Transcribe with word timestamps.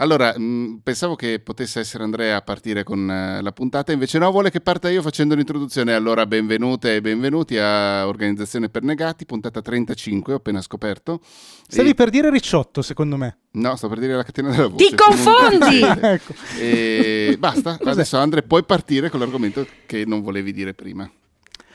Allora, 0.00 0.32
mh, 0.36 0.80
pensavo 0.82 1.14
che 1.14 1.40
potesse 1.40 1.78
essere 1.80 2.04
Andrea 2.04 2.36
a 2.36 2.40
partire 2.40 2.84
con 2.84 3.00
uh, 3.00 3.42
la 3.42 3.52
puntata, 3.52 3.92
invece 3.92 4.18
no, 4.18 4.30
vuole 4.30 4.50
che 4.50 4.60
parta 4.60 4.88
io 4.88 5.02
facendo 5.02 5.34
l'introduzione. 5.34 5.92
Allora, 5.92 6.24
benvenute 6.24 6.96
e 6.96 7.00
benvenuti 7.02 7.58
a 7.58 8.06
Organizzazione 8.06 8.70
per 8.70 8.82
Negati, 8.82 9.26
puntata 9.26 9.60
35, 9.60 10.32
ho 10.32 10.36
appena 10.36 10.62
scoperto. 10.62 11.20
Stavi 11.68 11.90
e... 11.90 11.94
per 11.94 12.08
dire 12.08 12.30
Ricciotto, 12.30 12.80
secondo 12.80 13.18
me. 13.18 13.36
No, 13.52 13.76
sto 13.76 13.88
per 13.88 13.98
dire 13.98 14.14
la 14.14 14.22
catena 14.22 14.48
della 14.48 14.68
voce. 14.68 14.88
Ti 14.88 14.94
confondi! 14.94 15.80
ecco. 16.00 16.32
E 16.58 17.36
basta, 17.38 17.76
adesso 17.84 18.16
Andrea 18.16 18.42
puoi 18.42 18.64
partire 18.64 19.10
con 19.10 19.20
l'argomento 19.20 19.66
che 19.84 20.04
non 20.06 20.22
volevi 20.22 20.54
dire 20.54 20.72
prima. 20.72 21.10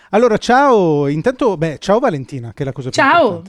Allora, 0.10 0.38
ciao, 0.38 1.08
intanto, 1.08 1.58
beh, 1.58 1.78
ciao 1.78 2.00
Valentina, 2.00 2.54
che 2.54 2.64
è 2.64 2.66
la 2.66 2.72
cosa 2.72 2.90
più 2.90 3.00
ciao. 3.00 3.44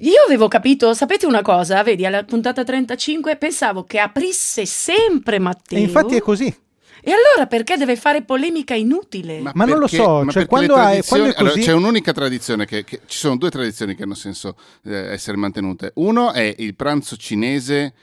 Io 0.00 0.22
avevo 0.24 0.48
capito, 0.48 0.94
sapete 0.94 1.26
una 1.26 1.42
cosa? 1.42 1.82
Vedi, 1.82 2.06
alla 2.06 2.22
puntata 2.24 2.62
35 2.62 3.36
pensavo 3.36 3.84
che 3.84 3.98
aprisse 3.98 4.64
sempre 4.66 5.38
Matteo. 5.38 5.78
E 5.78 5.82
infatti 5.82 6.16
è 6.16 6.20
così. 6.20 6.54
E 7.00 7.12
allora 7.12 7.46
perché 7.46 7.76
deve 7.76 7.96
fare 7.96 8.22
polemica 8.22 8.74
inutile? 8.74 9.40
Ma, 9.40 9.52
ma 9.54 9.64
non 9.64 9.78
lo 9.78 9.86
so, 9.86 10.26
cioè 10.30 10.46
quando, 10.46 10.74
hai, 10.74 11.02
quando 11.02 11.32
allora, 11.36 11.54
c'è 11.54 11.72
un'unica 11.72 12.12
tradizione, 12.12 12.66
che, 12.66 12.84
che, 12.84 13.00
ci 13.06 13.18
sono 13.18 13.36
due 13.36 13.50
tradizioni 13.50 13.94
che 13.94 14.02
hanno 14.02 14.14
senso 14.14 14.56
eh, 14.84 15.12
essere 15.12 15.36
mantenute. 15.36 15.92
Uno 15.94 16.32
è 16.32 16.54
il 16.58 16.74
pranzo 16.74 17.16
cinese 17.16 17.94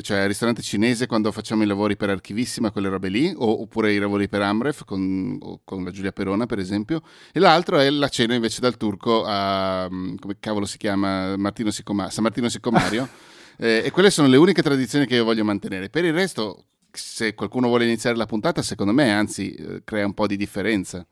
cioè 0.00 0.18
al 0.18 0.28
ristorante 0.28 0.62
cinese 0.62 1.06
quando 1.06 1.30
facciamo 1.32 1.62
i 1.62 1.66
lavori 1.66 1.96
per 1.96 2.10
Archivissima, 2.10 2.70
quelle 2.70 2.88
robe 2.88 3.08
lì, 3.08 3.32
o, 3.36 3.62
oppure 3.62 3.92
i 3.92 3.98
lavori 3.98 4.28
per 4.28 4.42
Amref 4.42 4.84
con, 4.84 5.38
con, 5.64 5.84
la 5.84 5.90
Giulia 5.90 6.12
Perona, 6.12 6.46
per 6.46 6.58
esempio. 6.58 7.02
E 7.32 7.40
l'altro 7.40 7.78
è 7.78 7.88
la 7.90 8.08
cena 8.08 8.34
invece 8.34 8.60
dal 8.60 8.76
turco 8.76 9.24
a, 9.24 9.88
mm, 9.90 10.16
come 10.16 10.36
cavolo 10.40 10.66
si 10.66 10.78
chiama, 10.78 11.36
Martino 11.36 11.70
Sicoma, 11.70 12.10
San 12.10 12.22
Martino 12.24 12.48
Sicomario. 12.48 13.08
eh, 13.58 13.82
e 13.84 13.90
quelle 13.90 14.10
sono 14.10 14.28
le 14.28 14.36
uniche 14.36 14.62
tradizioni 14.62 15.06
che 15.06 15.16
io 15.16 15.24
voglio 15.24 15.44
mantenere. 15.44 15.90
Per 15.90 16.04
il 16.04 16.12
resto, 16.12 16.64
se 16.90 17.34
qualcuno 17.34 17.68
vuole 17.68 17.84
iniziare 17.84 18.16
la 18.16 18.26
puntata, 18.26 18.62
secondo 18.62 18.92
me, 18.92 19.12
anzi, 19.12 19.52
eh, 19.52 19.82
crea 19.84 20.06
un 20.06 20.14
po' 20.14 20.26
di 20.26 20.36
differenza. 20.36 21.06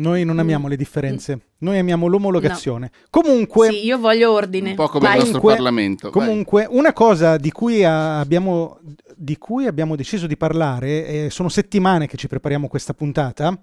Noi 0.00 0.24
non 0.24 0.38
amiamo 0.38 0.66
le 0.66 0.76
differenze, 0.76 1.40
noi 1.58 1.78
amiamo 1.78 2.06
l'omologazione. 2.06 2.90
No. 2.90 3.06
Comunque, 3.10 3.68
sì, 3.68 3.84
io 3.84 3.98
voglio 3.98 4.32
ordine. 4.32 4.70
Un 4.70 4.76
po' 4.76 4.88
come 4.88 5.06
Vai. 5.06 5.18
il 5.18 5.22
nostro 5.24 5.40
Parlamento. 5.42 6.10
Comunque, 6.10 6.64
Vai. 6.64 6.78
una 6.78 6.94
cosa 6.94 7.36
di 7.36 7.52
cui, 7.52 7.84
abbiamo, 7.84 8.78
di 9.14 9.36
cui, 9.36 9.66
abbiamo, 9.66 9.96
deciso 9.96 10.26
di 10.26 10.38
parlare, 10.38 11.06
eh, 11.06 11.30
sono 11.30 11.50
settimane 11.50 12.06
che 12.06 12.16
ci 12.16 12.28
prepariamo 12.28 12.66
questa 12.66 12.94
puntata 12.94 13.60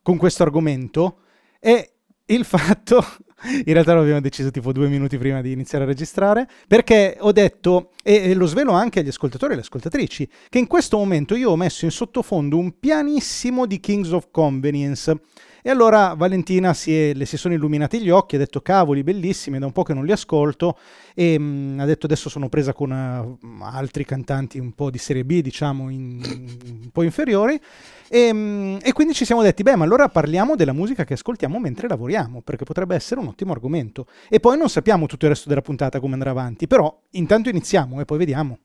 con 0.00 0.16
questo 0.16 0.42
argomento, 0.42 1.18
è 1.60 1.86
il 2.24 2.44
fatto, 2.46 3.04
in 3.66 3.72
realtà 3.74 3.92
lo 3.92 4.00
abbiamo 4.00 4.22
deciso 4.22 4.50
tipo 4.50 4.72
due 4.72 4.88
minuti 4.88 5.18
prima 5.18 5.42
di 5.42 5.52
iniziare 5.52 5.84
a 5.84 5.86
registrare, 5.86 6.48
perché 6.66 7.18
ho 7.20 7.32
detto, 7.32 7.90
e, 8.02 8.30
e 8.30 8.34
lo 8.34 8.46
svelo 8.46 8.72
anche 8.72 9.00
agli 9.00 9.08
ascoltatori 9.08 9.50
e 9.50 9.54
alle 9.56 9.64
ascoltatrici, 9.64 10.26
che 10.48 10.58
in 10.58 10.66
questo 10.66 10.96
momento 10.96 11.34
io 11.34 11.50
ho 11.50 11.56
messo 11.56 11.84
in 11.84 11.90
sottofondo 11.90 12.56
un 12.56 12.78
pianissimo 12.78 13.66
di 13.66 13.80
Kings 13.80 14.12
of 14.12 14.28
Convenience 14.30 15.20
e 15.62 15.70
allora 15.70 16.14
Valentina 16.14 16.72
si 16.74 16.94
è, 16.94 17.14
le 17.14 17.26
si 17.26 17.36
sono 17.36 17.54
illuminati 17.54 18.00
gli 18.00 18.10
occhi, 18.10 18.36
ha 18.36 18.38
detto 18.38 18.60
cavoli 18.60 19.02
bellissimi, 19.02 19.58
da 19.58 19.66
un 19.66 19.72
po' 19.72 19.82
che 19.82 19.94
non 19.94 20.04
li 20.04 20.12
ascolto 20.12 20.78
e 21.14 21.38
mh, 21.38 21.42
mm, 21.42 21.80
ha 21.80 21.84
detto 21.84 22.06
adesso 22.06 22.28
sono 22.28 22.48
presa 22.48 22.72
con 22.72 22.90
uh, 22.90 23.62
altri 23.62 24.04
cantanti 24.04 24.58
un 24.58 24.72
po' 24.72 24.90
di 24.90 24.98
serie 24.98 25.24
B, 25.24 25.40
diciamo 25.40 25.90
in, 25.90 26.20
un 26.64 26.90
po' 26.92 27.02
inferiori 27.02 27.60
e, 28.08 28.32
mh, 28.32 28.38
mm, 28.38 28.76
e, 28.82 28.92
quindi 28.92 29.14
ci 29.14 29.24
siamo 29.24 29.42
detti 29.42 29.62
beh 29.62 29.76
ma 29.76 29.84
allora 29.84 30.08
parliamo 30.08 30.56
della 30.56 30.72
musica 30.72 31.04
che 31.04 31.14
ascoltiamo 31.14 31.58
mentre 31.58 31.88
lavoriamo 31.88 32.40
perché 32.42 32.64
potrebbe 32.64 32.94
essere 32.94 33.20
un 33.20 33.28
ottimo 33.28 33.52
argomento 33.52 34.06
e 34.28 34.40
poi 34.40 34.56
non 34.56 34.68
sappiamo 34.68 35.06
tutto 35.06 35.24
il 35.24 35.32
resto 35.32 35.48
della 35.48 35.62
puntata 35.62 36.00
come 36.00 36.14
andrà 36.14 36.30
avanti, 36.30 36.66
però 36.66 37.02
intanto 37.10 37.48
iniziamo 37.48 38.00
e 38.00 38.04
poi 38.04 38.18
vediamo. 38.18 38.58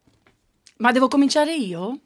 Ma 0.77 0.91
devo 0.91 1.07
cominciare 1.07 1.55
io? 1.55 1.99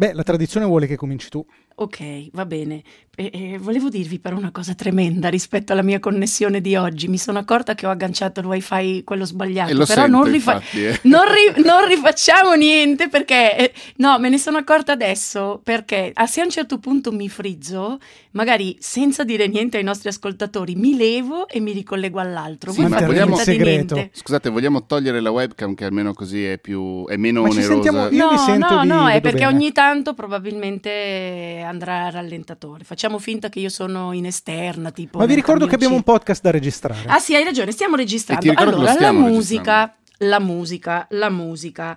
Beh, 0.00 0.14
la 0.14 0.22
tradizione 0.22 0.64
vuole 0.64 0.86
che 0.86 0.96
cominci 0.96 1.28
tu. 1.28 1.44
Ok, 1.80 2.28
va 2.32 2.44
bene. 2.44 2.82
E, 3.16 3.30
e 3.32 3.58
volevo 3.58 3.88
dirvi 3.88 4.18
però 4.18 4.36
una 4.36 4.50
cosa 4.50 4.74
tremenda 4.74 5.30
rispetto 5.30 5.72
alla 5.72 5.82
mia 5.82 5.98
connessione 5.98 6.60
di 6.60 6.76
oggi. 6.76 7.08
Mi 7.08 7.16
sono 7.16 7.38
accorta 7.38 7.74
che 7.74 7.86
ho 7.86 7.90
agganciato 7.90 8.40
il 8.40 8.46
wifi 8.46 9.02
quello 9.02 9.24
sbagliato. 9.24 9.72
però 9.72 9.86
sento, 9.86 10.06
non, 10.08 10.24
rifa- 10.24 10.54
infatti, 10.54 10.84
eh. 10.84 11.00
non, 11.08 11.24
ri- 11.24 11.62
non, 11.62 11.86
rifacciamo 11.86 12.52
niente 12.52 13.08
perché 13.08 13.56
eh, 13.56 13.72
no, 13.96 14.18
me 14.18 14.28
ne 14.28 14.36
sono 14.36 14.58
accorta 14.58 14.92
adesso 14.92 15.58
perché 15.64 16.10
a 16.12 16.26
se 16.26 16.42
a 16.42 16.44
un 16.44 16.50
certo 16.50 16.78
punto 16.78 17.12
mi 17.12 17.30
frizzo, 17.30 17.98
magari 18.32 18.76
senza 18.78 19.24
dire 19.24 19.48
niente 19.48 19.78
ai 19.78 19.84
nostri 19.84 20.10
ascoltatori, 20.10 20.74
mi 20.74 20.96
levo 20.98 21.48
e 21.48 21.60
mi 21.60 21.72
ricollego 21.72 22.20
all'altro. 22.20 22.72
Sì, 22.72 22.84
ma 22.86 23.00
vogliamo 23.00 23.36
segreto. 23.36 24.10
Scusate, 24.12 24.50
vogliamo 24.50 24.84
togliere 24.84 25.20
la 25.20 25.30
webcam 25.30 25.74
che 25.74 25.86
almeno 25.86 26.12
così 26.12 26.44
è 26.44 26.58
più 26.58 27.06
è 27.06 27.16
meno 27.16 27.40
ma 27.40 27.48
onerosa. 27.48 27.72
Sentiamo, 27.72 28.08
io 28.10 28.24
no, 28.24 28.30
vi 28.32 28.38
sento 28.38 28.74
no, 28.74 28.84
no, 28.84 29.08
è 29.08 29.22
perché 29.22 29.44
bene. 29.44 29.54
ogni 29.54 29.72
tanto 29.72 30.12
probabilmente 30.12 31.68
andrà 31.70 32.06
a 32.06 32.10
rallentatore. 32.10 32.84
Facciamo 32.84 33.18
finta 33.18 33.48
che 33.48 33.60
io 33.60 33.68
sono 33.68 34.12
in 34.12 34.26
esterna, 34.26 34.90
tipo. 34.90 35.18
Ma 35.18 35.26
vi 35.26 35.34
ricordo 35.34 35.66
che 35.66 35.74
abbiamo 35.74 35.94
un 35.94 36.02
podcast 36.02 36.42
da 36.42 36.50
registrare. 36.50 37.08
Ah, 37.08 37.18
sì, 37.18 37.34
hai 37.34 37.44
ragione, 37.44 37.72
stiamo 37.72 37.96
registrando. 37.96 38.52
Allora, 38.54 38.94
la 38.98 39.12
musica, 39.12 39.96
la 40.18 40.38
musica, 40.38 41.06
la 41.10 41.30
musica. 41.30 41.96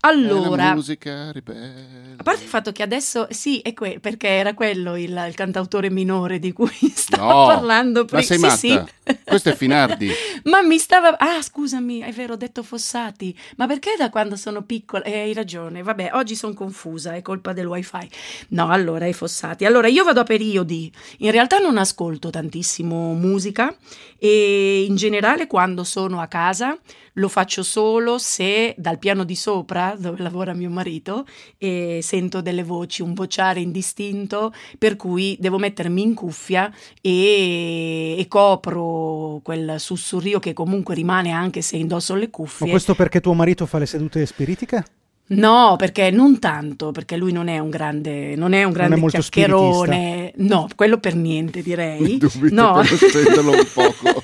Allora, 0.00 0.74
musica 0.74 1.32
ribelle. 1.32 2.14
a 2.16 2.22
parte 2.22 2.44
il 2.44 2.48
fatto 2.48 2.70
che 2.70 2.84
adesso 2.84 3.26
sì, 3.30 3.58
è 3.58 3.74
que- 3.74 3.98
perché 4.00 4.28
era 4.28 4.54
quello 4.54 4.96
il, 4.96 5.10
il, 5.10 5.34
cantautore 5.34 5.90
minore 5.90 6.38
di 6.38 6.52
cui 6.52 6.70
stavo 6.94 7.32
no, 7.32 7.46
parlando 7.46 8.04
prima. 8.04 8.20
Ma 8.20 8.26
sei 8.26 8.38
sì, 8.56 8.72
matta? 8.72 8.90
Sì. 9.04 9.18
Questo 9.24 9.48
è 9.48 9.56
Finardi. 9.56 10.08
ma 10.44 10.62
mi 10.62 10.78
stava 10.78 11.16
Ah, 11.18 11.42
scusami, 11.42 11.98
è 12.00 12.12
vero, 12.12 12.34
ho 12.34 12.36
detto 12.36 12.62
Fossati. 12.62 13.36
Ma 13.56 13.66
perché 13.66 13.96
da 13.98 14.08
quando 14.08 14.36
sono 14.36 14.62
piccola? 14.62 15.02
Eh, 15.02 15.18
hai 15.18 15.32
ragione. 15.32 15.82
Vabbè, 15.82 16.10
oggi 16.12 16.36
sono 16.36 16.54
confusa, 16.54 17.14
è 17.14 17.22
colpa 17.22 17.52
del 17.52 17.66
wifi. 17.66 18.08
No, 18.50 18.68
allora 18.68 19.06
è 19.06 19.12
Fossati. 19.12 19.64
Allora 19.64 19.88
io 19.88 20.04
vado 20.04 20.20
a 20.20 20.24
periodi. 20.24 20.92
In 21.18 21.32
realtà 21.32 21.58
non 21.58 21.76
ascolto 21.76 22.30
tantissimo 22.30 23.14
musica 23.14 23.74
e 24.16 24.84
in 24.88 24.94
generale 24.94 25.48
quando 25.48 25.82
sono 25.82 26.20
a 26.20 26.26
casa 26.28 26.78
lo 27.18 27.28
faccio 27.28 27.62
solo 27.62 28.18
se 28.18 28.74
dal 28.78 28.98
piano 28.98 29.24
di 29.24 29.36
sopra, 29.36 29.94
dove 29.98 30.22
lavora 30.22 30.54
mio 30.54 30.70
marito, 30.70 31.26
e 31.58 32.00
sento 32.02 32.40
delle 32.40 32.62
voci, 32.62 33.02
un 33.02 33.14
vociare 33.14 33.60
indistinto, 33.60 34.52
per 34.78 34.96
cui 34.96 35.36
devo 35.38 35.58
mettermi 35.58 36.00
in 36.00 36.14
cuffia 36.14 36.72
e, 37.00 38.16
e 38.18 38.28
copro 38.28 39.40
quel 39.42 39.78
sussurrio 39.78 40.38
che 40.38 40.52
comunque 40.52 40.94
rimane 40.94 41.30
anche 41.30 41.60
se 41.60 41.76
indosso 41.76 42.14
le 42.14 42.30
cuffie. 42.30 42.66
Ma 42.66 42.72
questo 42.72 42.94
perché 42.94 43.20
tuo 43.20 43.34
marito 43.34 43.66
fa 43.66 43.78
le 43.78 43.86
sedute 43.86 44.24
spiritiche? 44.24 44.84
No, 45.28 45.74
perché 45.76 46.10
non 46.10 46.38
tanto, 46.38 46.90
perché 46.90 47.16
lui 47.16 47.32
non 47.32 47.48
è 47.48 47.58
un 47.58 47.68
grande, 47.68 48.34
non 48.34 48.54
è 48.54 48.64
un 48.64 48.72
grande 48.72 48.96
non 48.96 49.06
è 49.06 49.10
chiacchierone. 49.10 50.32
No, 50.36 50.68
quello 50.74 50.98
per 50.98 51.14
niente 51.14 51.60
direi. 51.60 52.16
Dubito 52.16 52.54
no. 52.54 52.82
per 52.82 53.44
un 53.44 53.68
poco. 53.72 54.22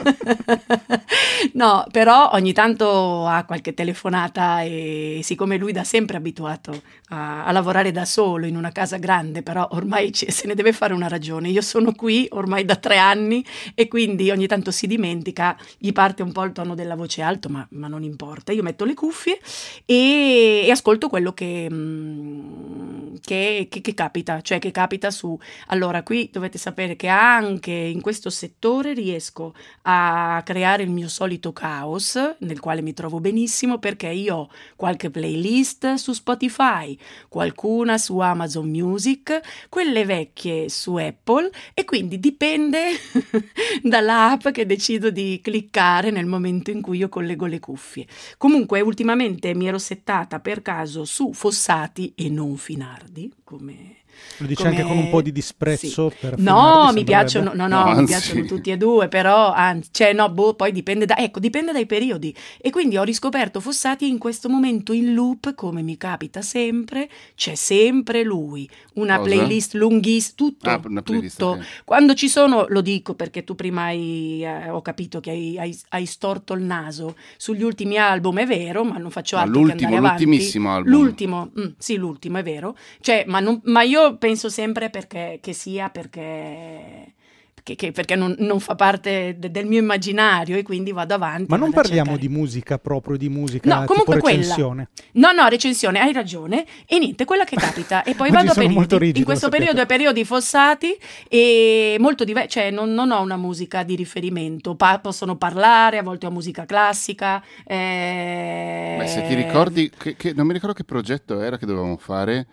no, 1.53 1.85
però 1.91 2.31
ogni 2.33 2.55
tanto 2.55 3.27
ha 3.27 3.45
qualche 3.45 3.75
telefonata 3.75 4.63
e 4.63 5.21
siccome 5.23 5.59
lui 5.59 5.73
da 5.73 5.85
sempre 5.85 6.17
abituato 6.17 6.81
a, 7.09 7.45
a 7.45 7.53
lavorare 7.53 7.93
da 7.93 8.07
solo 8.07 8.47
in 8.47 8.57
una 8.57 8.73
casa 8.73 8.97
grande, 8.97 9.43
però 9.43 9.69
ormai 9.73 10.11
c- 10.11 10.33
se 10.33 10.47
ne 10.47 10.55
deve 10.55 10.73
fare 10.73 10.95
una 10.95 11.09
ragione. 11.09 11.51
Io 11.51 11.61
sono 11.61 11.93
qui 11.93 12.27
ormai 12.31 12.65
da 12.65 12.77
tre 12.77 12.97
anni 12.97 13.45
e 13.75 13.89
quindi 13.89 14.31
ogni 14.31 14.47
tanto 14.47 14.71
si 14.71 14.87
dimentica, 14.87 15.55
gli 15.77 15.93
parte 15.93 16.23
un 16.23 16.33
po' 16.33 16.45
il 16.45 16.53
tono 16.53 16.75
della 16.75 16.97
voce 16.97 17.21
alto, 17.21 17.51
ma, 17.51 17.67
ma 17.73 17.89
non 17.89 18.03
importa. 18.03 18.53
Io 18.53 18.63
metto 18.63 18.87
le 18.87 18.95
cuffie 18.95 19.39
e, 19.85 20.63
e 20.65 20.71
ascolto 20.71 20.93
ascolto 20.95 21.09
quello 21.09 21.33
che, 21.33 21.69
mm, 21.71 23.17
che, 23.23 23.67
che, 23.69 23.81
che, 23.81 23.95
capita, 23.95 24.41
cioè 24.41 24.59
che 24.59 24.71
capita 24.71 25.11
su... 25.11 25.39
Allora, 25.69 26.03
qui 26.03 26.31
dovete 26.33 26.59
sapere 26.59 26.97
che 26.97 27.09
anche 27.09 27.73
in 27.73 28.01
questo 28.01 28.31
settore 28.31 28.93
riesco 28.95 29.55
a 29.83 30.41
creare 30.45 30.83
il 30.83 30.91
mio 30.91 31.09
solito 31.09 31.53
caos, 31.53 32.19
nel 32.39 32.61
quale 32.61 32.83
mi 32.83 32.93
trovo 32.93 33.21
benissimo, 33.21 33.79
perché 33.79 34.09
io 34.09 34.37
ho 34.37 34.51
qualche 34.77 35.11
playlist 35.11 35.95
su 35.95 36.13
Spotify, 36.13 36.97
qualcuna 37.29 37.99
su 37.99 38.19
Amazon 38.19 38.69
Music, 38.69 39.41
quelle 39.69 40.05
vecchie 40.05 40.69
su 40.69 40.95
Apple 40.97 41.51
e 41.75 41.85
quindi 41.85 42.21
dipende 42.21 42.91
dall'app 43.83 44.49
che 44.49 44.67
decido 44.67 45.11
di 45.11 45.41
cliccare 45.43 46.11
nel 46.11 46.27
momento 46.27 46.71
in 46.71 46.81
cui 46.81 46.99
io 46.99 47.09
collego 47.09 47.47
le 47.47 47.59
cuffie. 47.59 48.07
Comunque, 48.39 48.81
ultimamente 48.81 49.55
mi 49.55 49.67
ero 49.67 49.79
settata 49.79 50.41
per 50.41 50.63
caso 50.63 50.84
caso 50.85 51.07
su 51.07 51.33
Fossati 51.33 52.13
e 52.15 52.29
non 52.29 52.59
Finardi, 52.59 53.33
come 53.43 54.03
Lo 54.39 54.47
dici 54.47 54.63
come- 54.63 54.75
anche 54.77 54.87
con 54.87 54.97
un 54.99 55.09
po' 55.09 55.23
di 55.23 55.33
disprezzo 55.33 56.11
Sì. 56.11 56.17
per 56.21 56.39
No, 56.39 56.91
mi 56.93 57.05
piacciono, 57.05 57.53
no, 57.55 57.67
no, 57.67 57.85
No, 57.85 57.95
mi 57.95 58.05
piacciono 58.05 58.45
tutti 58.45 58.71
e 58.71 58.77
due, 58.77 59.09
però 59.09 59.53
anzi, 59.53 59.89
cioè 59.93 60.13
no, 60.13 60.29
boh, 60.31 60.55
poi 60.55 60.73
dipende 60.73 61.07
da, 61.07 61.17
ecco, 61.17 61.39
dipende 61.41 61.73
dai 61.73 61.87
periodi. 61.87 62.35
E 62.61 62.71
quindi 62.71 62.97
ho 62.97 63.03
riscoperto 63.03 63.61
Fossati 63.61 64.09
in 64.09 64.19
questo 64.19 64.49
momento 64.49 64.93
in 64.93 65.15
loop, 65.15 65.55
come 65.55 65.83
mi 65.83 65.97
capita 65.97 66.43
sempre, 66.43 67.09
c'è 67.35 67.55
sempre 67.55 68.23
lui, 68.23 68.69
una 68.95 69.19
Cosa? 69.19 69.29
playlist 69.31 69.75
lunghissima, 69.75 70.35
tutto, 70.37 70.71
Ah, 70.71 70.79
playlist, 70.81 71.39
tutto. 71.39 71.51
ok. 71.53 71.83
Quando 71.85 72.15
ci 72.15 72.29
sono, 72.29 72.67
lo 72.69 72.81
dico 72.81 73.15
perché 73.15 73.45
tu 73.45 73.55
prima 73.55 73.85
hai, 73.85 74.43
eh, 74.45 74.69
ho 74.71 74.83
capito 74.83 75.21
che 75.21 75.31
hai, 75.31 75.59
hai- 75.59 75.79
hai 75.91 76.07
storto 76.07 76.55
il 76.55 76.63
naso 76.63 77.17
sugli 77.37 77.63
ultimi 77.63 77.97
album, 77.99 78.39
è 78.41 78.47
vero, 78.47 78.85
ma 78.85 78.99
non 78.99 79.11
faccio 79.11 79.37
Ma 79.37 79.43
altro 79.43 79.55
che 79.61 79.67
l'ultimo, 79.69 79.89
andare 79.91 80.07
avanti. 80.07 80.25
l'ultimissimo 80.25 80.73
album. 80.75 80.93
L'ultimo, 80.93 81.51
mm, 81.59 81.65
sì, 81.79 81.97
l'ultimo, 81.97 82.39
è 82.39 82.43
vero. 82.43 82.77
Cioè, 83.01 83.25
ma, 83.27 83.41
non- 83.41 83.61
ma 83.65 83.83
io 83.83 84.04
penso 84.19 84.49
sempre 84.49 84.91
perché, 84.91 85.39
che 85.41 85.53
sia 85.53 85.89
perché, 85.91 87.13
che- 87.65 87.77
che- 87.77 87.93
perché 87.93 88.15
non, 88.15 88.35
non 88.41 88.61
fa 88.61 88.75
parte 88.75 89.37
de- 89.39 89.51
del 89.51 89.65
mio 89.65 89.79
immaginario 89.79 90.57
e 90.59 90.63
quindi 90.63 90.93
vado 90.93 91.15
avanti. 91.15 91.47
Ma 91.49 91.57
non 91.57 91.71
parliamo 91.71 92.11
cercare. 92.11 92.29
di 92.29 92.29
musica 92.29 92.79
proprio, 92.79 93.17
di 93.17 93.31
musica 93.31 93.67
No, 93.69 93.81
tipo 93.81 93.93
comunque 93.93 94.19
quella. 94.21 94.37
recensione. 94.41 94.89
No, 95.13 95.33
no, 95.33 95.49
recensione, 95.49 95.99
hai 95.99 96.13
ragione. 96.13 96.67
E 96.87 96.99
niente, 96.99 97.25
quella 97.25 97.45
che 97.45 97.57
capita. 97.57 98.03
E 98.03 98.15
poi 98.15 98.29
vado 98.31 98.51
a 98.51 98.55
periodi. 98.55 98.97
rigido, 98.99 99.19
In 99.21 99.25
questo 99.25 99.49
periodo 99.49 99.81
è 99.81 99.87
periodi 99.87 100.25
fossati 100.27 100.95
e 101.27 101.97
molto 102.01 102.25
diversi. 102.25 102.51
Cioè, 102.51 102.71
non, 102.71 102.93
non 102.93 103.11
ho 103.13 103.23
una 103.23 103.39
musica 103.39 103.83
di 103.83 103.97
riferimento. 103.97 104.75
Pa- 104.75 104.99
possono 104.99 105.37
parlare, 105.37 105.97
a 105.97 106.03
volte 106.03 106.27
ho 106.27 106.31
musica 106.31 106.67
classica. 106.67 107.43
eh, 107.65 108.97
Beh, 108.99 109.07
se 109.07 109.27
ti 109.27 109.35
ricordi, 109.35 109.91
che, 109.97 110.17
che- 110.17 110.33
non 110.35 110.47
mi 110.47 110.53
ricordo 110.53 110.75
che 110.75 110.85
progetto 110.85 111.41
era 111.41 111.57
che 111.57 111.65
dovevamo 111.67 111.97
fare, 111.97 112.47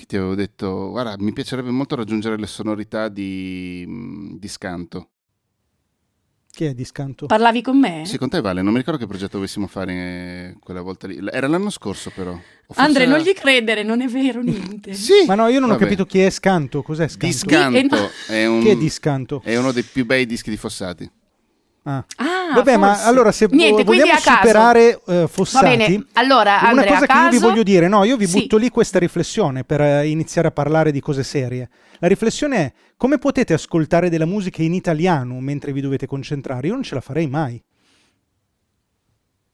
che 0.00 0.06
ti 0.06 0.16
avevo 0.16 0.34
detto, 0.34 0.88
guarda, 0.90 1.14
mi 1.18 1.32
piacerebbe 1.32 1.70
molto 1.70 1.94
raggiungere 1.94 2.36
le 2.38 2.46
sonorità 2.46 3.08
di, 3.08 3.84
mm, 3.86 4.36
di 4.38 4.48
Scanto. 4.48 5.08
Chi 6.52 6.64
è 6.64 6.74
di 6.74 6.84
scanto? 6.84 7.26
Parlavi 7.26 7.62
con 7.62 7.78
me? 7.78 8.02
Sì, 8.06 8.18
con 8.18 8.28
te 8.28 8.40
Vale, 8.40 8.60
non 8.60 8.72
mi 8.72 8.78
ricordo 8.78 8.98
che 8.98 9.06
progetto 9.06 9.36
dovessimo 9.36 9.68
fare 9.68 9.92
eh, 9.92 10.56
quella 10.58 10.80
volta 10.82 11.06
lì. 11.06 11.16
Era 11.30 11.46
l'anno 11.46 11.70
scorso 11.70 12.10
però. 12.10 12.32
Forse 12.66 12.80
Andre, 12.80 13.06
non 13.06 13.20
gli 13.20 13.32
credere, 13.32 13.84
non 13.84 14.00
è 14.00 14.08
vero 14.08 14.40
niente. 14.42 14.92
Sì! 14.98 15.24
Ma 15.26 15.36
no, 15.36 15.46
io 15.46 15.60
non 15.60 15.68
ho 15.70 15.74
Vabbè. 15.74 15.84
capito 15.84 16.06
chi 16.06 16.18
è 16.18 16.28
scanto. 16.28 16.82
Cos'è 16.82 17.06
scanto? 17.06 17.26
Di 17.26 17.32
Scanto 17.32 17.96
Di- 18.26 18.32
è, 18.32 18.46
un- 18.46 18.60
Chi 18.62 18.68
è 18.70 18.76
di 18.76 18.88
scanto? 18.90 19.40
è 19.44 19.56
uno 19.56 19.70
dei 19.70 19.84
più 19.84 20.04
bei 20.04 20.26
dischi 20.26 20.50
di 20.50 20.56
Fossati. 20.56 21.08
Ah. 21.84 22.04
Ah, 22.16 22.39
Vabbè, 22.54 22.76
ma 22.76 22.92
forse. 22.94 23.08
allora 23.08 23.32
se 23.32 23.46
Niente, 23.50 23.84
vogliamo 23.84 24.12
caso. 24.12 24.30
superare 24.30 25.00
eh, 25.06 25.26
Fossati, 25.28 26.06
allora 26.14 26.58
una 26.60 26.68
Andre, 26.70 26.86
cosa 26.86 27.04
a 27.04 27.06
che 27.06 27.12
io 27.12 27.28
vi 27.30 27.36
caso- 27.36 27.48
voglio 27.48 27.62
dire, 27.62 27.88
no, 27.88 28.04
io 28.04 28.16
vi 28.16 28.26
Sì. 28.26 28.40
butto 28.40 28.56
lì 28.56 28.68
questa 28.70 28.98
riflessione 28.98 29.64
per 29.64 29.80
eh, 29.80 30.08
iniziare 30.08 30.48
a 30.48 30.50
parlare 30.50 30.92
di 30.92 31.00
cose 31.00 31.22
serie. 31.22 31.68
La 31.98 32.08
riflessione 32.08 32.56
è 32.56 32.72
come 32.96 33.18
potete 33.18 33.52
ascoltare 33.54 34.08
della 34.10 34.26
musica 34.26 34.62
in 34.62 34.74
italiano 34.74 35.38
mentre 35.40 35.72
vi 35.72 35.80
dovete 35.80 36.06
concentrare? 36.06 36.66
Io 36.68 36.74
non 36.74 36.82
ce 36.82 36.94
la 36.94 37.00
farei 37.00 37.26
mai. 37.26 37.62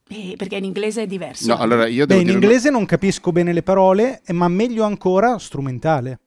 Eh, 0.09 0.35
perché 0.37 0.57
in 0.57 0.65
inglese 0.65 1.03
è 1.03 1.07
diverso. 1.07 1.49
No, 1.49 1.57
allora 1.59 1.87
io 1.89 2.07
Beh, 2.07 2.15
devo 2.15 2.21
in 2.21 2.27
dire 2.27 2.37
una- 2.39 2.47
inglese 2.47 2.71
non 2.71 2.87
capisco 2.87 3.33
bene 3.33 3.53
le 3.53 3.63
parole, 3.63 4.23
eh, 4.25 4.33
ma 4.33 4.47
meglio 4.47 4.85
ancora 4.85 5.37
strumentale. 5.39 6.21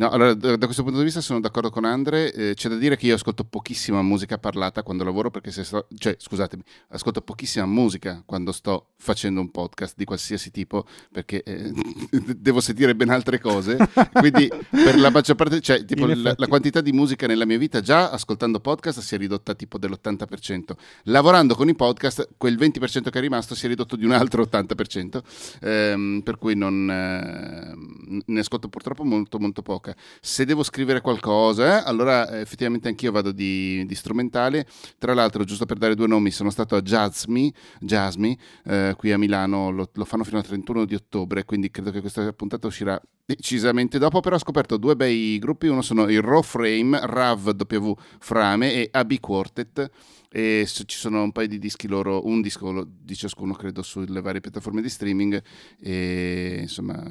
No, 0.00 0.08
allora 0.08 0.32
da, 0.32 0.56
da 0.56 0.64
questo 0.64 0.82
punto 0.82 0.96
di 0.96 1.04
vista 1.04 1.20
sono 1.20 1.40
d'accordo 1.40 1.68
con 1.68 1.84
Andre. 1.84 2.32
eh, 2.32 2.54
c'è 2.54 2.70
da 2.70 2.76
dire 2.76 2.96
che 2.96 3.04
io 3.04 3.16
ascolto 3.16 3.44
pochissima 3.44 4.00
musica 4.00 4.38
parlata 4.38 4.82
quando 4.82 5.04
lavoro, 5.04 5.30
perché 5.30 5.50
se 5.50 5.62
sto, 5.62 5.88
cioè, 5.94 6.16
scusatemi, 6.18 6.62
ascolto 6.88 7.20
pochissima 7.20 7.66
musica 7.66 8.22
quando 8.24 8.50
sto 8.50 8.92
facendo 8.96 9.42
un 9.42 9.50
podcast 9.50 9.96
di 9.98 10.06
qualsiasi 10.06 10.50
tipo, 10.50 10.86
perché 11.12 11.42
eh, 11.42 11.70
devo 12.34 12.62
sentire 12.62 12.96
ben 12.96 13.10
altre 13.10 13.40
cose. 13.40 13.76
Quindi, 14.12 14.50
per 14.70 14.98
la 14.98 15.10
maggior 15.10 15.36
parte, 15.36 15.60
cioè, 15.60 15.84
tipo, 15.84 16.06
la, 16.06 16.32
la 16.34 16.46
quantità 16.46 16.80
di 16.80 16.92
musica 16.92 17.26
nella 17.26 17.44
mia 17.44 17.58
vita, 17.58 17.82
già 17.82 18.08
ascoltando 18.08 18.58
podcast, 18.58 19.00
si 19.00 19.16
è 19.16 19.18
ridotta 19.18 19.52
tipo 19.52 19.76
dell'80%. 19.76 20.62
Lavorando 21.04 21.54
con 21.54 21.68
i 21.68 21.74
podcast, 21.74 22.26
quel 22.38 22.56
20% 22.56 23.10
che 23.10 23.18
è 23.18 23.20
rimasto 23.20 23.54
si 23.54 23.66
è 23.66 23.68
ridotto 23.68 23.96
di 23.96 24.06
un 24.06 24.12
altro 24.12 24.44
80%. 24.44 25.20
ehm, 25.60 26.22
per 26.24 26.38
cui 26.38 26.54
non 26.54 26.88
ehm, 26.90 28.22
ne 28.24 28.40
ascolto 28.40 28.68
purtroppo 28.68 29.04
molto, 29.04 29.38
molto 29.38 29.60
poca. 29.60 29.89
Se 30.20 30.44
devo 30.44 30.62
scrivere 30.62 31.00
qualcosa, 31.00 31.78
eh, 31.78 31.82
allora 31.86 32.28
eh, 32.30 32.40
effettivamente 32.40 32.88
anch'io 32.88 33.12
vado 33.12 33.32
di, 33.32 33.84
di 33.86 33.94
strumentale. 33.94 34.66
Tra 34.98 35.14
l'altro, 35.14 35.44
giusto 35.44 35.66
per 35.66 35.78
dare 35.78 35.94
due 35.94 36.06
nomi, 36.06 36.30
sono 36.30 36.50
stato 36.50 36.76
a 36.76 36.82
Jazzme, 36.82 37.52
Jazzme 37.80 38.36
eh, 38.64 38.94
qui 38.96 39.12
a 39.12 39.18
Milano, 39.18 39.70
lo, 39.70 39.88
lo 39.92 40.04
fanno 40.04 40.24
fino 40.24 40.38
al 40.38 40.44
31 40.44 40.84
di 40.84 40.94
ottobre, 40.94 41.44
quindi 41.44 41.70
credo 41.70 41.90
che 41.90 42.00
questa 42.00 42.32
puntata 42.32 42.66
uscirà 42.66 43.00
decisamente. 43.34 43.98
Dopo, 43.98 44.20
però 44.20 44.34
ho 44.34 44.38
scoperto 44.38 44.76
due 44.76 44.96
bei 44.96 45.38
gruppi, 45.38 45.68
uno 45.68 45.82
sono 45.82 46.08
il 46.08 46.20
Raw 46.20 46.42
Frame, 46.42 46.98
Rav 47.00 47.54
W 47.54 47.92
Frame 48.18 48.72
e 48.74 48.88
AB 48.90 49.20
Quartet. 49.20 49.90
E 50.32 50.64
ci 50.66 50.96
sono 50.96 51.24
un 51.24 51.32
paio 51.32 51.48
di 51.48 51.58
dischi 51.58 51.88
loro, 51.88 52.24
un 52.26 52.40
disco 52.40 52.86
di 52.86 53.16
ciascuno 53.16 53.52
credo 53.54 53.82
sulle 53.82 54.20
varie 54.20 54.40
piattaforme 54.40 54.80
di 54.82 54.88
streaming. 54.88 55.42
E 55.80 56.58
insomma 56.62 57.02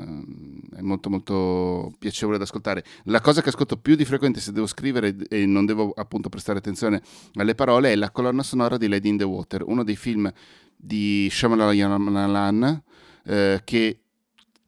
è 0.75 0.81
molto 0.81 1.10
molto 1.10 1.94
piacevole 2.00 2.38
da 2.38 2.44
ascoltare. 2.44 2.83
La 3.06 3.22
cosa 3.22 3.42
che 3.42 3.50
ascolto 3.50 3.77
più 3.77 3.95
di 3.95 4.06
frequente 4.06 4.39
se 4.39 4.51
devo 4.51 4.68
scrivere 4.68 5.15
e 5.30 5.45
non 5.45 5.65
devo 5.65 5.92
appunto 5.95 6.30
prestare 6.30 6.60
attenzione 6.60 7.01
alle 7.36 7.56
parole 7.56 7.92
è 7.92 7.95
la 7.95 8.12
colonna 8.12 8.44
sonora 8.44 8.77
di 8.77 8.88
Lady 8.88 9.10
in 9.10 9.18
the 9.18 9.24
Water, 9.25 9.63
uno 9.65 9.83
dei 9.83 9.98
film 9.98 10.31
di 10.75 11.27
Shyamalan 11.30 12.83
eh, 13.25 13.62
che 13.63 14.00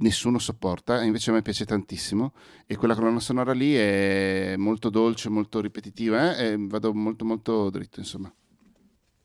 nessuno 0.02 0.38
sopporta 0.40 1.04
invece 1.04 1.32
a 1.32 1.34
me 1.34 1.42
piace 1.42 1.66
tantissimo 1.66 2.34
e 2.68 2.76
quella 2.76 2.96
colonna 2.96 3.20
sonora 3.20 3.54
lì 3.54 3.74
è 3.76 4.56
molto 4.58 4.90
dolce, 4.90 5.30
molto 5.30 5.62
ripetitiva 5.62 6.38
eh, 6.38 6.52
e 6.52 6.56
vado 6.60 6.94
molto 6.94 7.26
molto 7.26 7.70
dritto 7.70 8.00
insomma. 8.00 8.32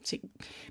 Sì. 0.06 0.20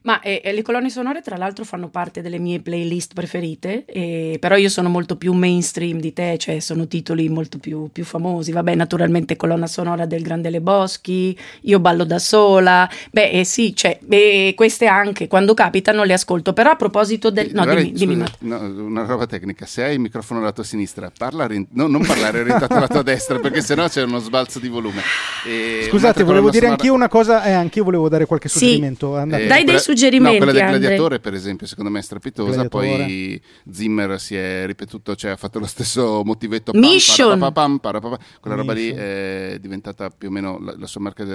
Ma 0.04 0.22
eh, 0.22 0.40
eh, 0.42 0.54
le 0.54 0.62
colonne 0.62 0.90
sonore, 0.90 1.20
tra 1.22 1.36
l'altro, 1.36 1.66
fanno 1.66 1.90
parte 1.90 2.22
delle 2.22 2.40
mie 2.40 2.62
playlist 2.62 3.14
preferite, 3.14 3.84
eh, 3.84 4.38
però 4.40 4.56
io 4.56 4.70
sono 4.70 4.88
molto 4.88 5.18
più 5.18 5.34
mainstream 5.34 6.00
di 6.00 6.14
te, 6.14 6.38
cioè 6.38 6.62
sono 6.62 6.88
titoli 6.88 7.28
molto 7.28 7.58
più, 7.58 7.90
più 7.92 8.06
famosi. 8.06 8.54
Vabbè, 8.54 8.76
naturalmente 8.76 9.36
colonna 9.36 9.68
sonora 9.68 10.06
del 10.06 10.22
Grande 10.22 10.50
Le 10.50 10.62
Boschi, 10.62 11.38
Io 11.64 11.82
ballo 11.82 12.06
da 12.06 12.18
sola. 12.18 12.90
Beh, 13.12 13.32
eh, 13.32 13.44
sì, 13.44 13.76
cioè, 13.76 14.00
eh, 14.08 14.54
queste 14.56 14.86
anche, 14.86 15.28
quando 15.28 15.54
capitano 15.54 16.04
le 16.06 16.14
ascolto. 16.14 16.54
Però 16.54 16.70
a 16.70 16.76
proposito 16.78 17.30
del... 17.30 17.50
No, 17.52 17.64
Guarda, 17.64 17.82
dimmi, 17.82 17.92
dimmi, 17.98 18.16
scusa, 18.26 18.36
no, 18.40 18.86
una 18.86 19.06
roba 19.06 19.28
tecnica, 19.28 19.66
se 19.66 19.84
hai 19.84 19.96
il 19.96 20.00
microfono 20.00 20.40
alla 20.40 20.54
tua 20.54 20.64
sinistra, 20.64 21.12
parla 21.18 21.44
ori- 21.44 21.68
no, 21.72 21.88
non 21.88 22.06
parlare 22.06 22.40
orientato 22.40 22.74
alla 22.76 22.88
tua 22.88 23.04
destra 23.04 23.40
perché 23.40 23.60
sennò 23.62 23.90
c'è 23.90 24.04
uno 24.04 24.20
sbalzo 24.20 24.60
di 24.60 24.70
volume. 24.70 25.02
E 25.46 25.88
Scusate, 25.90 26.24
volevo 26.24 26.50
dire 26.52 26.68
sonora- 26.68 26.72
anch'io 26.78 26.94
una 26.94 27.10
cosa, 27.10 27.44
e 27.44 27.52
anch'io 27.52 27.84
volevo 27.84 28.08
dare 28.08 28.26
qualche 28.26 28.48
Sì. 28.48 28.60
suggerimento. 28.60 29.24
Andate. 29.26 29.44
Eh, 29.44 29.48
Dai 29.48 29.58
dei 29.58 29.66
quella- 29.66 29.80
suggerimenti, 29.80 30.40
No, 30.40 30.46
quella 30.46 30.60
del 30.60 30.80
gladiatore, 30.80 31.20
per 31.20 31.34
esempio, 31.34 31.68
secondo 31.68 31.92
me 31.92 32.00
è 32.00 32.02
strepitosa. 32.02 32.52
Gladiatore. 32.52 32.88
Poi 32.98 33.42
Zimmer 33.72 34.20
si 34.20 34.36
è 34.36 34.66
ripetuto, 34.66 35.16
cioè 35.16 35.32
ha 35.32 35.36
fatto 35.36 35.60
lo 35.60 35.66
stesso 35.68 36.22
motivetto. 36.24 36.72
Mission. 36.74 37.38
parapapam, 37.40 37.78
parapapam. 37.80 38.18
Quella 38.40 38.56
roba 38.56 38.74
lì 38.74 38.86
Mission. 38.88 39.00
è 39.04 39.58
diventata 39.60 40.10
più 40.10 40.30
o 40.30 40.32
meno 40.32 40.60
la, 40.60 40.76
la 40.78 40.88
sua 40.88 41.02
marca, 41.02 41.24
de- 41.24 41.34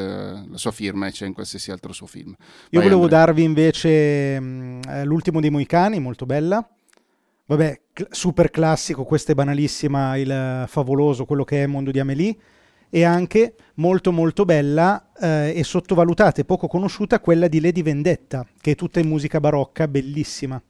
la 0.51 0.57
sua 0.57 0.71
firma 0.71 1.07
e 1.07 1.13
c'è 1.13 1.27
in 1.27 1.33
qualsiasi 1.35 1.71
altro 1.71 1.93
suo 1.93 2.07
film. 2.07 2.31
Io 2.31 2.37
Vai, 2.81 2.83
volevo 2.83 3.03
Andrea. 3.03 3.19
darvi 3.27 3.43
invece 3.43 4.41
mh, 4.41 4.81
eh, 4.89 5.05
l'ultimo 5.05 5.41
dei 5.41 5.51
Moicani, 5.51 6.01
molto 6.01 6.27
bella. 6.27 6.67
Vabbè, 7.47 7.81
cl- 7.93 8.07
super 8.11 8.51
classico, 8.51 9.03
questa 9.05 9.33
è 9.33 9.35
banalissima, 9.35 10.17
il 10.17 10.31
eh, 10.31 10.65
favoloso, 10.69 11.25
quello 11.25 11.43
che 11.45 11.65
è 11.65 11.67
Mondo 11.67 11.91
di 11.91 11.99
Amélie. 11.99 12.37
E 12.93 13.05
anche 13.05 13.55
molto 13.75 14.11
molto 14.11 14.45
bella 14.45 15.13
eh, 15.19 15.53
e 15.55 15.63
sottovalutata 15.63 16.41
e 16.41 16.45
poco 16.45 16.67
conosciuta 16.67 17.21
quella 17.21 17.47
di 17.47 17.61
Lady 17.61 17.83
Vendetta, 17.83 18.45
che 18.61 18.73
è 18.73 18.75
tutta 18.75 18.99
in 18.99 19.09
musica 19.09 19.39
barocca, 19.39 19.87
bellissima. 19.87 20.61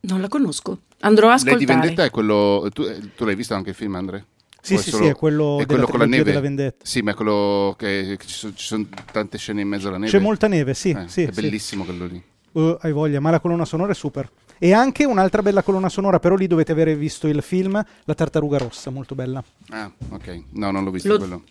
Non 0.00 0.20
la 0.20 0.28
conosco. 0.28 0.80
Andrò 1.00 1.28
a 1.28 1.36
Lady 1.36 1.50
ascoltare. 1.50 1.78
Vendetta 1.80 2.04
è 2.04 2.10
quello. 2.10 2.68
Tu, 2.72 2.82
eh, 2.82 3.14
tu 3.14 3.24
l'hai 3.24 3.34
visto 3.34 3.54
anche 3.54 3.70
il 3.70 3.74
film, 3.76 3.94
Andre? 3.94 4.26
Sì, 4.60 4.78
sì, 4.78 4.90
solo- 4.90 5.04
sì, 5.04 5.10
è 5.10 5.14
quello, 5.14 5.54
è 5.60 5.66
della 5.66 5.66
quello 5.66 5.86
con 5.86 5.98
la 5.98 6.06
neve. 6.06 6.24
della 6.24 6.40
Vendetta. 6.40 6.84
Sì, 6.84 7.02
ma 7.02 7.10
è 7.10 7.14
quello 7.14 7.74
che, 7.76 8.16
che 8.18 8.26
ci, 8.26 8.34
sono, 8.34 8.54
ci 8.54 8.66
sono 8.66 8.86
tante 9.10 9.36
scene 9.36 9.60
in 9.60 9.68
mezzo 9.68 9.88
alla 9.88 9.98
neve. 9.98 10.10
C'è 10.10 10.18
molta 10.18 10.46
neve, 10.46 10.74
sì, 10.74 10.90
Eh, 10.90 11.08
sì, 11.08 11.22
è 11.24 11.32
sì. 11.32 11.40
bellissimo 11.40 11.84
quello 11.84 12.06
lì. 12.06 12.22
Uh, 12.52 12.76
hai 12.80 12.92
voglia, 12.92 13.18
ma 13.18 13.30
la 13.30 13.40
colonna 13.40 13.64
sonora 13.64 13.92
è 13.92 13.94
super. 13.94 14.30
E 14.64 14.72
anche 14.72 15.04
un'altra 15.04 15.42
bella 15.42 15.64
colonna 15.64 15.88
sonora, 15.88 16.20
però 16.20 16.36
lì 16.36 16.46
dovete 16.46 16.70
aver 16.70 16.96
visto 16.96 17.26
il 17.26 17.42
film 17.42 17.84
La 18.04 18.14
tartaruga 18.14 18.58
rossa, 18.58 18.90
molto 18.90 19.16
bella. 19.16 19.42
Ah, 19.70 19.90
ok. 20.10 20.42
No, 20.52 20.70
non 20.70 20.84
l'ho 20.84 20.92
visto 20.92 21.08
Lo- 21.08 21.18
quello. 21.18 21.42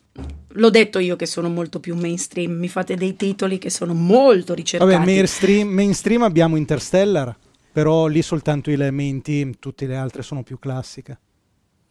L'ho 0.48 0.70
detto 0.70 0.98
io 0.98 1.18
che 1.18 1.26
sono 1.26 1.50
molto 1.50 1.82
più 1.82 1.94
mainstream, 1.94 2.54
mi 2.54 2.70
fate 2.70 2.96
dei 2.96 3.18
titoli 3.18 3.58
che 3.58 3.70
sono 3.70 3.94
molto 3.94 4.54
ricercati. 4.54 4.94
Vabbè, 4.94 5.04
mainstream, 5.04 5.68
mainstream 5.68 6.22
abbiamo 6.24 6.56
Interstellar, 6.56 7.36
però 7.70 8.08
lì 8.08 8.22
soltanto 8.22 8.72
main 8.92 9.22
team, 9.22 9.56
tutte 9.60 9.88
le 9.88 9.98
altre 9.98 10.22
sono 10.22 10.42
più 10.42 10.58
classiche. 10.58 11.20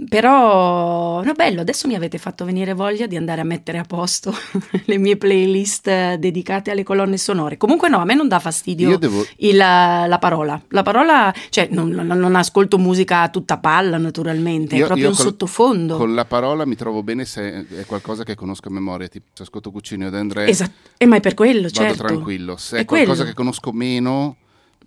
Però, 0.09 1.23
no, 1.23 1.33
bello, 1.33 1.61
adesso 1.61 1.87
mi 1.88 1.95
avete 1.95 2.19
fatto 2.19 2.45
venire 2.45 2.75
voglia 2.75 3.07
di 3.07 3.16
andare 3.16 3.40
a 3.40 3.45
mettere 3.45 3.78
a 3.78 3.85
posto 3.85 4.33
le 4.87 4.99
mie 4.99 5.16
playlist 5.16 6.14
dedicate 6.14 6.71
alle 6.71 6.83
colonne 6.83 7.16
sonore. 7.16 7.57
Comunque 7.57 7.88
no, 7.88 7.99
a 7.99 8.04
me 8.04 8.14
non 8.14 8.28
dà 8.28 8.38
fastidio 8.38 8.97
devo... 8.99 9.25
il, 9.38 9.57
la 9.57 10.19
parola. 10.21 10.61
La 10.69 10.83
parola, 10.83 11.33
cioè 11.50 11.69
non, 11.71 11.90
non, 11.90 12.35
ascolto 12.37 12.78
musica 12.78 13.23
a 13.23 13.28
tutta 13.28 13.59
palla 13.59 13.99
naturalmente, 13.99 14.76
io, 14.76 14.85
è 14.85 14.87
proprio 14.87 15.09
un 15.09 15.14
col, 15.14 15.25
sottofondo. 15.25 15.97
Con 15.97 16.14
la 16.14 16.25
parola 16.25 16.64
mi 16.64 16.76
trovo 16.76 17.02
bene 17.02 17.25
se 17.25 17.66
è 17.69 17.85
qualcosa 17.85 18.25
che 18.25 18.35
conosco 18.35 18.69
a 18.69 18.73
memoria, 18.73 19.09
tipo 19.09 19.26
se 19.33 19.42
ascolto 19.42 19.71
Cucino 19.71 20.07
ed 20.07 20.14
Andrea. 20.14 20.47
Esatto, 20.47 20.90
eh, 20.97 21.07
ma 21.07 21.16
è 21.16 21.21
per 21.21 21.35
quello, 21.35 21.62
vado 21.62 21.75
certo. 21.75 22.04
tranquillo. 22.04 22.57
Se 22.57 22.76
è, 22.76 22.80
è 22.80 22.85
qualcosa 22.85 23.16
quello. 23.16 23.30
che 23.30 23.35
conosco 23.35 23.73
meno 23.73 24.37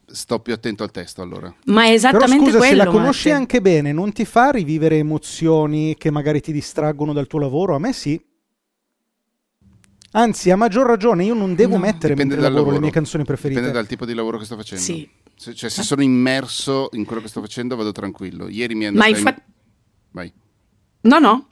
sto 0.05 0.39
più 0.39 0.53
attento 0.53 0.83
al 0.83 0.91
testo 0.91 1.21
allora. 1.21 1.53
Ma 1.65 1.85
è 1.85 1.91
esattamente 1.91 2.35
Però 2.35 2.45
scusa, 2.45 2.57
quello, 2.57 2.81
se 2.81 2.85
la 2.85 2.91
conosci 2.91 3.27
Matte. 3.29 3.39
anche 3.39 3.61
bene, 3.61 3.91
non 3.91 4.11
ti 4.11 4.25
fa 4.25 4.51
rivivere 4.51 4.97
emozioni 4.97 5.95
che 5.97 6.11
magari 6.11 6.41
ti 6.41 6.51
distraggono 6.51 7.13
dal 7.13 7.27
tuo 7.27 7.39
lavoro? 7.39 7.75
A 7.75 7.79
me 7.79 7.93
sì. 7.93 8.21
Anzi, 10.15 10.51
a 10.51 10.55
maggior 10.55 10.85
ragione, 10.85 11.23
io 11.23 11.33
non 11.33 11.55
devo 11.55 11.73
no, 11.73 11.79
mettere 11.79 12.13
mentre 12.15 12.37
lavoro, 12.39 12.55
lavoro, 12.55 12.75
le 12.75 12.81
mie 12.81 12.91
canzoni 12.91 13.23
preferite. 13.23 13.59
Dipende 13.59 13.79
dal 13.79 13.87
tipo 13.87 14.05
di 14.05 14.13
lavoro 14.13 14.37
che 14.37 14.45
sto 14.45 14.55
facendo. 14.55 14.83
Sì. 14.83 15.09
Se, 15.35 15.55
cioè, 15.55 15.69
se 15.69 15.81
sono 15.81 16.03
immerso 16.03 16.89
in 16.91 17.05
quello 17.05 17.21
che 17.21 17.27
sto 17.27 17.41
facendo, 17.41 17.75
vado 17.75 17.91
tranquillo. 17.91 18.47
Ieri 18.47 18.75
mi 18.75 18.83
è 18.83 18.87
andato. 18.87 19.09
Ma 19.09 19.17
infa- 19.17 19.29
in... 19.29 19.41
Vai. 20.11 20.31
No, 21.01 21.17
no, 21.17 21.47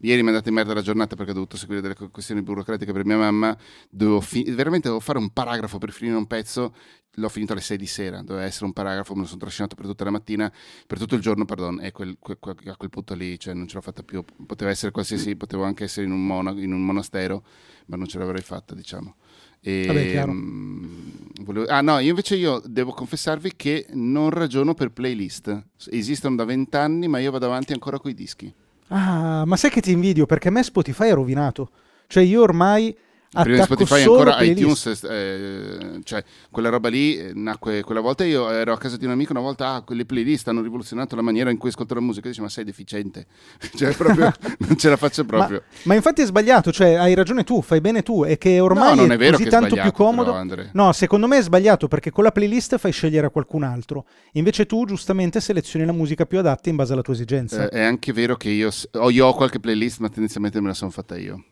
Ieri 0.00 0.20
mi 0.20 0.28
è 0.28 0.30
andata 0.30 0.48
in 0.48 0.54
merda 0.54 0.74
la 0.74 0.82
giornata 0.82 1.16
perché 1.16 1.32
ho 1.32 1.34
dovuto 1.34 1.56
seguire 1.56 1.82
delle 1.82 1.94
questioni 2.10 2.42
burocratiche 2.42 2.92
per 2.92 3.04
mia 3.04 3.16
mamma. 3.16 3.56
Dovevo 3.90 4.20
fi- 4.20 4.44
veramente 4.44 4.86
dovevo 4.86 5.04
fare 5.04 5.18
un 5.18 5.30
paragrafo 5.30 5.78
per 5.78 5.90
finire 5.90 6.16
un 6.16 6.26
pezzo. 6.26 6.74
L'ho 7.14 7.28
finito 7.28 7.52
alle 7.52 7.62
6 7.62 7.76
di 7.76 7.86
sera. 7.86 8.22
Doveva 8.22 8.46
essere 8.46 8.66
un 8.66 8.72
paragrafo, 8.72 9.14
me 9.14 9.22
lo 9.22 9.26
sono 9.26 9.40
trascinato 9.40 9.74
per 9.74 9.86
tutta 9.86 10.04
la 10.04 10.10
mattina, 10.10 10.52
per 10.86 10.98
tutto 10.98 11.16
il 11.16 11.20
giorno, 11.20 11.44
pardon. 11.44 11.80
E 11.80 11.90
quel, 11.90 12.16
quel, 12.20 12.38
a 12.66 12.76
quel 12.76 12.90
punto 12.90 13.14
lì 13.14 13.40
cioè, 13.40 13.54
non 13.54 13.66
ce 13.66 13.74
l'ho 13.74 13.80
fatta 13.80 14.04
più. 14.04 14.24
Poteva 14.46 14.70
essere 14.70 14.92
qualsiasi, 14.92 15.34
potevo 15.34 15.64
anche 15.64 15.84
essere 15.84 16.06
in 16.06 16.12
un, 16.12 16.24
mono, 16.24 16.56
in 16.60 16.72
un 16.72 16.84
monastero, 16.84 17.44
ma 17.86 17.96
non 17.96 18.06
ce 18.06 18.18
l'avrei 18.18 18.42
fatta, 18.42 18.76
diciamo. 18.76 19.16
E, 19.60 19.84
Vabbè, 19.84 20.26
mh, 20.26 20.30
mm, 20.30 21.10
volevo, 21.42 21.66
ah 21.66 21.80
no, 21.80 21.98
io 21.98 22.10
invece 22.10 22.36
io 22.36 22.62
devo 22.64 22.92
confessarvi 22.92 23.56
che 23.56 23.86
non 23.94 24.30
ragiono 24.30 24.74
per 24.74 24.92
playlist. 24.92 25.60
Esistono 25.90 26.36
da 26.36 26.44
vent'anni, 26.44 27.08
ma 27.08 27.18
io 27.18 27.32
vado 27.32 27.46
avanti 27.46 27.72
ancora 27.72 27.98
con 27.98 28.12
i 28.12 28.14
dischi. 28.14 28.54
Ah, 28.88 29.44
ma 29.46 29.56
sai 29.56 29.70
che 29.70 29.80
ti 29.80 29.92
invidio 29.92 30.26
perché 30.26 30.48
a 30.48 30.50
me 30.50 30.62
Spotify 30.62 31.08
è 31.08 31.14
rovinato. 31.14 31.70
Cioè 32.06 32.22
io 32.22 32.42
ormai 32.42 32.96
Prima 33.30 33.58
di 33.58 33.62
Spotify 33.62 34.00
ancora 34.00 34.40
iTunes, 34.40 35.02
eh, 35.04 36.00
cioè 36.02 36.24
quella 36.50 36.70
roba 36.70 36.88
lì 36.88 37.18
eh, 37.18 37.32
nacque 37.34 37.82
quella 37.82 38.00
volta 38.00 38.24
io 38.24 38.48
ero 38.48 38.72
a 38.72 38.78
casa 38.78 38.96
di 38.96 39.04
un 39.04 39.10
amico 39.10 39.32
una 39.32 39.42
volta, 39.42 39.74
ah, 39.74 39.82
quelle 39.82 40.06
playlist 40.06 40.48
hanno 40.48 40.62
rivoluzionato 40.62 41.14
la 41.14 41.20
maniera 41.20 41.50
in 41.50 41.58
cui 41.58 41.68
ascolto 41.68 41.92
la 41.92 42.00
musica, 42.00 42.28
dice 42.28 42.40
ma 42.40 42.48
sei 42.48 42.64
deficiente, 42.64 43.26
cioè 43.76 43.94
proprio 43.94 44.32
non 44.66 44.76
ce 44.78 44.88
la 44.88 44.96
faccio 44.96 45.26
proprio. 45.26 45.62
Ma, 45.82 45.82
ma, 45.84 45.94
infatti 45.94 46.22
è 46.22 46.24
sbagliato, 46.24 46.72
cioè 46.72 46.94
hai 46.94 47.12
ragione 47.12 47.44
tu, 47.44 47.60
fai 47.60 47.82
bene 47.82 48.02
tu, 48.02 48.24
è 48.24 48.38
che 48.38 48.60
ormai 48.60 48.96
no, 48.96 49.02
non 49.02 49.12
è, 49.12 49.18
vero 49.18 49.36
così 49.36 49.50
tanto 49.50 49.76
è 49.76 49.82
più 49.82 49.92
comodo. 49.92 50.32
Però, 50.32 50.62
no, 50.72 50.92
secondo 50.92 51.26
me 51.26 51.36
è 51.36 51.42
sbagliato 51.42 51.86
perché 51.86 52.10
con 52.10 52.24
la 52.24 52.32
playlist 52.32 52.78
fai 52.78 52.92
scegliere 52.92 53.26
a 53.26 53.30
qualcun 53.30 53.62
altro, 53.62 54.06
invece 54.32 54.64
tu 54.64 54.86
giustamente 54.86 55.40
selezioni 55.40 55.84
la 55.84 55.92
musica 55.92 56.24
più 56.24 56.38
adatta 56.38 56.70
in 56.70 56.76
base 56.76 56.94
alla 56.94 57.02
tua 57.02 57.12
esigenza. 57.12 57.64
Eh, 57.64 57.68
è 57.68 57.82
anche 57.82 58.10
vero 58.14 58.36
che 58.36 58.48
io 58.48 58.70
ho, 58.92 59.10
io 59.10 59.26
ho 59.26 59.34
qualche 59.34 59.60
playlist, 59.60 59.98
ma 59.98 60.08
tendenzialmente 60.08 60.58
me 60.62 60.68
la 60.68 60.74
sono 60.74 60.90
fatta 60.90 61.18
io. 61.18 61.44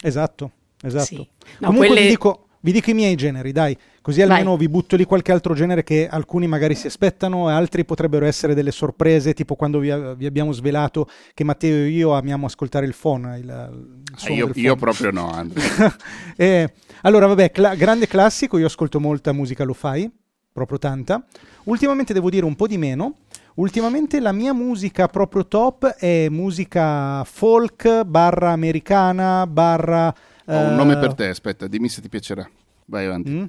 Esatto. 0.00 0.52
Esatto. 0.82 1.04
Sì. 1.04 1.16
No, 1.58 1.68
Comunque 1.68 1.86
quelle... 1.86 2.02
vi, 2.02 2.08
dico, 2.08 2.46
vi, 2.60 2.72
dico, 2.72 2.90
i 2.90 2.94
miei 2.94 3.14
generi, 3.14 3.52
dai, 3.52 3.76
così 4.02 4.22
almeno 4.22 4.50
Vai. 4.50 4.58
vi 4.58 4.68
butto 4.68 4.96
lì 4.96 5.04
qualche 5.04 5.32
altro 5.32 5.54
genere 5.54 5.82
che 5.82 6.08
alcuni 6.08 6.46
magari 6.46 6.74
si 6.74 6.86
aspettano 6.86 7.48
e 7.48 7.52
altri 7.52 7.84
potrebbero 7.84 8.26
essere 8.26 8.54
delle 8.54 8.70
sorprese, 8.70 9.34
tipo 9.34 9.54
quando 9.54 9.78
vi, 9.78 9.92
vi 10.16 10.26
abbiamo 10.26 10.52
svelato 10.52 11.08
che 11.34 11.44
Matteo 11.44 11.84
e 11.84 11.88
io 11.88 12.12
amiamo 12.12 12.46
ascoltare 12.46 12.86
il 12.86 12.94
phone. 12.94 13.38
Il, 13.38 13.44
il 13.44 14.00
ah, 14.14 14.32
io, 14.32 14.50
io, 14.54 14.76
proprio 14.76 15.10
no, 15.10 15.48
e, 16.36 16.72
allora, 17.02 17.26
vabbè, 17.26 17.50
cla- 17.50 17.74
grande 17.74 18.06
classico, 18.06 18.58
io 18.58 18.66
ascolto 18.66 19.00
molta 19.00 19.32
musica 19.32 19.64
lo 19.64 19.74
fai, 19.74 20.10
proprio 20.52 20.78
tanta. 20.78 21.24
Ultimamente 21.64 22.12
devo 22.12 22.30
dire 22.30 22.44
un 22.44 22.54
po' 22.54 22.66
di 22.66 22.78
meno. 22.78 23.16
Ultimamente 23.56 24.20
la 24.20 24.32
mia 24.32 24.52
musica 24.52 25.08
proprio 25.08 25.46
top 25.46 25.86
è 25.86 26.28
musica 26.28 27.24
folk 27.24 28.02
barra 28.04 28.50
americana 28.50 29.46
barra 29.46 30.14
ho 30.46 30.58
un 30.58 30.74
nome 30.74 30.96
per 30.98 31.14
te, 31.14 31.28
aspetta, 31.28 31.66
dimmi 31.66 31.88
se 31.88 32.00
ti 32.00 32.08
piacerà. 32.08 32.48
Vai 32.86 33.06
avanti. 33.06 33.30
Mm? 33.30 33.44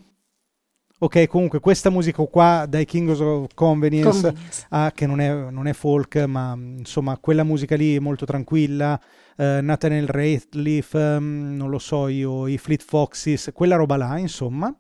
Ok, 1.00 1.28
comunque 1.28 1.60
questa 1.60 1.92
musica 1.92 2.24
qua 2.24 2.66
dai 2.68 2.86
Kings 2.86 3.20
of 3.20 3.54
Convenience, 3.54 4.22
Convenience. 4.22 4.66
Ah, 4.70 4.92
che 4.94 5.06
non 5.06 5.20
è, 5.20 5.32
non 5.52 5.68
è, 5.68 5.74
folk, 5.74 6.16
ma 6.26 6.56
insomma 6.58 7.18
quella 7.20 7.44
musica 7.44 7.76
lì 7.76 7.96
è 7.96 8.00
molto 8.00 8.26
tranquilla, 8.26 9.00
uh, 9.38 9.44
Nathaniel 9.62 10.08
Rateliff, 10.08 10.94
um, 10.94 11.56
non 11.56 11.70
lo 11.70 11.78
so 11.78 12.08
io, 12.08 12.48
i 12.48 12.58
Fleet 12.58 12.84
Foxes, 12.84 13.52
quella 13.54 13.76
roba 13.76 13.96
là, 13.96 14.18
insomma 14.18 14.76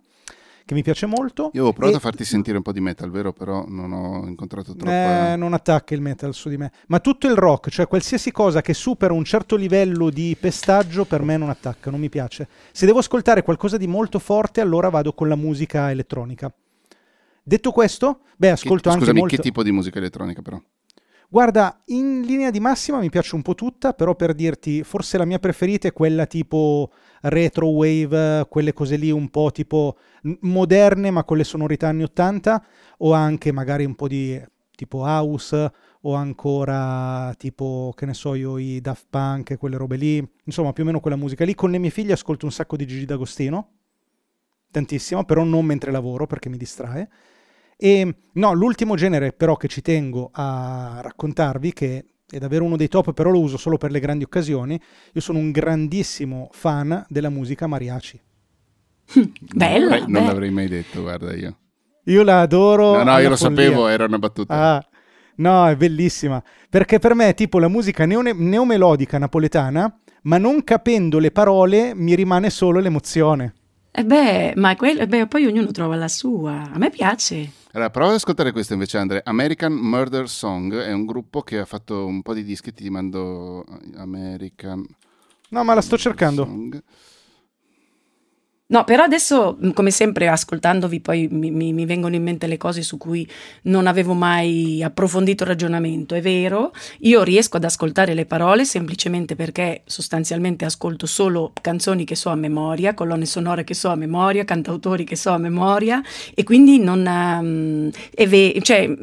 che 0.67 0.73
mi 0.73 0.83
piace 0.83 1.05
molto. 1.05 1.49
Io 1.53 1.67
ho 1.67 1.71
provato 1.71 1.93
e... 1.93 1.97
a 1.97 2.01
farti 2.01 2.25
sentire 2.25 2.57
un 2.57 2.61
po' 2.61 2.73
di 2.73 2.81
metal, 2.81 3.09
vero? 3.09 3.31
Però 3.31 3.63
non 3.69 3.93
ho 3.93 4.27
incontrato 4.27 4.75
troppo. 4.75 4.91
Eh, 4.91 5.35
non 5.37 5.53
attacca 5.53 5.93
il 5.95 6.01
metal 6.01 6.33
su 6.33 6.49
di 6.49 6.57
me. 6.57 6.73
Ma 6.87 6.99
tutto 6.99 7.25
il 7.25 7.35
rock, 7.35 7.69
cioè 7.69 7.87
qualsiasi 7.87 8.31
cosa 8.31 8.61
che 8.61 8.73
supera 8.73 9.13
un 9.13 9.23
certo 9.23 9.55
livello 9.55 10.09
di 10.09 10.35
pestaggio, 10.37 11.05
per 11.05 11.21
me 11.21 11.37
non 11.37 11.49
attacca, 11.49 11.89
non 11.89 12.01
mi 12.01 12.09
piace. 12.09 12.49
Se 12.73 12.85
devo 12.85 12.99
ascoltare 12.99 13.43
qualcosa 13.43 13.77
di 13.77 13.87
molto 13.87 14.19
forte, 14.19 14.59
allora 14.59 14.89
vado 14.89 15.13
con 15.13 15.29
la 15.29 15.37
musica 15.37 15.89
elettronica. 15.89 16.53
Detto 17.41 17.71
questo, 17.71 18.23
beh, 18.35 18.49
ascolto 18.49 18.89
che, 18.89 18.89
anche 18.89 18.99
scusami, 18.99 19.19
molto... 19.19 19.35
che 19.37 19.41
tipo 19.41 19.63
di 19.63 19.71
musica 19.71 19.99
elettronica 19.99 20.41
però? 20.41 20.61
Guarda, 21.29 21.81
in 21.85 22.23
linea 22.23 22.51
di 22.51 22.59
massima 22.59 22.99
mi 22.99 23.09
piace 23.09 23.35
un 23.35 23.41
po' 23.41 23.55
tutta, 23.55 23.93
però 23.93 24.15
per 24.15 24.33
dirti, 24.33 24.83
forse 24.83 25.17
la 25.17 25.23
mia 25.23 25.39
preferita 25.39 25.87
è 25.87 25.93
quella 25.93 26.25
tipo 26.25 26.91
retro 27.29 27.67
wave, 27.67 28.45
quelle 28.49 28.73
cose 28.73 28.95
lì 28.95 29.11
un 29.11 29.29
po' 29.29 29.51
tipo 29.51 29.97
moderne 30.41 31.11
ma 31.11 31.23
con 31.23 31.37
le 31.37 31.43
sonorità 31.43 31.87
anni 31.87 32.03
80 32.03 32.65
o 32.99 33.13
anche 33.13 33.51
magari 33.51 33.85
un 33.85 33.95
po' 33.95 34.07
di 34.07 34.41
tipo 34.75 34.99
house 34.99 35.71
o 36.01 36.13
ancora 36.13 37.33
tipo, 37.37 37.93
che 37.95 38.05
ne 38.05 38.13
so 38.13 38.35
io, 38.35 38.57
i 38.57 38.79
Daft 38.79 39.07
Punk, 39.09 39.57
quelle 39.57 39.77
robe 39.77 39.97
lì, 39.97 40.25
insomma 40.45 40.71
più 40.71 40.83
o 40.83 40.85
meno 40.85 40.99
quella 40.99 41.17
musica 41.17 41.43
lì. 41.43 41.55
Con 41.55 41.71
le 41.71 41.79
mie 41.79 41.89
figlie 41.89 42.13
ascolto 42.13 42.45
un 42.45 42.51
sacco 42.51 42.77
di 42.77 42.85
Gigi 42.85 43.05
D'Agostino, 43.05 43.71
tantissimo, 44.71 45.25
però 45.25 45.43
non 45.43 45.65
mentre 45.65 45.91
lavoro 45.91 46.27
perché 46.27 46.49
mi 46.49 46.57
distrae. 46.57 47.09
E 47.75 48.15
no, 48.33 48.53
l'ultimo 48.53 48.95
genere 48.95 49.33
però 49.33 49.57
che 49.57 49.67
ci 49.67 49.81
tengo 49.81 50.29
a 50.31 50.99
raccontarvi, 51.01 51.73
che 51.73 52.05
è 52.29 52.37
davvero 52.39 52.65
uno 52.65 52.75
dei 52.75 52.87
top, 52.89 53.13
però 53.13 53.29
lo 53.29 53.39
uso 53.39 53.57
solo 53.57 53.77
per 53.77 53.91
le 53.91 53.99
grandi 53.99 54.23
occasioni, 54.23 54.79
io 55.13 55.21
sono 55.21 55.39
un 55.39 55.51
grandissimo 55.51 56.49
fan 56.51 57.05
della 57.07 57.29
musica 57.29 57.67
mariachi. 57.67 58.19
Bella! 59.55 59.99
Non, 59.99 60.11
non 60.11 60.25
l'avrei 60.25 60.51
mai 60.51 60.67
detto, 60.67 61.01
guarda 61.01 61.33
io. 61.33 61.57
Io 62.05 62.23
la 62.23 62.41
adoro. 62.41 62.95
No, 62.97 63.03
no, 63.03 63.17
io 63.17 63.29
lo 63.29 63.35
follia. 63.35 63.63
sapevo, 63.63 63.87
era 63.87 64.05
una 64.05 64.17
battuta. 64.19 64.53
Ah, 64.53 64.85
no, 65.37 65.67
è 65.67 65.75
bellissima. 65.75 66.41
Perché 66.69 66.99
per 66.99 67.13
me 67.15 67.29
è 67.29 67.33
tipo 67.33 67.59
la 67.59 67.67
musica 67.67 68.05
neone- 68.05 68.33
neomelodica 68.33 69.17
napoletana, 69.17 69.99
ma 70.23 70.37
non 70.37 70.63
capendo 70.63 71.19
le 71.19 71.31
parole 71.31 71.93
mi 71.95 72.15
rimane 72.15 72.49
solo 72.49 72.79
l'emozione. 72.79 73.53
E 73.91 74.03
beh, 74.05 74.53
ma 74.55 74.75
quello, 74.75 75.05
beh, 75.07 75.27
poi 75.27 75.45
ognuno 75.45 75.71
trova 75.71 75.95
la 75.95 76.07
sua. 76.07 76.69
A 76.71 76.77
me 76.77 76.89
piace. 76.89 77.51
Allora, 77.77 77.91
prova 77.91 78.09
ad 78.09 78.15
ascoltare 78.15 78.51
questo 78.51 78.73
invece, 78.73 78.97
Andre. 78.97 79.21
American 79.23 79.71
Murder 79.71 80.27
Song 80.27 80.75
è 80.75 80.91
un 80.91 81.05
gruppo 81.05 81.43
che 81.43 81.59
ha 81.59 81.65
fatto 81.65 82.07
un 82.07 82.23
po' 82.23 82.33
di 82.33 82.43
dischi. 82.43 82.73
Ti 82.73 82.89
mando 82.89 83.63
American. 83.97 84.83
No, 85.49 85.63
ma 85.63 85.75
la 85.75 85.81
sto 85.81 85.95
cercando. 85.95 86.43
Song. 86.43 86.83
No, 88.69 88.83
però 88.83 89.03
adesso, 89.03 89.57
mm, 89.63 89.69
come 89.69 89.91
sempre, 89.91 90.27
ascoltandovi, 90.27 90.99
poi 90.99 91.29
mi, 91.31 91.51
mi, 91.51 91.71
mi, 91.71 91.85
vengono 91.85 92.15
in 92.15 92.23
mente 92.23 92.47
le 92.47 92.57
cose 92.57 92.81
su 92.81 92.97
cui 92.97 93.25
non 93.63 93.87
avevo 93.87 94.13
mai 94.13 94.83
approfondito 94.83 95.43
il 95.43 95.49
ragionamento. 95.49 96.15
È 96.15 96.21
vero, 96.21 96.73
io 96.99 97.23
riesco 97.23 97.55
ad 97.55 97.63
ascoltare 97.63 98.13
le 98.13 98.25
parole 98.25 98.65
semplicemente 98.65 99.37
perché 99.37 99.83
sostanzialmente 99.85 100.65
ascolto 100.65 101.05
solo 101.05 101.53
canzoni 101.61 102.03
che 102.03 102.15
so 102.15 102.29
a 102.29 102.35
memoria, 102.35 102.93
colonne 102.93 103.25
sonore 103.25 103.63
che 103.63 103.73
so 103.73 103.87
a 103.87 103.95
memoria, 103.95 104.43
cantautori 104.43 105.05
che 105.05 105.15
so 105.15 105.29
a 105.31 105.37
memoria 105.37 106.01
e 106.35 106.43
quindi 106.43 106.77
non, 106.77 107.05
um, 107.05 107.89
ve- 108.27 108.59
cioè, 108.63 108.93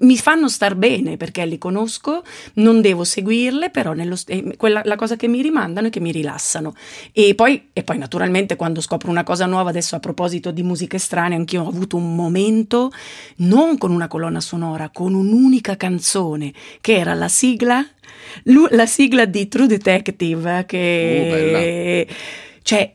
mi 0.00 0.16
fanno 0.16 0.48
star 0.48 0.76
bene 0.76 1.18
perché 1.18 1.44
li 1.44 1.58
conosco, 1.58 2.22
non 2.54 2.80
devo 2.80 3.04
seguirle, 3.04 3.68
però 3.68 3.92
nello, 3.92 4.16
eh, 4.28 4.56
quella, 4.56 4.80
la 4.86 4.96
cosa 4.96 5.16
che 5.16 5.28
mi 5.28 5.42
rimandano 5.42 5.88
è 5.88 5.90
che 5.90 6.00
mi 6.00 6.10
rilassano. 6.10 6.74
E 7.12 7.34
poi, 7.34 7.68
e 7.74 7.82
poi 7.82 7.98
naturalmente 7.98 8.56
quando 8.56 8.80
scopro 8.80 9.09
una 9.10 9.22
cosa 9.22 9.46
nuova 9.46 9.70
adesso 9.70 9.96
a 9.96 10.00
proposito 10.00 10.50
di 10.50 10.62
musiche 10.62 10.98
strane, 10.98 11.34
anch'io 11.34 11.64
ho 11.64 11.68
avuto 11.68 11.96
un 11.96 12.14
momento 12.14 12.90
non 13.36 13.76
con 13.76 13.90
una 13.90 14.08
colonna 14.08 14.40
sonora, 14.40 14.90
con 14.90 15.14
un'unica 15.14 15.76
canzone 15.76 16.52
che 16.80 16.96
era 16.96 17.14
la 17.14 17.28
sigla, 17.28 17.84
la 18.70 18.86
sigla 18.86 19.24
di 19.24 19.48
True 19.48 19.66
Detective 19.66 20.64
che... 20.66 22.06
Oh, 22.08 22.48
cioè, 22.62 22.92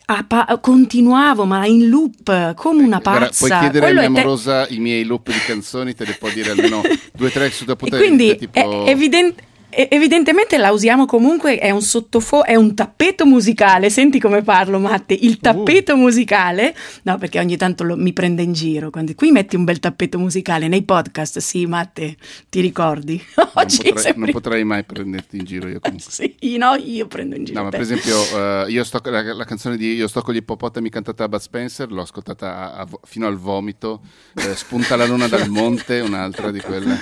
continuavo, 0.62 1.44
ma 1.46 1.66
in 1.66 1.90
loop 1.90 2.54
come 2.54 2.84
una 2.84 3.02
pazza. 3.02 3.18
Guarda, 3.18 3.36
puoi 3.38 3.50
chiedere 3.50 3.86
Quello 3.86 4.00
a 4.06 4.10
mia 4.10 4.22
amorosa 4.22 4.66
te... 4.68 4.74
i 4.76 4.80
miei 4.80 5.04
loop 5.04 5.32
di 5.32 5.40
canzoni, 5.46 5.94
te 5.94 6.06
ne 6.06 6.16
può 6.18 6.30
dire 6.30 6.52
almeno 6.52 6.82
due 7.12 7.28
o 7.28 7.32
tre 7.32 7.50
su 7.50 7.66
da 7.66 7.76
Quindi 7.76 8.38
tipo... 8.38 8.86
è 8.86 8.90
evidente 8.90 9.54
e- 9.76 9.88
evidentemente 9.92 10.58
la 10.58 10.72
usiamo 10.72 11.06
comunque, 11.06 11.58
è 11.60 11.70
un 11.72 11.82
sottofondo, 11.82 12.46
è 12.46 12.56
un 12.56 12.74
tappeto 12.74 13.26
musicale, 13.26 13.90
senti 13.90 14.20
come 14.20 14.42
parlo 14.42 14.80
Matte, 14.80 15.14
il 15.14 15.40
tappeto 15.40 15.96
musicale, 15.96 16.76
no 17.04 17.18
perché 17.18 17.40
ogni 17.40 17.58
tanto 17.58 17.84
lo- 17.84 17.96
mi 17.98 18.14
prende 18.14 18.42
in 18.42 18.54
giro, 18.54 18.90
quando 18.90 19.14
qui 19.16 19.32
metti 19.32 19.56
un 19.56 19.64
bel 19.66 19.80
tappeto 19.80 20.18
musicale 20.18 20.68
nei 20.68 20.84
podcast, 20.84 21.40
sì 21.40 21.66
Matte, 21.66 22.16
ti 22.50 22.62
ricordi? 22.62 23.22
Non 23.36 23.50
Oggi 23.64 23.78
potrei, 23.78 23.98
sembri- 24.04 24.22
non 24.24 24.32
potrei 24.42 24.64
mai 24.66 24.84
prenderti 24.84 25.38
in 25.38 25.44
giro 25.46 25.68
io 25.70 25.80
comunque. 25.84 26.12
Sì, 26.12 26.58
no, 26.58 26.76
io 26.76 27.08
prendo 27.08 27.36
in 27.36 27.44
giro 27.46 27.58
No, 27.60 27.64
ma 27.66 27.70
per 27.72 27.80
esempio, 27.82 28.18
eh, 28.36 28.66
io 28.70 28.84
sto, 28.84 29.00
la, 29.06 29.34
la 29.34 29.46
canzone 29.46 29.78
di 29.78 29.94
Io 29.94 30.08
sto 30.08 30.22
con 30.22 30.34
gli 30.34 30.38
ippopotami 30.38 30.90
cantata 30.90 31.24
da 31.24 31.30
Bud 31.30 31.40
Spencer, 31.40 31.92
l'ho 31.92 32.02
ascoltata 32.02 32.74
a- 32.74 32.80
a 32.82 32.88
fino 33.04 33.28
al 33.28 33.38
vomito. 33.38 34.02
Eh, 34.36 34.56
Spunta 34.56 34.96
la 34.98 35.06
luna 35.06 35.28
dal 35.28 35.48
monte, 35.50 36.00
un'altra 36.02 36.52
di 36.52 36.60
quelle. 36.60 36.94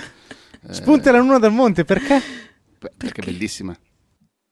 Eh, 0.70 0.74
Spunta 0.74 1.12
la 1.12 1.18
luna 1.20 1.40
dal 1.40 1.52
monte, 1.52 1.84
perché? 1.86 2.22
Beh, 2.84 2.92
perché 2.98 3.22
è 3.22 3.26
bellissima. 3.26 3.76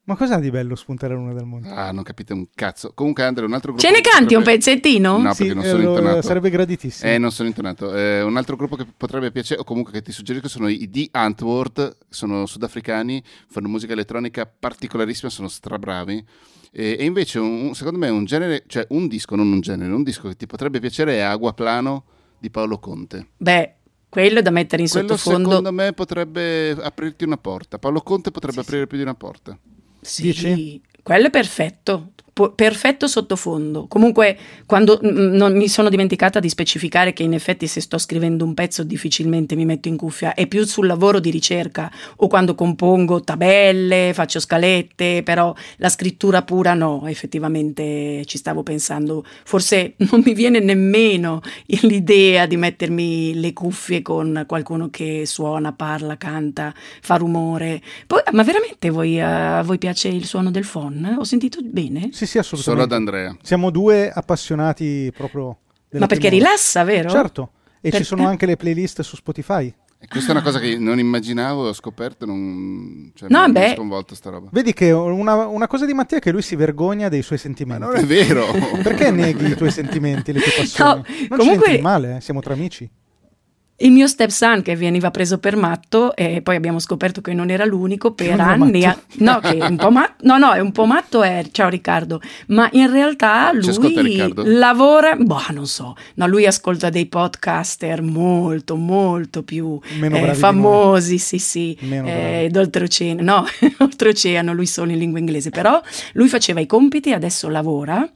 Ma 0.04 0.16
cos'ha 0.16 0.40
di 0.40 0.50
bello 0.50 0.74
spunta 0.74 1.06
la 1.06 1.14
luna 1.14 1.32
dal 1.32 1.44
monte? 1.46 1.68
Ah, 1.68 1.92
non 1.92 2.02
capite 2.02 2.32
un 2.32 2.48
cazzo. 2.52 2.92
Comunque, 2.92 3.22
Andre, 3.22 3.44
un 3.44 3.52
altro 3.52 3.70
gruppo. 3.72 3.86
Ce 3.86 3.92
ne 3.94 4.00
canti 4.00 4.34
un 4.34 4.40
potrebbe- 4.42 4.58
pezzettino? 4.64 5.18
No, 5.18 5.32
Sì, 5.32 5.44
perché 5.44 5.54
non 5.54 5.64
eh, 5.64 5.68
sono 5.68 5.82
lo- 5.84 5.88
intonato. 5.90 6.22
sarebbe 6.22 6.50
graditissimo. 6.50 7.08
Eh, 7.12 7.18
non 7.18 7.30
sono 7.30 7.46
intonato. 7.48 7.94
Eh, 7.94 8.20
un 8.22 8.36
altro 8.36 8.56
gruppo 8.56 8.74
che 8.74 8.84
potrebbe 8.96 9.30
piacere, 9.30 9.60
o 9.60 9.64
comunque 9.64 9.92
che 9.92 10.02
ti 10.02 10.10
suggerisco, 10.10 10.48
sono 10.48 10.66
i 10.66 10.90
The 10.90 11.06
Antwoord, 11.12 11.98
sono 12.08 12.46
sudafricani, 12.46 13.22
fanno 13.48 13.68
musica 13.68 13.92
elettronica 13.92 14.44
particolarissima, 14.44 15.30
sono 15.30 15.46
strabravi. 15.46 16.24
E, 16.72 16.96
e 16.98 17.04
invece, 17.04 17.38
un- 17.38 17.72
secondo 17.74 18.00
me, 18.00 18.08
un 18.08 18.24
genere, 18.24 18.64
cioè 18.66 18.84
un 18.90 19.06
disco, 19.06 19.36
non 19.36 19.52
un 19.52 19.60
genere, 19.60 19.92
un 19.92 20.02
disco 20.02 20.26
che 20.26 20.34
ti 20.34 20.46
potrebbe 20.46 20.80
piacere 20.80 21.14
è 21.18 21.20
Aguaplano 21.20 22.04
di 22.40 22.50
Paolo 22.50 22.80
Conte. 22.80 23.28
Beh, 23.36 23.74
quello 24.12 24.42
da 24.42 24.50
mettere 24.50 24.82
in 24.82 24.90
Quello 24.90 25.16
sottofondo. 25.16 25.48
secondo 25.48 25.72
me 25.72 25.94
potrebbe 25.94 26.72
aprirti 26.72 27.24
una 27.24 27.38
porta. 27.38 27.78
Paolo 27.78 28.02
Conte 28.02 28.30
potrebbe 28.30 28.60
aprire 28.60 28.86
più 28.86 28.98
di 28.98 29.02
una 29.04 29.14
porta. 29.14 29.56
Sì, 30.02 30.22
Dici? 30.24 30.82
quello 31.02 31.28
è 31.28 31.30
perfetto. 31.30 32.11
Perfetto 32.32 33.08
sottofondo. 33.08 33.86
Comunque, 33.88 34.38
quando 34.64 34.98
mm, 35.04 35.34
non 35.34 35.54
mi 35.54 35.68
sono 35.68 35.90
dimenticata 35.90 36.40
di 36.40 36.48
specificare 36.48 37.12
che 37.12 37.22
in 37.22 37.34
effetti 37.34 37.66
se 37.66 37.82
sto 37.82 37.98
scrivendo 37.98 38.42
un 38.46 38.54
pezzo 38.54 38.82
difficilmente 38.84 39.54
mi 39.54 39.66
metto 39.66 39.88
in 39.88 39.98
cuffia, 39.98 40.32
è 40.32 40.46
più 40.46 40.64
sul 40.64 40.86
lavoro 40.86 41.20
di 41.20 41.30
ricerca 41.30 41.92
o 42.16 42.28
quando 42.28 42.54
compongo 42.54 43.20
tabelle, 43.20 44.12
faccio 44.14 44.40
scalette, 44.40 45.22
però 45.22 45.54
la 45.76 45.90
scrittura 45.90 46.40
pura 46.40 46.72
no, 46.72 47.02
effettivamente 47.06 48.24
ci 48.24 48.38
stavo 48.38 48.62
pensando. 48.62 49.26
Forse 49.44 49.92
non 50.10 50.22
mi 50.24 50.32
viene 50.32 50.60
nemmeno 50.60 51.42
l'idea 51.82 52.46
di 52.46 52.56
mettermi 52.56 53.34
le 53.34 53.52
cuffie 53.52 54.00
con 54.00 54.44
qualcuno 54.46 54.88
che 54.88 55.24
suona, 55.26 55.74
parla, 55.74 56.16
canta, 56.16 56.72
fa 57.02 57.16
rumore. 57.16 57.82
Poi, 58.06 58.22
ma 58.32 58.42
veramente 58.42 58.88
voi, 58.88 59.20
a 59.20 59.60
voi 59.62 59.76
piace 59.76 60.08
il 60.08 60.24
suono 60.24 60.50
del 60.50 60.66
phon? 60.66 61.16
Ho 61.18 61.24
sentito 61.24 61.60
bene? 61.62 62.08
Sì, 62.12 62.21
sì, 62.26 62.42
Solo 62.42 62.60
assolutamente. 62.60 62.94
ad 62.94 63.00
Andrea. 63.00 63.36
Siamo 63.42 63.70
due 63.70 64.10
appassionati 64.10 65.12
proprio 65.16 65.58
Ma 65.92 66.06
perché 66.06 66.28
prima- 66.28 66.44
rilassa, 66.46 66.84
vero? 66.84 67.08
Certo. 67.10 67.50
E 67.80 67.90
Per- 67.90 67.98
ci 68.00 68.04
sono 68.04 68.26
anche 68.26 68.46
le 68.46 68.56
playlist 68.56 69.02
su 69.02 69.16
Spotify. 69.16 69.72
E 69.98 70.08
questa 70.08 70.30
è 70.30 70.34
una 70.34 70.42
cosa 70.42 70.58
che 70.58 70.76
non 70.78 70.98
immaginavo, 70.98 71.68
ho 71.68 71.72
scoperto, 71.72 72.26
non... 72.26 73.12
cioè, 73.14 73.28
No, 73.30 73.46
mi 73.48 73.62
ha 73.62 73.74
sconvolto 73.74 74.16
sta 74.16 74.30
roba. 74.30 74.48
Vedi 74.50 74.72
che 74.72 74.90
una, 74.90 75.46
una 75.46 75.68
cosa 75.68 75.86
di 75.86 75.94
Mattia 75.94 76.16
è 76.16 76.20
che 76.20 76.32
lui 76.32 76.42
si 76.42 76.56
vergogna 76.56 77.08
dei 77.08 77.22
suoi 77.22 77.38
Ma 77.38 77.44
sentimenti. 77.44 77.84
non 77.86 77.94
è 77.96 78.04
vero! 78.04 78.46
Perché 78.82 79.12
neghi 79.12 79.46
i 79.46 79.54
tuoi 79.54 79.70
sentimenti, 79.70 80.32
le 80.32 80.40
tue 80.40 80.52
passioni? 80.56 80.90
No, 80.90 81.04
non 81.28 81.38
comunque- 81.38 81.64
ci 81.66 81.70
senti 81.70 81.82
male, 81.82 82.16
eh, 82.16 82.20
siamo 82.20 82.40
tra 82.40 82.52
amici. 82.54 82.90
Il 83.82 83.90
mio 83.90 84.06
stepson 84.06 84.62
che 84.62 84.76
veniva 84.76 85.10
preso 85.10 85.38
per 85.38 85.56
matto 85.56 86.14
e 86.14 86.40
poi 86.40 86.54
abbiamo 86.54 86.78
scoperto 86.78 87.20
che 87.20 87.34
non 87.34 87.50
era 87.50 87.64
l'unico 87.64 88.12
per 88.12 88.38
anni. 88.38 88.80
matto. 88.80 89.00
No, 89.14 89.40
che 89.40 89.56
è 89.56 89.66
un 89.66 89.76
po' 89.76 89.90
matto. 89.90 90.24
No, 90.24 90.38
no, 90.38 90.52
è 90.52 90.60
un 90.60 90.70
po' 90.70 90.86
matto 90.86 91.22
è, 91.22 91.44
ciao 91.50 91.68
Riccardo, 91.68 92.20
ma 92.48 92.68
in 92.72 92.90
realtà 92.92 93.48
ascolta 93.48 94.00
lui 94.00 94.32
lavora, 94.56 95.16
boh, 95.16 95.42
non 95.50 95.66
so. 95.66 95.96
No, 96.14 96.28
lui 96.28 96.46
ascolta 96.46 96.90
dei 96.90 97.06
podcaster 97.06 98.02
molto 98.02 98.76
molto 98.76 99.42
più 99.42 99.80
eh, 100.00 100.34
famosi, 100.34 101.18
sì, 101.18 101.38
sì, 101.38 101.76
eh, 101.80 102.48
d'oltreoceano. 102.50 103.22
No, 103.22 103.44
oltreoceano, 103.78 104.52
lui 104.52 104.66
solo 104.66 104.92
in 104.92 104.98
lingua 104.98 105.18
inglese, 105.18 105.50
però 105.50 105.82
lui 106.12 106.28
faceva 106.28 106.60
i 106.60 106.66
compiti, 106.66 107.12
adesso 107.12 107.48
lavora 107.48 108.08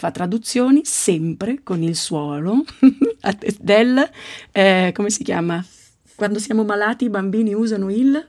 fa 0.00 0.10
traduzioni 0.10 0.80
sempre 0.84 1.60
con 1.62 1.82
il 1.82 1.94
suolo 1.94 2.64
del 3.60 4.10
eh, 4.50 4.92
come 4.94 5.10
si 5.10 5.22
chiama? 5.22 5.62
Quando 6.14 6.38
siamo 6.38 6.64
malati 6.64 7.04
i 7.04 7.10
bambini 7.10 7.52
usano 7.52 7.90
il? 7.90 8.28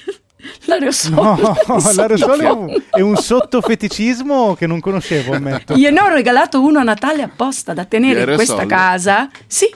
L'aerosol 0.64 1.12
No, 1.12 1.56
l'aerosol 1.94 2.40
è 2.40 2.48
un, 2.48 2.82
è 2.88 3.00
un 3.00 3.16
sottofeticismo 3.16 4.54
che 4.54 4.66
non 4.66 4.80
conoscevo, 4.80 5.34
ammetto. 5.34 5.74
gliene 5.74 6.00
ho 6.00 6.08
regalato 6.08 6.62
uno 6.62 6.78
a 6.78 6.82
Natale 6.82 7.20
apposta 7.20 7.74
da 7.74 7.84
tenere 7.84 8.22
in 8.22 8.34
questa 8.36 8.64
casa. 8.64 9.28
Sì 9.46 9.70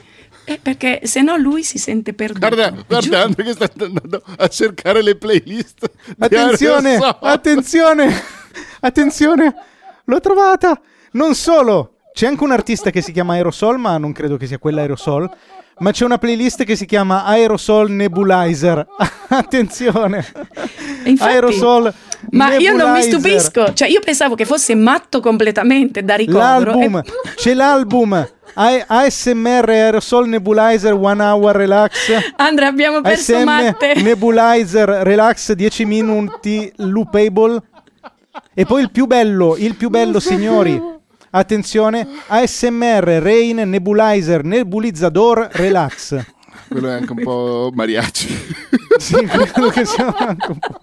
eh, 0.45 0.59
perché 0.59 1.01
se 1.03 1.21
no 1.21 1.37
lui 1.37 1.63
si 1.63 1.77
sente 1.77 2.13
perduto. 2.13 2.39
Guarda, 2.39 2.83
guarda 2.87 3.43
che 3.43 3.53
sta 3.53 3.69
andando 3.79 4.23
a 4.37 4.47
cercare 4.47 5.03
le 5.03 5.15
playlist. 5.15 5.91
Attenzione, 6.17 6.97
attenzione, 7.19 8.23
attenzione, 8.79 9.55
l'ho 10.03 10.19
trovata. 10.19 10.81
Non 11.15 11.33
solo, 11.33 11.93
c'è 12.13 12.27
anche 12.27 12.43
un 12.43 12.51
artista 12.51 12.89
che 12.89 13.01
si 13.01 13.11
chiama 13.13 13.33
Aerosol, 13.35 13.77
ma 13.77 13.97
non 13.97 14.11
credo 14.11 14.35
che 14.37 14.47
sia 14.47 14.57
quella 14.57 14.81
Aerosol. 14.81 15.29
Ma 15.77 15.91
c'è 15.91 16.05
una 16.05 16.17
playlist 16.17 16.63
che 16.63 16.75
si 16.77 16.85
chiama 16.85 17.23
Aerosol 17.25 17.89
Nebulizer. 17.91 18.85
attenzione, 19.29 20.25
infatti- 21.05 21.31
Aerosol 21.31 21.93
ma 22.31 22.55
io 22.55 22.75
non 22.75 22.91
mi 22.91 23.05
Nebulizer. 23.05 23.39
stupisco 23.39 23.73
cioè 23.73 23.87
io 23.87 23.99
pensavo 24.03 24.33
che 24.35 24.45
fosse 24.45 24.73
matto 24.73 25.19
completamente 25.19 26.03
da 26.03 26.15
ricovero 26.15 26.71
L'album, 26.71 26.97
e- 26.97 27.03
c'è 27.35 27.53
l'album 27.53 28.13
A- 28.53 28.83
ASMR 28.87 29.69
Aerosol 29.69 30.27
Nebulizer 30.29 30.93
One 30.93 31.21
Hour 31.23 31.55
Relax. 31.55 32.11
Andrea 32.37 32.67
abbiamo 32.69 33.01
perso 33.01 33.35
ASM 33.35 33.43
Matte 33.43 33.93
Nebulizer 34.01 34.87
Relax 34.89 35.51
10 35.53 35.85
minuti 35.85 36.71
loopable. 36.77 37.61
E 38.53 38.65
poi 38.65 38.81
il 38.81 38.91
più 38.91 39.05
bello, 39.05 39.55
il 39.57 39.75
più 39.75 39.89
bello 39.89 40.19
signori. 40.19 40.81
Attenzione, 41.37 42.07
ASMR 42.27 43.19
Rain 43.21 43.57
Nebulizer 43.57 44.45
Nebulizzador 44.45 45.49
Relax. 45.51 46.17
Quello 46.69 46.87
è 46.87 46.93
anche 46.93 47.11
un 47.11 47.23
po' 47.23 47.71
mariachi. 47.73 48.27
Sì, 48.97 49.15
credo 49.25 49.67
che 49.67 49.83
sia 49.83 50.15
anche 50.15 50.51
un 50.51 50.59
po'. 50.59 50.79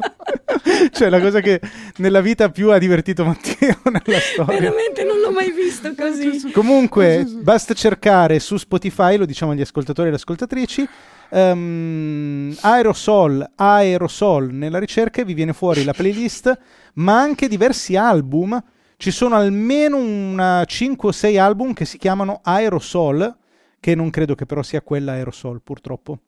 Cioè, 0.91 1.09
la 1.09 1.21
cosa 1.23 1.41
che 1.41 1.59
nella 1.97 2.21
vita 2.21 2.51
più 2.51 2.71
ha 2.71 2.77
divertito 2.77 3.25
Matteo 3.25 3.79
nella 3.85 4.21
storia. 4.21 4.61
veramente 4.61 5.05
non 5.05 5.21
l'ho 5.21 5.31
mai 5.31 5.51
visto 5.53 5.95
così 5.97 6.51
Comunque, 6.53 7.25
basta 7.41 7.73
cercare 7.73 8.39
su 8.39 8.59
Spotify, 8.59 9.17
lo 9.17 9.25
diciamo 9.25 9.53
agli 9.53 9.63
ascoltatori 9.63 10.09
e 10.09 10.11
alle 10.11 10.19
ascoltatrici, 10.19 10.87
ehm, 11.31 12.57
Aerosol, 12.61 13.53
Aerosol 13.57 14.53
nella 14.53 14.79
ricerca 14.79 15.23
e 15.23 15.25
vi 15.25 15.33
viene 15.33 15.55
fuori 15.55 15.83
la 15.83 15.95
playlist, 15.95 16.55
ma 16.97 17.19
anche 17.19 17.49
diversi 17.49 17.97
album. 17.97 18.63
Ci 19.03 19.11
sono 19.11 19.35
almeno 19.35 19.97
una 19.97 20.65
5 20.65 21.09
o 21.09 21.11
6 21.11 21.37
album 21.37 21.73
che 21.73 21.85
si 21.85 21.99
chiamano 21.99 22.39
Aerosol, 22.41 23.37
che 23.81 23.97
non 23.97 24.11
credo 24.11 24.37
che 24.37 24.47
però 24.47 24.63
sia 24.63 24.81
quella 24.81 25.15
Aerosol, 25.15 25.61
purtroppo. 25.61 26.21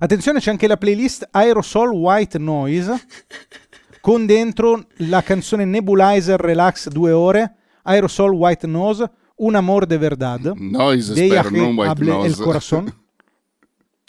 Attenzione, 0.00 0.40
c'è 0.40 0.50
anche 0.50 0.66
la 0.66 0.76
playlist 0.76 1.28
Aerosol 1.30 1.90
White 1.90 2.36
Noise, 2.38 3.06
con 4.00 4.26
dentro 4.26 4.86
la 5.06 5.22
canzone 5.22 5.64
Nebulizer 5.64 6.40
Relax 6.40 6.88
2 6.88 7.12
ore, 7.12 7.54
Aerosol 7.82 8.32
White 8.32 8.66
Nose, 8.66 9.08
Un 9.36 9.54
amor 9.54 9.86
de 9.86 9.98
verdad, 9.98 10.52
Noise, 10.56 11.14
spero, 11.14 11.48
non 11.50 11.76
white 11.76 11.90
Hable 11.92 12.10
el 12.24 12.30
nose. 12.30 12.42
corazón, 12.42 12.92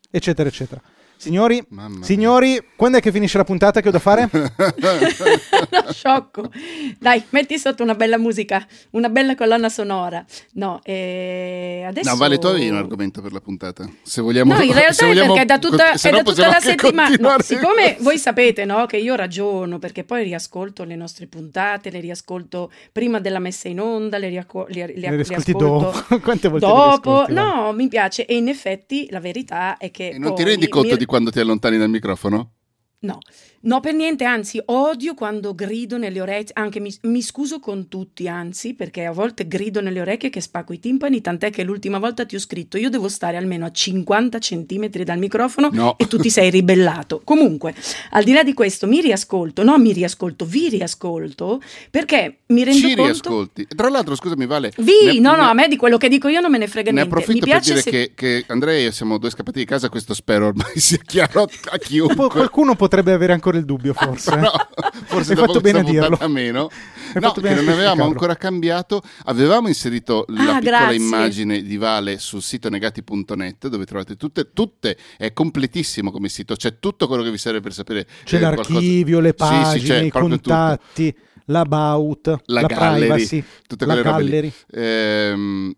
eccetera, 0.09 0.49
eccetera. 0.49 0.81
Signori, 1.21 1.63
signori, 2.01 2.59
quando 2.75 2.97
è 2.97 2.99
che 3.01 3.11
finisce 3.11 3.37
la 3.37 3.43
puntata 3.43 3.79
che 3.79 3.89
ho 3.89 3.91
da 3.91 3.99
fare? 3.99 4.27
no, 4.33 5.91
sciocco. 5.91 6.49
Dai, 6.97 7.23
metti 7.29 7.59
sotto 7.59 7.83
una 7.83 7.93
bella 7.93 8.17
musica, 8.17 8.65
una 8.91 9.07
bella 9.07 9.35
colonna 9.35 9.69
sonora. 9.69 10.25
No, 10.53 10.79
eh, 10.83 11.83
adesso... 11.87 12.09
No, 12.09 12.15
Vale, 12.15 12.39
tu 12.39 12.47
avevi 12.47 12.69
un 12.69 12.77
argomento 12.77 13.21
per 13.21 13.33
la 13.33 13.39
puntata. 13.39 13.87
Se 14.01 14.19
vogliamo... 14.19 14.55
No, 14.55 14.61
in 14.61 14.73
realtà 14.73 14.93
se 14.93 15.03
è 15.05 15.07
vogliamo 15.09 15.33
perché 15.35 15.41
è 15.43 15.45
da 15.45 15.59
tutta, 15.59 15.91
è 15.93 16.09
da 16.09 16.23
tutta 16.23 16.47
la 16.47 16.59
settimana. 16.59 17.15
No, 17.19 17.35
siccome 17.39 17.97
voi 18.01 18.17
sapete 18.17 18.65
no, 18.65 18.87
che 18.87 18.97
io 18.97 19.13
ragiono, 19.13 19.77
perché 19.77 20.03
poi 20.03 20.23
riascolto 20.23 20.83
le 20.83 20.95
nostre 20.95 21.27
puntate, 21.27 21.91
le 21.91 21.99
riascolto 21.99 22.71
prima 22.91 23.19
della 23.19 23.37
messa 23.37 23.67
in 23.67 23.79
onda, 23.79 24.17
le, 24.17 24.29
riaco- 24.29 24.65
le, 24.69 24.87
le- 24.87 24.93
Le 24.95 25.09
le 25.09 25.15
riascolti 25.17 25.51
dopo. 25.51 25.91
Quante 26.19 26.47
volte 26.49 26.65
le 26.65 26.71
dopo. 26.71 26.83
riascolti, 26.87 27.33
Vale? 27.33 27.47
no, 27.53 27.73
mi 27.73 27.87
piace. 27.87 28.25
E 28.25 28.35
in 28.35 28.47
effetti 28.47 29.07
la 29.11 29.19
verità 29.19 29.77
è 29.77 29.91
che. 29.91 30.09
E 30.09 30.17
non 30.17 30.33
ti 30.33 30.43
rendi 30.43 30.67
conto 30.67 30.93
mi- 30.93 30.97
di 30.97 31.05
quando 31.11 31.29
ti 31.29 31.41
allontani 31.41 31.77
dal 31.77 31.89
microfono? 31.89 32.53
No, 32.99 33.17
no 33.61 33.79
per 33.79 33.93
niente, 33.93 34.23
anzi 34.23 34.61
odio 34.65 35.13
quando 35.13 35.53
grido 35.55 35.97
nelle 35.97 36.21
orecchie, 36.21 36.53
anche 36.53 36.79
mi, 36.79 36.95
mi, 37.03 37.21
scuso 37.21 37.59
con 37.59 37.87
tutti, 37.87 38.27
anzi, 38.27 38.73
perché 38.73 39.05
a 39.05 39.11
volte 39.11 39.47
grido 39.47 39.81
nelle 39.81 40.01
orecchie 40.01 40.29
che 40.29 40.41
spacco 40.41 40.73
i 40.73 40.79
timpani, 40.79 41.21
tant'è 41.21 41.49
che 41.49 41.63
l'ultima 41.63 41.99
volta 41.99 42.25
ti 42.25 42.35
ho 42.35 42.39
scritto 42.39 42.77
io 42.77 42.89
devo 42.89 43.09
stare 43.09 43.37
almeno 43.37 43.65
a 43.65 43.71
50 43.71 44.39
centimetri 44.39 45.03
dal 45.03 45.17
microfono 45.17 45.69
no. 45.71 45.97
e 45.97 46.07
tu 46.07 46.17
ti 46.17 46.29
sei 46.29 46.49
ribellato. 46.49 47.21
Comunque, 47.23 47.73
al 48.11 48.23
di 48.23 48.33
là 48.33 48.43
di 48.43 48.53
questo, 48.53 48.87
mi 48.87 49.01
riascolto, 49.01 49.63
no 49.63 49.77
mi 49.77 49.93
riascolto, 49.93 50.45
vi 50.45 50.69
riascolto, 50.69 51.61
perché 51.89 52.39
mi 52.47 52.63
rendo 52.63 52.79
Ci 52.79 52.95
conto... 52.95 53.03
riascolti. 53.03 53.67
Tra 53.75 53.89
l'altro, 53.89 54.15
scusami 54.15 54.45
Vale... 54.45 54.73
Vi, 54.77 55.13
ne, 55.13 55.19
no, 55.19 55.35
no, 55.35 55.43
a 55.43 55.53
me 55.53 55.67
di 55.67 55.77
quello 55.77 55.97
che 55.97 56.09
dico 56.09 56.27
io 56.27 56.39
non 56.39 56.51
me 56.51 56.57
ne 56.57 56.67
frega 56.67 56.91
ne 56.91 57.01
niente. 57.01 57.15
Ne 57.15 57.21
approfitto 57.21 57.45
mi 57.45 57.51
per 57.51 57.61
dire 57.61 57.81
se... 57.81 57.89
che, 57.89 58.11
che 58.15 58.43
Andrea 58.47 58.75
e 58.75 58.81
io 58.83 58.91
siamo 58.91 59.17
due 59.17 59.29
scappati 59.29 59.59
di 59.59 59.65
casa, 59.65 59.89
questo 59.89 60.13
spero 60.13 60.47
ormai 60.47 60.73
sia 60.79 60.99
chiaro 61.05 61.43
a 61.43 61.77
chiunque. 61.77 62.27
Qualcuno 62.27 62.75
potrebbe 62.75 63.11
avere 63.11 63.33
ancora 63.33 63.50
il 63.57 63.65
dubbio, 63.65 63.93
forse. 63.93 64.35
no, 64.35 64.51
forse 65.05 65.33
Hai 65.33 65.37
fatto 65.39 65.59
bene 65.61 65.79
a 65.79 65.83
dirlo. 65.83 66.07
puntata 66.09 66.27
meno. 66.27 66.69
Hai 67.13 67.21
No, 67.21 67.31
che 67.33 67.47
a 67.49 67.55
non 67.55 67.67
avevamo 67.67 68.03
ancora 68.05 68.35
cambiato. 68.35 69.01
Avevamo 69.25 69.67
inserito 69.67 70.25
la 70.29 70.55
Ah, 70.55 70.59
piccola 70.59 70.77
grazie. 70.79 70.95
immagine 70.95 71.61
di 71.63 71.77
Vale 71.77 72.17
sul 72.19 72.41
sito 72.41 72.69
negati.net 72.69 73.67
dove 73.67 73.85
trovate 73.85 74.15
tutte, 74.15 74.51
tutte, 74.53 74.97
è 75.17 75.33
completissimo 75.33 76.11
come 76.11 76.29
sito, 76.29 76.55
c'è 76.55 76.79
tutto 76.79 77.07
quello 77.07 77.23
che 77.23 77.31
vi 77.31 77.37
serve 77.37 77.59
per 77.59 77.73
sapere. 77.73 78.07
C'è 78.23 78.37
eh, 78.37 78.39
qualcosa- 78.39 78.73
l'archivio, 78.73 79.19
le 79.19 79.33
Sì, 79.37 79.43
sì, 79.45 79.49
pagine, 79.51 79.85
c'è 79.87 80.01
i 80.03 80.09
proprio 80.09 80.35
tutto. 80.35 80.49
contatti, 80.49 81.15
l'about, 81.45 82.27
La 82.45 82.61
la, 82.61 82.67
gallery, 82.67 83.07
privacy, 83.07 83.43
tutte 83.67 83.85
la 83.85 83.93
quelle 83.93 84.09
robe 84.09 84.23
lì. 84.23 84.29
gallery. 84.29 84.53
Ehm, 84.71 85.73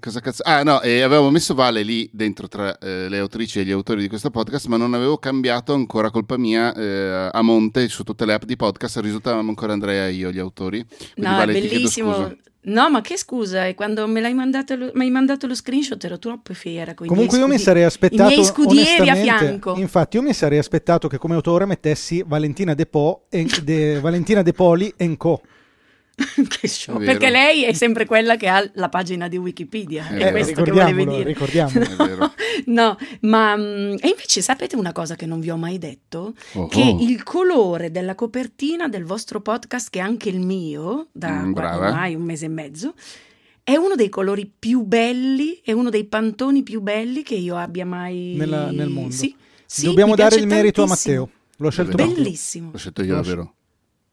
cosa 0.00 0.20
cazzo? 0.20 0.42
Ah, 0.44 0.62
no, 0.62 0.80
e 0.80 1.02
avevamo 1.02 1.30
messo 1.30 1.54
Vale 1.54 1.82
lì 1.82 2.08
dentro 2.12 2.48
tra 2.48 2.78
eh, 2.78 3.08
le 3.08 3.18
autrici 3.18 3.60
e 3.60 3.64
gli 3.64 3.70
autori 3.70 4.00
di 4.00 4.08
questo 4.08 4.30
podcast, 4.30 4.66
ma 4.66 4.76
non 4.76 4.94
avevo 4.94 5.18
cambiato 5.18 5.74
ancora 5.74 6.10
colpa 6.10 6.36
mia 6.36 6.74
eh, 6.74 7.28
a 7.30 7.42
monte 7.42 7.88
su 7.88 8.02
tutte 8.02 8.24
le 8.24 8.34
app 8.34 8.44
di 8.44 8.56
podcast. 8.56 8.98
Risultavamo 8.98 9.48
ancora 9.48 9.72
Andrea 9.72 10.06
e 10.06 10.12
io 10.12 10.30
gli 10.30 10.38
autori. 10.38 10.84
Quindi, 10.86 11.30
No, 11.30 11.36
Vale, 11.36 11.52
bellissimo. 11.52 12.36
No, 12.64 12.88
ma 12.90 13.00
che 13.00 13.18
scusa, 13.18 13.66
e 13.66 13.74
quando 13.74 14.06
me 14.06 14.20
l'hai 14.20 14.34
mandato 14.34 14.76
lo, 14.76 14.92
mi 14.94 15.02
hai 15.02 15.10
mandato 15.10 15.48
lo 15.48 15.54
screenshot 15.54 16.02
ero 16.04 16.20
troppo 16.20 16.54
fiera. 16.54 16.94
Comunque 16.94 17.36
io 17.36 17.48
mi 17.48 17.58
sarei 17.58 17.82
aspettato 17.82 18.30
I 18.30 18.34
miei 18.34 18.44
scudieri 18.44 19.08
a 19.08 19.14
onestamente, 19.14 19.44
fianco. 19.44 19.74
Infatti 19.78 20.16
io 20.16 20.22
mi 20.22 20.32
sarei 20.32 20.58
aspettato 20.58 21.08
che 21.08 21.18
come 21.18 21.34
autore 21.34 21.66
mettessi 21.66 22.22
Valentina 22.24 22.74
De, 22.74 22.86
Po 22.86 23.24
e, 23.30 23.48
De- 23.64 23.98
Valentina 23.98 24.42
De 24.42 24.52
Poli 24.52 24.94
e 24.96 25.16
Co. 25.16 25.42
che 26.48 26.68
show. 26.68 26.98
È. 27.00 27.04
Perché 27.04 27.30
lei 27.30 27.64
è 27.64 27.72
sempre 27.72 28.06
quella 28.06 28.36
che 28.36 28.48
ha 28.48 28.68
la 28.74 28.88
pagina 28.88 29.28
di 29.28 29.36
Wikipedia. 29.36 30.08
Eh, 30.10 30.18
è 30.28 30.30
questo 30.30 30.62
che 30.62 30.70
volevi 30.70 31.04
ricordiamolo, 31.04 31.16
dire. 31.16 31.28
ricordiamolo. 31.28 31.84
È 31.84 31.96
vero. 32.08 32.32
No, 32.66 32.96
ma 33.22 33.56
mm, 33.56 33.94
e 34.00 34.08
invece 34.08 34.40
sapete 34.42 34.76
una 34.76 34.92
cosa 34.92 35.16
che 35.16 35.26
non 35.26 35.40
vi 35.40 35.50
ho 35.50 35.56
mai 35.56 35.78
detto? 35.78 36.34
Oh, 36.52 36.68
Che 36.68 36.80
oh. 36.80 36.98
il 37.00 37.22
colore 37.22 37.90
della 37.90 38.14
copertina 38.14 38.88
del 38.88 39.04
vostro 39.04 39.40
podcast, 39.40 39.88
che 39.90 39.98
è 39.98 40.02
anche 40.02 40.28
il 40.28 40.38
mio, 40.40 41.08
da 41.12 41.30
Mm, 41.42 41.54
ormai 41.56 42.14
un 42.14 42.22
mese 42.22 42.44
e 42.46 42.48
mezzo, 42.48 42.94
è 43.64 43.74
uno 43.76 43.94
dei 43.94 44.08
colori 44.10 44.50
più 44.56 44.82
belli, 44.82 45.60
è 45.64 45.72
uno 45.72 45.88
dei 45.90 46.04
pantoni 46.04 46.62
più 46.62 46.80
belli 46.82 47.22
che 47.22 47.34
io 47.34 47.56
abbia 47.56 47.86
mai 47.86 48.34
Nella- 48.36 48.70
nel 48.70 48.88
mondo. 48.90 49.12
Sì, 49.12 49.34
sì, 49.66 49.86
Dobbiamo 49.86 50.14
dare 50.14 50.36
il 50.36 50.46
merito 50.46 50.84
tantissimo. 50.84 51.14
a 51.14 51.18
Matteo. 51.20 51.40
L'ho 51.56 51.70
scelto. 51.70 51.96
Bellissimo. 51.96 52.70
L'ho 52.72 52.78
scelto 52.78 53.02
io 53.02 53.14
davvero. 53.14 53.54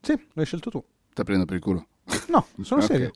Sì, 0.01 0.13
l'hai 0.33 0.45
scelto 0.45 0.69
tu. 0.69 0.83
Sta 1.11 1.23
prendendo 1.23 1.45
per 1.45 1.55
il 1.57 1.61
culo. 1.61 1.87
No, 2.27 2.45
sono 2.63 2.81
Ok. 2.83 2.87
serio. 2.87 3.13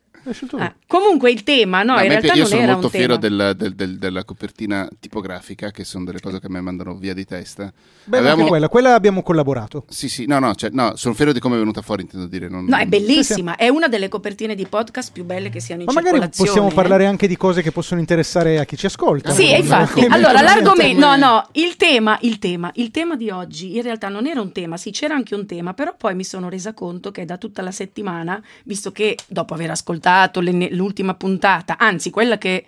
Ah, 0.58 0.74
comunque 0.88 1.32
il 1.32 1.44
tema, 1.44 1.84
no, 1.84 1.94
Ma 1.96 2.04
in 2.04 2.10
realtà 2.10 2.34
io 2.34 2.40
non 2.42 2.46
sono 2.48 2.62
era 2.62 2.72
molto 2.72 2.88
un 2.88 2.92
fiero 2.94 3.18
tema. 3.18 3.36
del- 3.52 3.56
del- 3.58 3.74
del- 3.76 3.98
della 3.98 4.24
copertina 4.24 4.88
tipografica, 5.00 5.72
che 5.72 5.84
sono 5.84 6.06
delle 6.06 6.20
cose 6.22 6.40
che 6.40 6.46
a 6.48 6.50
me 6.50 6.62
mandano 6.62 6.96
via 6.96 7.14
di 7.14 7.26
testa. 7.26 7.72
Beh, 8.06 8.18
Avevamo- 8.20 8.48
quella, 8.48 8.70
quella 8.70 8.94
abbiamo 8.94 9.22
collaborato. 9.22 9.86
Sì, 9.90 10.08
sì, 10.08 10.26
no, 10.26 10.40
no, 10.40 10.56
cioè, 10.56 10.70
no, 10.72 10.96
sono 10.96 11.14
fiero 11.14 11.34
di 11.34 11.40
come 11.40 11.56
è 11.56 11.60
venuta 11.60 11.82
fuori, 11.82 12.04
intendo 12.04 12.28
dire. 12.28 12.48
Non, 12.48 12.66
No, 12.66 12.78
è 12.78 12.86
bellissima, 12.86 13.56
è 13.58 13.68
una 13.68 13.88
delle 13.88 14.08
copertine 14.08 14.56
di 14.56 14.66
podcast 14.66 15.12
più 15.12 15.26
belle 15.26 15.50
che 15.50 15.60
siano 15.60 15.82
in 15.82 15.88
Ma 15.88 15.94
magari 15.94 16.14
circolazione. 16.16 16.50
possiamo 16.50 16.70
eh. 16.72 16.74
parlare 16.74 17.06
anche 17.06 17.28
di 17.28 17.36
cose 17.36 17.62
che 17.62 17.72
possono 17.72 18.00
interessare 18.00 18.60
a 18.60 18.64
chi 18.66 18.78
ci 18.78 18.86
ascolta. 18.86 19.32
Sì, 19.32 19.48
Non- 19.52 19.60
infatti. 19.60 20.02
non- 20.02 20.12
Allora, 20.14 20.42
l'argomento, 20.42 21.06
no, 21.06 21.16
no, 21.18 21.48
il 21.54 21.76
tema, 21.76 22.18
il 22.22 22.40
tema, 22.40 22.72
il 22.76 22.92
tema 22.92 23.16
di 23.18 23.30
oggi 23.30 23.76
in 23.76 23.82
realtà 23.82 24.08
non 24.10 24.26
era 24.28 24.40
un 24.42 24.52
tema, 24.52 24.78
sì, 24.78 24.92
c'era 24.92 25.16
anche 25.16 25.36
un 25.36 25.46
tema, 25.46 25.74
però 25.74 25.94
poi 25.98 26.16
mi 26.16 26.24
sono 26.24 26.48
resa 26.50 26.74
conto 26.74 27.12
che 27.12 27.26
da 27.26 27.38
tutta 27.38 27.62
la 27.62 27.72
settimana, 27.72 28.42
visto 28.64 28.92
che 28.92 29.18
dopo 29.28 29.54
aver 29.54 29.72
ascoltato 29.72 30.12
le- 30.42 30.74
l'ultima 30.74 31.14
puntata, 31.16 31.78
anzi 31.78 32.10
quella 32.10 32.38
che 32.38 32.66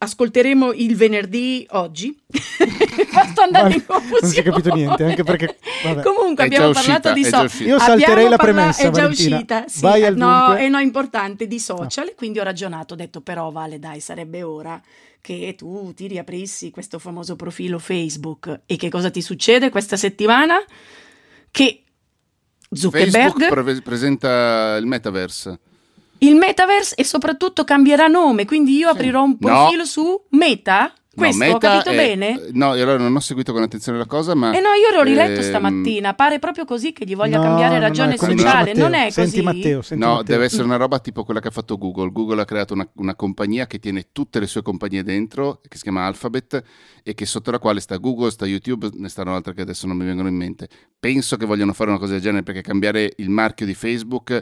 ascolteremo 0.00 0.72
il 0.74 0.94
venerdì 0.94 1.66
oggi, 1.70 2.16
sto 2.30 3.40
andando 3.42 3.74
in 3.74 3.84
confusione. 3.84 4.20
non 4.20 4.30
si 4.30 4.38
è 4.38 4.42
capito 4.44 4.72
niente, 4.74 5.04
anche 5.04 5.24
perché- 5.24 5.56
vabbè. 5.82 6.02
Comunque 6.02 6.44
È 6.44 6.46
abbiamo 6.46 6.72
già 6.72 6.80
parlato 6.80 7.08
uscita, 7.08 7.12
di 7.12 7.24
social. 7.24 7.44
uscita. 7.46 7.64
Io 7.70 7.78
salterei 7.80 8.28
la 8.28 8.36
parla- 8.36 8.52
premessa, 8.52 8.80
È 8.82 8.84
già 8.84 8.90
Valentina. 9.02 9.34
uscita, 9.36 9.64
sì, 9.66 9.80
Vai 9.80 10.04
al 10.04 10.16
no, 10.16 10.54
è 10.54 10.68
no, 10.68 10.78
importante 10.78 11.46
di 11.48 11.58
social. 11.58 12.12
Quindi 12.16 12.38
ho 12.38 12.44
ragionato, 12.44 12.94
ho 12.94 12.96
detto 12.96 13.20
però 13.22 13.50
Vale, 13.50 13.78
dai, 13.80 13.98
sarebbe 14.00 14.42
ora 14.44 14.80
che 15.20 15.54
tu 15.58 15.92
ti 15.94 16.06
riaprissi 16.06 16.70
questo 16.70 17.00
famoso 17.00 17.34
profilo 17.34 17.80
Facebook. 17.80 18.60
E 18.66 18.76
che 18.76 18.88
cosa 18.88 19.10
ti 19.10 19.20
succede 19.20 19.68
questa 19.68 19.96
settimana? 19.96 20.58
Che 21.50 21.82
Zuckerberg, 22.70 23.10
Facebook 23.10 23.48
pre- 23.48 23.80
presenta 23.82 24.76
il 24.76 24.86
metaverse. 24.86 25.58
Il 26.18 26.34
metaverse 26.36 26.94
e 26.96 27.04
soprattutto 27.04 27.64
cambierà 27.64 28.06
nome. 28.06 28.44
Quindi 28.44 28.76
io 28.76 28.88
Sì. 28.90 28.94
aprirò 28.94 29.22
un 29.24 29.36
No. 29.40 29.46
profilo 29.48 29.84
su 29.84 30.20
Meta. 30.30 30.92
Questo 31.18 31.44
No, 31.44 31.50
ho 31.54 31.58
capito 31.58 31.90
è- 31.90 31.96
bene? 31.96 32.40
No, 32.52 32.76
io 32.76 32.84
allora 32.84 32.98
non 32.98 33.16
ho 33.16 33.18
seguito 33.18 33.52
con 33.52 33.60
attenzione 33.62 33.98
la 33.98 34.06
cosa, 34.06 34.36
ma... 34.36 34.52
Eh 34.56 34.60
no, 34.60 34.68
io 34.74 34.94
l'ho 34.96 35.02
riletto 35.02 35.40
ehm, 35.40 35.48
stamattina, 35.48 36.14
pare 36.14 36.38
proprio 36.38 36.64
così 36.64 36.92
che 36.92 37.04
gli 37.04 37.16
voglia 37.16 37.38
No, 37.38 37.42
cambiare 37.42 37.74
no, 37.74 37.80
no, 37.80 37.86
ragione 37.88 38.12
dice 38.12 38.24
sociale, 38.36 38.68
Matteo. 38.68 38.82
non 38.84 38.94
è 38.94 39.04
così? 39.06 39.12
Senti 39.22 39.42
Matteo, 39.42 39.82
senti 39.82 40.04
No, 40.04 40.10
Matteo. 40.10 40.24
deve 40.32 40.44
essere 40.44 40.62
una 40.62 40.76
roba 40.76 41.00
tipo 41.00 41.24
quella 41.24 41.40
che 41.40 41.48
ha 41.48 41.50
fatto 41.50 41.76
Google. 41.76 42.12
Google 42.12 42.40
ha 42.42 42.44
creato 42.44 42.72
una, 42.74 42.88
una 42.98 43.16
compagnia 43.16 43.66
che 43.66 43.80
tiene 43.80 44.10
tutte 44.12 44.38
le 44.38 44.46
sue 44.46 44.62
compagnie 44.62 45.02
dentro, 45.02 45.60
che 45.66 45.76
si 45.76 45.82
chiama 45.82 46.06
Alphabet, 46.06 46.62
e 47.02 47.14
che 47.14 47.26
sotto 47.26 47.50
la 47.50 47.58
quale 47.58 47.80
sta 47.80 47.96
Google, 47.96 48.30
sta 48.30 48.46
YouTube, 48.46 48.88
ne 48.92 49.08
stanno 49.08 49.34
altre 49.34 49.54
che 49.54 49.62
adesso 49.62 49.88
non 49.88 49.96
mi 49.96 50.04
vengono 50.04 50.28
in 50.28 50.36
mente. 50.36 50.68
Penso 51.00 51.36
che 51.36 51.46
vogliano 51.46 51.72
fare 51.72 51.90
una 51.90 51.98
cosa 51.98 52.12
del 52.12 52.20
genere 52.20 52.44
perché 52.44 52.60
cambiare 52.60 53.12
il 53.16 53.28
marchio 53.28 53.66
di 53.66 53.74
Facebook. 53.74 54.40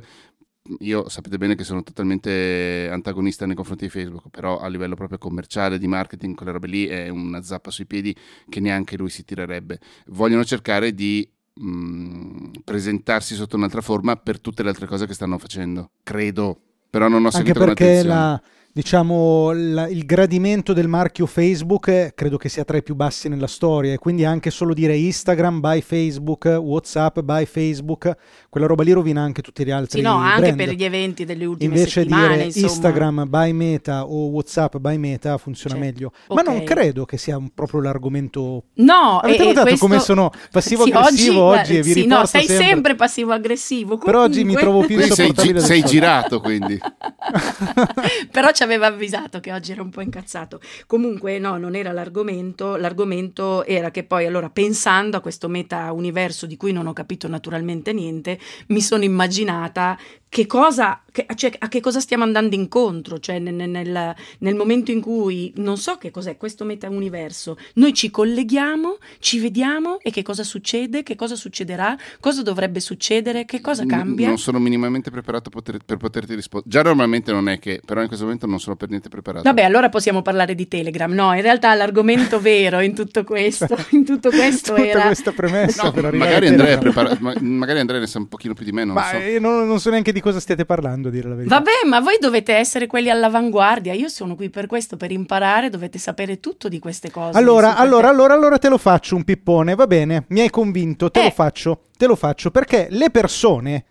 Io 0.81 1.09
sapete 1.09 1.39
bene 1.39 1.55
che 1.55 1.65
sono 1.65 1.83
totalmente 1.83 2.89
antagonista 2.91 3.47
nei 3.47 3.55
confronti 3.55 3.85
di 3.85 3.91
Facebook, 3.91 4.29
però 4.31 4.59
a 4.59 4.69
livello 4.69 4.95
proprio 4.95 5.19
commerciale, 5.19 5.79
di 5.79 5.87
marketing, 5.87 6.35
quelle 6.35 6.53
robe 6.53 6.67
lì 6.67 6.87
è 6.87 7.09
una 7.09 7.43
zappa 7.43 7.71
sui 7.71 7.87
piedi 7.87 8.15
che 8.49 8.61
neanche 8.61 8.97
lui 8.97 9.11
si 9.11 9.25
tirerebbe. 9.25 9.79
Vogliono 10.07 10.45
cercare 10.45 10.93
di 10.95 11.29
mh, 11.55 12.51
presentarsi 12.65 13.35
sotto 13.35 13.57
un'altra 13.57 13.81
forma 13.81 14.17
per 14.17 14.41
tutte 14.41 14.63
le 14.63 14.71
altre 14.71 14.87
cose 14.87 15.07
che 15.07 15.15
stanno 15.15 15.39
facendo. 15.39 15.91
Credo, 16.03 16.59
però 16.91 17.09
non 17.09 17.23
ho 17.25 17.27
Anche 17.27 17.37
seguito 17.37 17.59
con 17.61 17.75
perché 17.75 18.03
la, 18.03 18.41
diciamo, 18.81 19.53
la- 19.55 19.89
il 19.89 20.05
gradimento 20.05 20.75
del 20.75 20.87
marchio 20.87 21.25
Facebook 21.25 21.89
eh, 21.89 22.13
credo 22.15 22.37
che 22.37 22.51
sia 22.51 22.63
tra 22.63 22.77
i 22.77 22.83
più 22.83 22.95
bassi 22.95 23.27
nella 23.27 23.47
storia 23.47 23.95
e 23.95 23.97
quindi 23.97 24.27
anche 24.27 24.51
solo 24.51 24.75
dire 24.75 24.95
Instagram 24.95 25.61
by 25.61 25.81
Facebook, 25.81 26.45
Whatsapp 26.61 27.21
by 27.21 27.47
Facebook, 27.47 28.15
quella 28.51 28.67
roba 28.67 28.83
lì 28.83 28.93
rovina 28.93 29.23
anche 29.23 29.41
tutti 29.41 29.65
gli 29.65 29.71
altri 29.71 30.01
Sì, 30.01 30.05
no, 30.05 30.17
anche 30.17 30.41
brand. 30.53 30.57
per 30.59 30.69
gli 30.75 30.85
eventi 30.85 31.25
delle 31.25 31.47
ultime 31.47 31.73
Invece 31.73 32.01
settimane, 32.03 32.33
dire 32.35 32.45
insomma. 32.45 32.67
Instagram 32.67 33.25
by 33.31 33.53
Meta 33.53 34.05
o 34.05 34.27
Whatsapp 34.27 34.77
by 34.77 34.99
Meta 34.99 35.39
funziona 35.39 35.77
Certo. 35.77 35.91
meglio. 35.91 36.13
Ma 36.35 36.43
non 36.43 36.63
credo 36.63 37.07
che 37.07 37.17
sia 37.17 37.39
un- 37.39 37.49
proprio 37.55 37.81
l'argomento 37.81 38.65
No, 38.75 39.21
Avete 39.23 39.39
e- 39.39 39.43
e 39.43 39.47
notato 39.47 39.67
questo- 39.69 39.87
come 39.87 40.01
sono 40.01 40.31
passivo-aggressivo 40.51 41.15
Sì, 41.17 41.31
oggi 41.31 41.35
guarda, 41.35 41.73
e 41.73 41.83
vi 41.83 41.93
sì, 41.93 42.05
no, 42.07 42.27
sei 42.27 42.45
sempre- 42.45 42.67
sempre, 42.67 42.95
passivo-aggressivo. 42.95 43.97
Però 43.97 44.21
oggi 44.25 44.45
mi 44.45 44.53
comunque. 44.55 44.63
trovo 44.63 44.79
più 44.81 44.97
Quindi 44.97 45.15
sei, 45.15 45.27
insopportabile 45.29 45.61
gi- 45.61 45.67
sei 45.67 45.83
girato, 45.83 46.41
quindi. 46.43 46.79
Però 48.31 48.51
ci 48.51 48.65
aveva 48.67 48.87
avvisato 48.87 49.41
che 49.41 49.53
oggi 49.53 49.73
era 49.73 49.83
un 49.83 49.91
po' 49.91 50.01
incazzato. 50.03 50.61
Comunque, 50.87 51.39
no, 51.39 51.57
non 51.57 51.75
era 51.75 51.93
l'argomento. 51.93 52.77
L'argomento 52.77 53.65
era 53.65 53.91
che 53.91 54.05
poi, 54.05 54.27
allora, 54.27 54.51
pensando 54.51 55.17
a 55.17 55.21
questo 55.21 55.49
meta-universo 55.49 56.47
di 56.47 56.57
cui 56.57 56.73
non 56.73 56.87
ho 56.87 56.93
capito 56.93 57.29
naturalmente 57.29 57.93
niente, 57.93 58.39
mi 58.69 58.81
sono 58.81 59.05
immaginata 59.05 59.99
che 60.29 60.47
cosa, 60.47 61.03
che- 61.13 61.25
cioè, 61.37 61.53
a 61.59 61.69
che 61.69 61.81
cosa 61.81 62.01
stiamo 62.01 62.25
andando 62.25 62.55
incontro. 62.55 63.19
Cioè, 63.19 63.39
nel, 63.39 63.55
nel- 63.55 64.15
nel 64.41 64.55
momento 64.55 64.91
in 64.91 65.01
cui 65.01 65.53
non 65.57 65.79
so 65.79 65.97
che 65.97 66.11
cos'è 66.11 66.37
questo 66.37 66.65
meta-universo, 66.65 67.57
noi 67.75 67.95
ci 67.95 68.11
colleghiamo, 68.11 68.99
ci 69.19 69.39
vediamo 69.39 69.99
e 70.01 70.11
che 70.11 70.23
cosa 70.23 70.43
succede, 70.43 71.03
che 71.03 71.15
cosa 71.15 71.37
succederà, 71.37 71.97
cosa 72.21 72.43
dovrebbe 72.43 72.81
succedere, 72.81 73.45
che 73.45 73.61
cosa 73.61 73.87
cambia. 73.87 74.29
Non 74.29 74.39
sono 74.39 74.59
minimamente 74.59 75.11
preparato 75.11 75.49
poter- 75.49 75.85
per 75.85 75.97
poterti 75.97 76.35
rispondere. 76.35 76.71
Già 76.71 76.83
normalmente 76.83 77.33
non 77.33 77.49
è 77.49 77.59
che, 77.59 77.81
però 77.85 78.01
in 78.01 78.07
questo 78.09 78.25
momento 78.25 78.47
non 78.47 78.56
sono 78.59 78.77
per 78.77 78.89
niente 78.89 79.09
preparato. 79.09 79.45
Vabbè, 79.45 79.63
allora 79.63 79.89
possiamo 79.89 80.23
parlare 80.23 80.55
di 80.55 80.69
Telegram. 80.69 81.13
No, 81.13 81.35
in 81.35 81.43
realtà 81.43 81.75
l'argomento 81.75 82.41
vero 82.41 82.81
in 82.81 82.95
tutto 82.95 83.25
questo, 83.25 83.77
in 83.91 84.05
tutto 84.05 84.31
questo 84.31 84.75
Tutta 84.75 84.87
era... 84.89 85.01
questa 85.03 85.33
premessa 85.33 85.83
No, 85.85 85.93
per 85.93 86.13
magari, 86.13 86.49
Andrea 86.49 86.79
preparato, 86.79 87.17
ma- 87.21 87.35
magari 87.41 87.81
Andrea 87.81 88.01
ne 88.01 88.07
sa 88.07 88.19
un 88.19 88.29
pochino 88.29 88.55
più 88.55 88.65
di 88.65 88.73
me, 88.73 88.85
non 88.85 88.95
Ma 88.95 89.13
lo 89.13 89.19
so. 89.21 89.25
io 89.25 89.41
non, 89.41 89.67
non 89.67 89.81
so 89.81 89.91
neanche 89.91 90.13
di 90.13 90.21
cosa 90.21 90.41
stiate 90.41 90.65
parlando, 90.65 91.09
a 91.09 91.11
dire 91.11 91.29
la 91.29 91.35
verità. 91.35 91.55
Vabbè, 91.57 91.71
ma 91.89 92.01
voi 92.01 92.17
dovete 92.21 92.55
essere 92.55 92.87
quelli 92.87 93.11
all'avanguardia. 93.11 93.93
Io 93.93 94.09
sono 94.09 94.35
qui 94.35 94.51
per 94.51 94.67
questo, 94.67 94.97
per 94.97 95.11
imparare, 95.13 95.71
dovete 95.71 95.99
sapere 95.99 96.41
tutto 96.41 96.69
di 96.69 96.79
queste 96.79 97.11
cose. 97.11 97.37
Allora, 97.39 97.77
allora, 97.77 98.09
allora, 98.09 98.35
allora 98.35 98.59
te 98.59 98.69
lo 98.69 98.79
faccio 98.79 99.17
un 99.17 99.25
pippone, 99.25 99.75
va 99.75 99.87
bene, 99.87 100.25
mi 100.29 100.41
hai 100.41 100.51
convinto, 100.51 101.11
te 101.11 101.21
Eh. 101.21 101.25
lo 101.25 101.31
faccio, 101.31 101.83
te 101.97 102.07
lo 102.07 102.17
faccio 102.17 102.51
perché 102.51 102.89
le 102.91 103.11
persone 103.11 103.85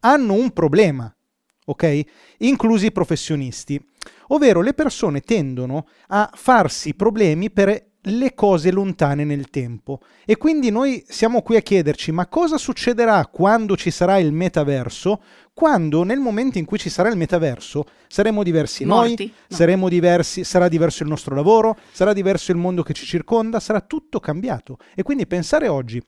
hanno 0.00 0.34
un 0.34 0.50
problema, 0.50 1.14
ok? 1.64 2.00
Inclusi 2.38 2.86
i 2.86 2.92
professionisti, 2.92 3.80
ovvero 4.28 4.60
le 4.60 4.74
persone 4.74 5.20
tendono 5.20 5.86
a 6.08 6.30
farsi 6.32 6.94
problemi 6.94 7.50
per 7.50 7.90
le 8.06 8.34
cose 8.34 8.72
lontane 8.72 9.24
nel 9.24 9.48
tempo 9.48 10.00
e 10.24 10.36
quindi 10.36 10.70
noi 10.70 11.04
siamo 11.06 11.40
qui 11.40 11.54
a 11.54 11.60
chiederci 11.60 12.10
ma 12.10 12.26
cosa 12.26 12.58
succederà 12.58 13.24
quando 13.26 13.76
ci 13.76 13.92
sarà 13.92 14.18
il 14.18 14.32
metaverso 14.32 15.22
quando 15.54 16.02
nel 16.02 16.18
momento 16.18 16.58
in 16.58 16.64
cui 16.64 16.78
ci 16.78 16.88
sarà 16.88 17.10
il 17.10 17.16
metaverso 17.16 17.84
saremo 18.08 18.42
diversi 18.42 18.84
noi 18.84 19.08
Morti? 19.10 19.26
No. 19.26 19.56
saremo 19.56 19.88
diversi 19.88 20.42
sarà 20.42 20.66
diverso 20.66 21.04
il 21.04 21.10
nostro 21.10 21.36
lavoro 21.36 21.76
sarà 21.92 22.12
diverso 22.12 22.50
il 22.50 22.58
mondo 22.58 22.82
che 22.82 22.92
ci 22.92 23.06
circonda 23.06 23.60
sarà 23.60 23.80
tutto 23.80 24.18
cambiato 24.18 24.78
e 24.96 25.04
quindi 25.04 25.28
pensare 25.28 25.68
oggi 25.68 26.02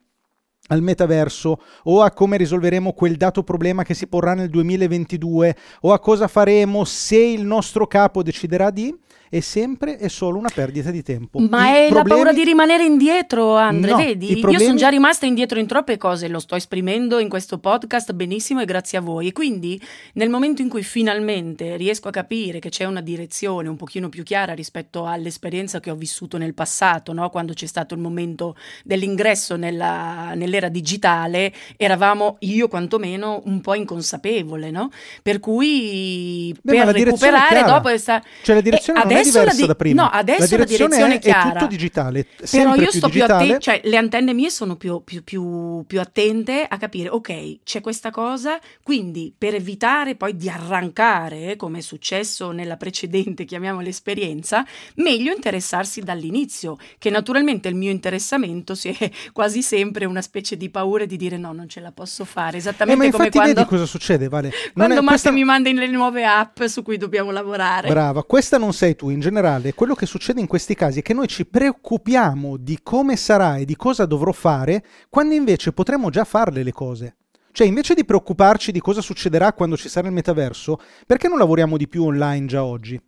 al 0.69 0.83
metaverso 0.83 1.61
o 1.85 2.03
a 2.03 2.11
come 2.11 2.37
risolveremo 2.37 2.93
quel 2.93 3.17
dato 3.17 3.43
problema 3.43 3.83
che 3.83 3.95
si 3.95 4.07
porrà 4.07 4.35
nel 4.35 4.49
2022 4.49 5.57
o 5.83 5.93
a 5.93 5.99
cosa 5.99 6.29
faremo 6.29 6.85
se 6.85 7.19
il 7.19 7.45
nostro 7.45 7.87
capo 7.87 8.23
deciderà 8.23 8.71
di 8.71 8.95
è 9.35 9.41
sempre 9.41 9.99
e 9.99 10.09
solo 10.09 10.39
una 10.39 10.49
perdita 10.55 10.93
di 10.93 11.03
tempo. 11.03 11.41
Ma 11.41 11.69
I 11.69 11.73
è 11.75 11.83
la 11.89 11.95
problemi- 11.95 12.09
paura 12.21 12.33
di 12.33 12.45
rimanere 12.45 12.85
indietro, 12.85 13.57
Andre, 13.57 13.91
No, 13.91 13.97
vedi? 13.97 14.27
problemi- 14.39 14.53
Io 14.55 14.61
sono 14.61 14.77
già 14.79 14.89
rimasta 14.89 15.27
indietro 15.27 15.59
in 15.59 15.67
troppe 15.67 15.97
cose, 15.97 16.29
lo 16.29 16.39
sto 16.39 16.55
esprimendo 16.55 17.19
in 17.19 17.29
questo 17.29 17.59
podcast 17.59 18.13
benissimo 18.13 18.61
e 18.61 18.65
grazie 18.65 18.99
a 18.99 19.01
voi. 19.01 19.27
E 19.29 19.33
quindi 19.33 19.81
nel 20.13 20.29
momento 20.31 20.63
in 20.63 20.69
cui 20.69 20.85
finalmente 20.85 21.77
riesco 21.77 22.07
a 22.07 22.11
capire 22.13 22.61
che 22.61 22.69
c'è 22.69 22.85
una 22.85 23.01
direzione 23.01 23.69
un 23.69 23.75
pochino 23.77 24.09
più 24.09 24.23
chiara 24.23 24.53
rispetto 24.55 25.05
all'esperienza 25.05 25.81
che 25.81 25.91
ho 25.91 25.97
vissuto 25.97 26.39
nel 26.39 26.55
passato, 26.55 27.13
no? 27.13 27.29
quando 27.31 27.55
c'è 27.55 27.67
stato 27.67 27.95
il 27.95 28.01
momento 28.01 28.55
dell'ingresso 28.85 29.57
nella- 29.57 30.35
nell'era 30.37 30.69
digitale, 30.69 31.53
eravamo, 31.77 32.37
io 32.41 32.69
quantomeno, 32.69 33.43
un 33.47 33.61
po' 33.61 33.75
inconsapevole, 33.75 34.71
no? 34.71 34.91
Per 35.23 35.41
cui 35.41 36.55
Beh, 36.63 36.73
per 36.77 36.85
la 36.87 36.93
recuperare 36.93 37.65
dopo 37.65 37.89
è 37.89 37.99
sta- 37.99 38.23
Cioè 38.43 38.55
la 38.55 38.61
direzione 38.61 39.01
E 39.01 39.03
non 39.03 39.11
adesso 39.13 39.23
la 39.24 39.24
diversa 39.25 39.61
di- 39.61 39.67
da 39.67 39.75
prima. 39.75 40.03
No, 40.03 40.09
adesso 40.11 40.41
la 40.41 40.47
la 40.59 40.65
direzione, 40.65 40.97
direzione 40.97 41.15
è, 41.15 41.19
chiara. 41.19 41.49
è 41.51 41.53
tutto 41.55 41.67
digitale, 41.67 42.27
Però 42.51 42.75
io 42.75 42.81
più 42.83 42.87
sto 42.91 43.09
più 43.09 43.21
digitale. 43.21 43.43
attenta, 43.45 43.59
cioè 43.59 43.81
le 43.85 43.97
antenne 43.97 44.33
mie 44.35 44.51
sono 44.51 44.77
più, 44.77 45.03
più- 45.05 45.23
più- 45.25 45.85
più 45.87 46.01
attente 46.01 46.67
a 46.69 46.77
capire, 46.77 47.09
ok, 47.09 47.59
c'è 47.65 47.81
questa 47.81 48.11
cosa, 48.11 48.59
quindi 48.83 49.33
per 49.37 49.55
evitare 49.55 50.15
poi 50.17 50.37
di 50.37 50.49
arrancare, 50.49 51.53
eh, 51.53 51.57
come 51.57 51.79
è 51.79 51.83
successo 51.83 52.51
nella 52.51 52.77
precedente, 52.77 53.45
chiamiamola 53.47 53.89
esperienza, 53.89 54.65
meglio 54.97 55.33
interessarsi 55.33 56.01
dall'inizio, 56.01 56.77
che 56.99 57.11
naturalmente 57.11 57.69
il 57.69 57.75
mio 57.75 57.91
interessamento 57.91 58.75
si 58.75 58.89
è 58.91 59.11
quasi 59.33 59.63
sempre 59.63 60.05
una 60.05 60.23
specie 60.23 60.57
di 60.57 60.69
paura 60.71 61.05
di 61.05 61.17
dire 61.17 61.37
no, 61.37 61.53
non 61.53 61.69
ce 61.69 61.81
la 61.81 61.93
posso 61.93 62.25
fare, 62.25 62.57
Eh, 62.57 62.59
esattamente 62.61 63.07
ma 63.07 63.11
come 63.13 63.31
quando, 63.31 63.55
vedi 63.55 63.67
cosa 63.67 63.87
succede, 63.87 64.29
Vale? 64.29 64.49
Non 64.49 64.73
quando 64.75 64.95
è- 64.95 65.01
Max 65.01 65.09
questa- 65.09 65.31
mi 65.31 65.45
manda 65.45 65.71
le 65.73 65.87
nuove 65.89 66.25
app 66.25 66.63
su 66.65 66.83
cui 66.83 66.97
dobbiamo 66.99 67.31
lavorare. 67.31 67.89
Brava, 67.89 68.23
questa 68.25 68.59
non 68.59 68.73
sei 68.73 68.95
tu 68.95 69.04
in 69.11 69.21
generale. 69.21 69.75
Quello 69.75 69.95
che 69.95 70.07
succede 70.07 70.41
in 70.41 70.47
questi 70.47 70.75
casi 70.75 71.01
è 71.01 71.03
che 71.03 71.15
noi 71.15 71.27
ci 71.29 71.47
preoccupiamo 71.47 72.57
di 72.57 72.79
come 72.83 73.17
sarà 73.17 73.57
e 73.57 73.65
di 73.65 73.77
cosa 73.77 74.07
dovrò 74.07 74.33
fare, 74.33 74.85
quando 75.09 75.35
invece 75.35 75.73
potremmo 75.73 76.11
già 76.11 76.25
farle 76.25 76.63
le 76.63 76.73
cose. 76.73 77.17
Cioè, 77.53 77.67
invece 77.67 77.95
di 77.95 78.05
preoccuparci 78.05 78.73
di 78.73 78.81
cosa 78.81 79.01
succederà 79.01 79.53
quando 79.53 79.77
ci 79.77 79.89
sarà 79.89 80.09
il 80.09 80.13
metaverso, 80.13 80.81
perché 81.07 81.29
non 81.29 81.39
lavoriamo 81.39 81.77
di 81.77 81.87
più 81.87 82.05
online 82.05 82.47
già 82.47 82.65
oggi? 82.65 83.01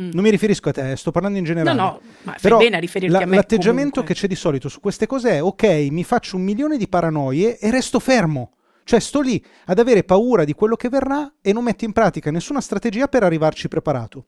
Mm. 0.00 0.10
Non 0.14 0.22
mi 0.22 0.30
riferisco 0.30 0.70
a 0.70 0.72
te, 0.72 0.96
sto 0.96 1.10
parlando 1.10 1.38
in 1.38 1.44
generale. 1.44 1.76
No, 1.78 1.84
no, 1.84 2.00
ma 2.22 2.32
fai 2.32 2.40
Però 2.40 2.56
bene 2.58 2.76
a 2.76 2.80
riferirti 2.80 3.14
la- 3.14 3.22
a 3.22 3.26
me 3.26 3.36
l'atteggiamento 3.36 3.90
comunque. 4.00 4.14
che 4.14 4.20
c'è 4.20 4.26
di 4.26 4.34
solito 4.34 4.68
su 4.68 4.80
queste 4.80 5.06
cose 5.06 5.30
è 5.32 5.42
ok, 5.42 5.64
mi 5.90 6.02
faccio 6.02 6.36
un 6.36 6.42
milione 6.42 6.76
di 6.78 6.88
paranoie 6.88 7.58
e 7.58 7.70
resto 7.70 8.00
fermo. 8.00 8.52
Cioè 8.84 8.98
sto 8.98 9.20
lì 9.20 9.40
ad 9.66 9.78
avere 9.78 10.02
paura 10.02 10.44
di 10.44 10.54
quello 10.54 10.74
che 10.74 10.88
verrà 10.88 11.34
e 11.40 11.52
non 11.52 11.62
metto 11.62 11.84
in 11.84 11.92
pratica 11.92 12.32
nessuna 12.32 12.60
strategia 12.60 13.06
per 13.06 13.22
arrivarci 13.22 13.68
preparato. 13.68 14.26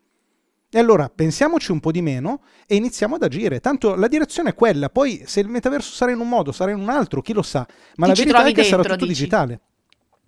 E 0.75 0.81
allora 0.81 1.09
pensiamoci 1.09 1.71
un 1.71 1.79
po' 1.79 1.93
di 1.93 2.03
meno 2.03 2.43
e 2.67 2.75
iniziamo 2.75 3.15
ad 3.15 3.23
agire. 3.23 3.61
Tanto 3.61 3.95
la 3.95 4.09
direzione 4.09 4.49
è 4.51 4.55
quella, 4.57 4.89
poi 4.89 5.23
se 5.25 5.39
il 5.39 5.47
metaverso 5.47 5.95
sarà 5.95 6.11
in 6.11 6.19
un 6.19 6.29
modo, 6.29 6.51
sarà 6.51 6.73
in 6.73 6.81
un 6.81 6.89
altro, 6.89 7.23
chi 7.23 7.33
lo 7.33 7.43
sa. 7.43 7.65
Ma 7.95 8.11
Ti 8.13 8.25
la 8.25 8.25
verità 8.25 8.45
è 8.45 8.53
che 8.53 8.63
sarà 8.65 8.77
dentro, 8.79 8.95
tutto 8.95 9.07
dici? 9.07 9.21
digitale. 9.21 9.61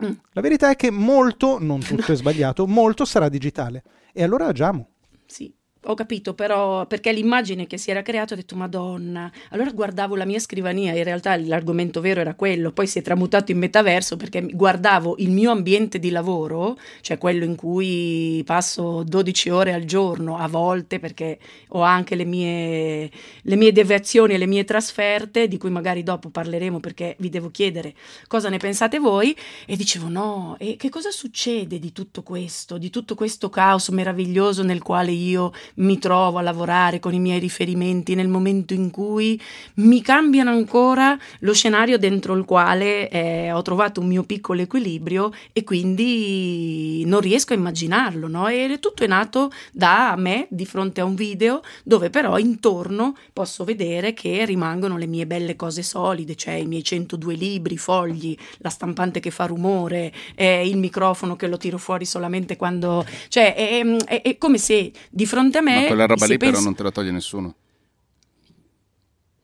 Mm. 0.04 0.12
La 0.35 0.40
verità 0.40 0.70
è 0.70 0.76
che 0.76 0.92
molto, 0.92 1.59
non 1.59 1.80
tutto 1.80 2.12
è 2.12 2.14
sbagliato, 2.14 2.64
molto 2.68 3.04
sarà 3.04 3.28
digitale. 3.28 3.82
E 4.12 4.22
allora 4.22 4.46
agiamo. 4.46 4.90
Sì, 5.26 5.52
ho 5.87 5.94
capito, 5.94 6.35
però 6.35 6.87
perché 6.87 7.12
l'immagine 7.12 7.66
che 7.66 7.79
si 7.79 7.90
era 7.90 8.03
creata 8.03 8.35
ho 8.35 8.37
detto 8.37 8.57
Madonna. 8.57 9.31
Allora 9.51 9.70
guardavo 9.70 10.16
la 10.16 10.25
mia 10.25 10.38
scrivania, 10.38 10.94
in 10.94 11.05
realtà 11.05 11.37
l'argomento 11.37 12.01
vero 12.01 12.20
era 12.20 12.35
quello, 12.35 12.72
poi 12.72 12.87
si 12.87 12.99
è 12.99 13.03
tramutato 13.03 13.53
in 13.53 13.59
metaverso 13.59 14.16
perché 14.16 14.42
guardavo 14.42 15.16
il 15.18 15.31
mio 15.31 15.51
ambiente 15.51 15.99
di 15.99 16.11
lavoro, 16.11 16.77
cioè 17.01 17.18
quello 17.18 17.44
in 17.44 17.55
cui 17.55 18.42
passo 18.44 19.03
12 19.05 19.51
ore 19.51 19.72
al 19.72 19.85
giorno 19.85 20.37
a 20.38 20.49
volte 20.49 20.99
perché 20.99 21.38
ho 21.68 21.81
anche 21.83 22.14
le 22.14 22.25
mie, 22.25 23.11
le 23.42 23.57
mie 23.57 23.72
deviazioni 23.72 24.35
e 24.35 24.38
le 24.38 24.46
mie 24.46 24.64
trasferte, 24.64 25.49
di 25.49 25.59
cui 25.59 25.70
magari 25.70 26.03
dopo 26.03 26.31
parleremo 26.31 26.81
perché 26.81 27.14
vi 27.18 27.29
devo 27.29 27.51
chiedere 27.51 27.94
cosa 28.27 28.49
ne 28.49 28.59
pensate 28.59 28.99
voi. 28.99 29.37
E 29.66 29.77
dicevo 29.77 30.09
no, 30.09 30.57
e 30.59 30.77
che 30.77 30.88
cosa 30.88 31.11
succede 31.11 31.79
di 31.79 31.92
tutto 31.92 32.22
questo, 32.22 32.79
di 32.79 32.90
tutto 32.90 33.14
questo 33.14 33.49
caos 33.49 33.88
meraviglioso 33.88 34.62
nel 34.62 34.83
quale 34.83 35.12
io 35.12 35.53
mi 35.76 35.98
trovo 35.98 36.38
a 36.38 36.42
lavorare 36.42 37.00
con 37.00 37.14
i 37.14 37.18
miei 37.18 37.38
riferimenti 37.38 38.14
nel 38.14 38.28
momento 38.28 38.74
in 38.74 38.90
cui 38.90 39.40
mi 39.74 40.00
cambiano 40.02 40.50
ancora 40.50 41.18
lo 41.40 41.52
scenario 41.52 41.98
dentro 41.98 42.34
il 42.34 42.44
quale 42.44 43.08
eh, 43.08 43.52
ho 43.52 43.62
trovato 43.62 44.00
un 44.00 44.06
mio 44.06 44.22
piccolo 44.22 44.60
equilibrio 44.60 45.32
e 45.52 45.64
quindi 45.64 47.04
non 47.06 47.20
riesco 47.20 47.52
a 47.52 47.56
immaginarlo, 47.56 48.28
no? 48.28 48.48
E 48.48 48.78
tutto 48.80 49.04
è 49.04 49.06
nato 49.06 49.50
da 49.72 50.14
me 50.16 50.46
di 50.50 50.66
fronte 50.66 51.00
a 51.00 51.04
un 51.04 51.14
video 51.14 51.62
dove 51.82 52.10
però 52.10 52.38
intorno 52.38 53.16
posso 53.32 53.64
vedere 53.64 54.12
che 54.14 54.44
rimangono 54.44 54.96
le 54.96 55.06
mie 55.06 55.26
belle 55.26 55.56
cose 55.56 55.82
solide, 55.82 56.34
cioè 56.34 56.54
i 56.54 56.66
miei 56.66 56.84
102 56.84 57.34
libri, 57.34 57.76
fogli, 57.76 58.36
la 58.58 58.70
stampante 58.70 59.20
che 59.20 59.30
fa 59.30 59.46
rumore, 59.46 60.12
eh, 60.34 60.66
il 60.66 60.76
microfono 60.78 61.36
che 61.36 61.46
lo 61.48 61.56
tiro 61.56 61.78
fuori 61.78 62.04
solamente 62.04 62.56
quando... 62.56 63.04
cioè 63.28 63.54
è, 63.54 63.84
è- 63.84 64.22
è 64.22 64.38
come 64.38 64.58
se 64.58 64.90
di 65.10 65.26
fronte 65.26 65.58
a 65.58 65.60
me... 65.60 65.65
Ma 65.74 65.87
quella 65.87 66.07
roba 66.07 66.26
lì 66.26 66.37
però 66.37 66.50
pensa- 66.52 66.64
non 66.66 66.74
te 66.74 66.83
la 66.83 66.90
toglie 66.90 67.11
nessuno. 67.11 67.55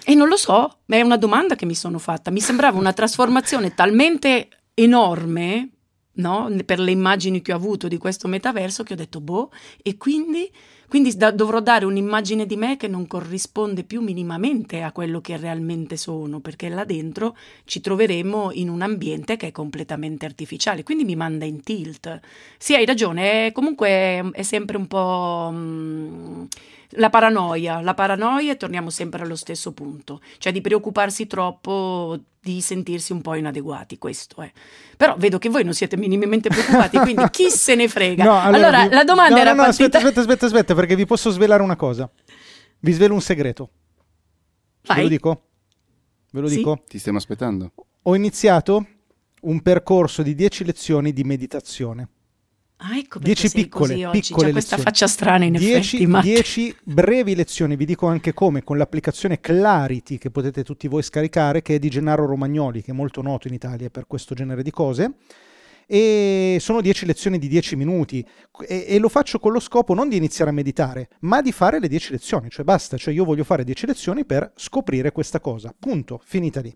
e 0.04 0.14
non 0.14 0.26
lo 0.28 0.36
so, 0.36 0.78
è 0.86 1.00
una 1.00 1.16
domanda 1.16 1.54
che 1.54 1.64
mi 1.66 1.74
sono 1.76 1.98
fatta. 1.98 2.30
Mi 2.30 2.40
sembrava 2.40 2.78
una 2.78 2.92
trasformazione 2.92 3.72
talmente 3.74 4.48
enorme, 4.74 5.68
no? 6.14 6.50
Per 6.64 6.80
le 6.80 6.90
immagini 6.90 7.40
che 7.40 7.52
ho 7.52 7.56
avuto 7.56 7.86
di 7.88 7.98
questo 7.98 8.26
metaverso 8.26 8.82
che 8.82 8.94
ho 8.94 8.96
detto, 8.96 9.20
boh, 9.20 9.50
e 9.80 9.96
quindi, 9.96 10.50
quindi 10.92 11.16
da- 11.16 11.30
dovrò 11.30 11.60
dare 11.60 11.86
un'immagine 11.86 12.44
di 12.44 12.54
me 12.54 12.76
che 12.76 12.86
non 12.86 13.06
corrisponde 13.06 13.82
più 13.82 14.02
minimamente 14.02 14.82
a 14.82 14.92
quello 14.92 15.22
che 15.22 15.38
realmente 15.38 15.96
sono, 15.96 16.40
perché 16.40 16.68
là 16.68 16.84
dentro 16.84 17.34
ci 17.64 17.80
troveremo 17.80 18.50
in 18.52 18.68
un 18.68 18.82
ambiente 18.82 19.38
che 19.38 19.46
è 19.46 19.52
completamente 19.52 20.26
artificiale, 20.26 20.82
quindi 20.82 21.04
mi 21.04 21.16
manda 21.16 21.46
in 21.46 21.62
tilt. 21.62 22.20
Sì, 22.58 22.74
hai 22.74 22.84
ragione, 22.84 23.52
comunque 23.52 24.30
è 24.32 24.42
sempre 24.42 24.76
un 24.76 24.86
po'... 24.86 25.48
mm, 25.50 26.44
la 26.92 27.10
paranoia, 27.10 27.80
la 27.80 27.94
paranoia 27.94 28.52
e 28.52 28.56
torniamo 28.56 28.90
sempre 28.90 29.22
allo 29.22 29.36
stesso 29.36 29.72
punto, 29.72 30.20
cioè 30.38 30.52
di 30.52 30.60
preoccuparsi 30.60 31.26
troppo 31.26 32.18
di 32.40 32.60
sentirsi 32.60 33.12
un 33.12 33.20
po' 33.20 33.34
inadeguati, 33.34 33.98
questo 33.98 34.42
è. 34.42 34.50
Però 34.96 35.14
vedo 35.16 35.38
che 35.38 35.48
voi 35.48 35.64
non 35.64 35.74
siete 35.74 35.96
minimamente 35.96 36.48
preoccupati, 36.48 36.98
quindi 36.98 37.24
chi 37.30 37.48
se 37.50 37.74
ne 37.74 37.88
frega. 37.88 38.24
No, 38.24 38.40
allora, 38.40 38.84
vi- 38.84 38.94
la 38.94 39.04
domanda 39.04 39.34
no, 39.34 39.40
era 39.40 39.50
no, 39.50 39.56
no, 39.58 39.62
partita... 39.64 39.84
aspetta, 39.84 39.98
aspetta, 39.98 40.20
aspetta, 40.20 40.46
aspetta, 40.46 40.74
perché 40.74 40.96
vi 40.96 41.06
posso 41.06 41.30
svelare 41.30 41.62
una 41.62 41.76
cosa. 41.76 42.10
Vi 42.80 42.92
svelo 42.92 43.14
un 43.14 43.20
segreto. 43.22 43.70
Ve 44.82 44.94
Vai. 44.94 45.02
lo 45.02 45.08
dico? 45.08 45.42
Ve 46.32 46.40
lo 46.40 46.48
Sì. 46.48 46.56
dico? 46.56 46.82
Ti 46.88 46.98
stiamo 46.98 47.18
aspettando. 47.18 47.72
Ho 48.02 48.14
iniziato 48.16 48.86
un 49.42 49.60
percorso 49.62 50.22
di 50.22 50.34
10 50.34 50.64
lezioni 50.64 51.12
di 51.12 51.22
meditazione. 51.22 52.08
Ah, 52.84 52.98
ecco 52.98 53.20
perché 53.20 53.34
10 53.34 53.48
sei 53.48 53.62
piccole, 53.62 53.92
così 53.92 54.04
oggi, 54.04 54.20
piccole 54.20 54.46
c'ha 54.46 54.52
questa 54.52 54.76
lezioni. 54.76 54.82
faccia 54.82 55.06
strana 55.06 55.44
in 55.44 55.52
10, 55.52 55.96
effetti, 55.96 56.06
ma... 56.06 56.20
10 56.20 56.76
brevi 56.82 57.34
lezioni, 57.36 57.76
vi 57.76 57.84
dico 57.84 58.08
anche 58.08 58.32
come, 58.32 58.64
con 58.64 58.76
l'applicazione 58.76 59.38
Clarity 59.40 60.18
che 60.18 60.30
potete 60.30 60.64
tutti 60.64 60.88
voi 60.88 61.02
scaricare, 61.02 61.62
che 61.62 61.76
è 61.76 61.78
di 61.78 61.88
Gennaro 61.88 62.26
Romagnoli, 62.26 62.82
che 62.82 62.90
è 62.90 62.94
molto 62.94 63.22
noto 63.22 63.46
in 63.46 63.54
Italia 63.54 63.88
per 63.88 64.08
questo 64.08 64.34
genere 64.34 64.64
di 64.64 64.72
cose. 64.72 65.12
e 65.86 66.56
sono 66.58 66.80
10 66.80 67.06
lezioni 67.06 67.38
di 67.38 67.46
10 67.46 67.76
minuti 67.76 68.26
e, 68.66 68.86
e, 68.88 68.98
lo 68.98 69.08
faccio 69.08 69.38
con 69.38 69.52
lo 69.52 69.60
scopo 69.60 69.94
non 69.94 70.08
di 70.08 70.16
iniziare 70.16 70.50
a 70.50 70.54
meditare, 70.54 71.08
ma 71.20 71.40
di 71.40 71.52
fare 71.52 71.78
le 71.78 71.86
10 71.86 72.12
lezioni, 72.12 72.50
cioè 72.50 72.64
basta, 72.64 72.96
cioè 72.96 73.14
io 73.14 73.24
voglio 73.24 73.44
fare 73.44 73.62
10 73.62 73.86
lezioni 73.86 74.24
per 74.24 74.52
scoprire 74.56 75.12
questa 75.12 75.38
cosa, 75.38 75.72
punto, 75.78 76.20
finita 76.24 76.60
lì. 76.60 76.74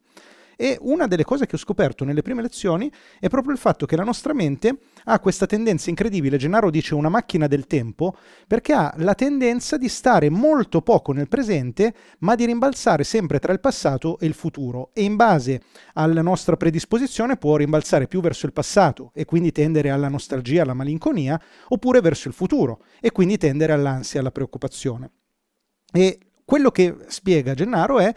E 0.59 0.79
una 0.81 1.07
delle 1.07 1.25
cose 1.25 1.45
che 1.45 1.57
ho 1.57 1.59
scoperto 1.59 2.05
nelle 2.05 2.23
prime 2.23 2.40
lezioni 2.40 2.90
è 3.21 3.29
proprio 3.29 3.53
il 3.53 3.59
fatto 3.59 3.85
che 3.85 3.95
la 3.95 4.05
nostra 4.05 4.33
mente 4.33 4.79
ha 5.05 5.21
questa 5.21 5.45
tendenza 5.45 5.90
incredibile, 5.90 6.38
Gennaro 6.38 6.71
dice 6.71 6.95
una 6.95 7.11
macchina 7.11 7.47
del 7.47 7.66
tempo, 7.66 8.16
perché 8.47 8.73
ha 8.73 8.95
la 8.97 9.14
tendenza 9.14 9.77
di 9.77 9.88
stare 9.88 10.31
molto 10.31 10.81
poco 10.81 11.12
nel 11.12 11.29
presente, 11.29 11.95
ma 12.21 12.35
di 12.35 12.47
rimbalzare 12.47 13.05
sempre 13.05 13.38
tra 13.38 13.53
il 13.53 13.61
passato 13.61 14.19
e 14.19 14.25
il 14.25 14.33
futuro 14.33 14.90
e 14.95 15.03
in 15.03 15.16
base 15.16 15.61
alla 15.92 16.23
nostra 16.23 16.57
predisposizione 16.57 17.37
può 17.37 17.57
rimbalzare 17.57 18.09
più 18.09 18.23
verso 18.23 18.47
il 18.47 18.55
passato 18.55 19.11
e 19.14 19.27
quindi 19.27 19.53
tendere 19.53 19.90
alla 19.90 20.09
nostalgia, 20.09 20.62
alla 20.62 20.73
malinconia, 20.73 21.38
oppure 21.69 22.01
verso 22.01 22.29
il 22.29 22.35
futuro 22.35 22.83
e 23.01 23.12
quindi 23.12 23.37
tendere 23.37 23.75
all'ansia, 23.75 24.21
alla 24.21 24.31
preoccupazione. 24.31 25.11
E 25.92 26.19
quello 26.47 26.71
che 26.71 26.97
spiega 27.09 27.55
Gennaro 27.55 27.99
è 27.99 28.14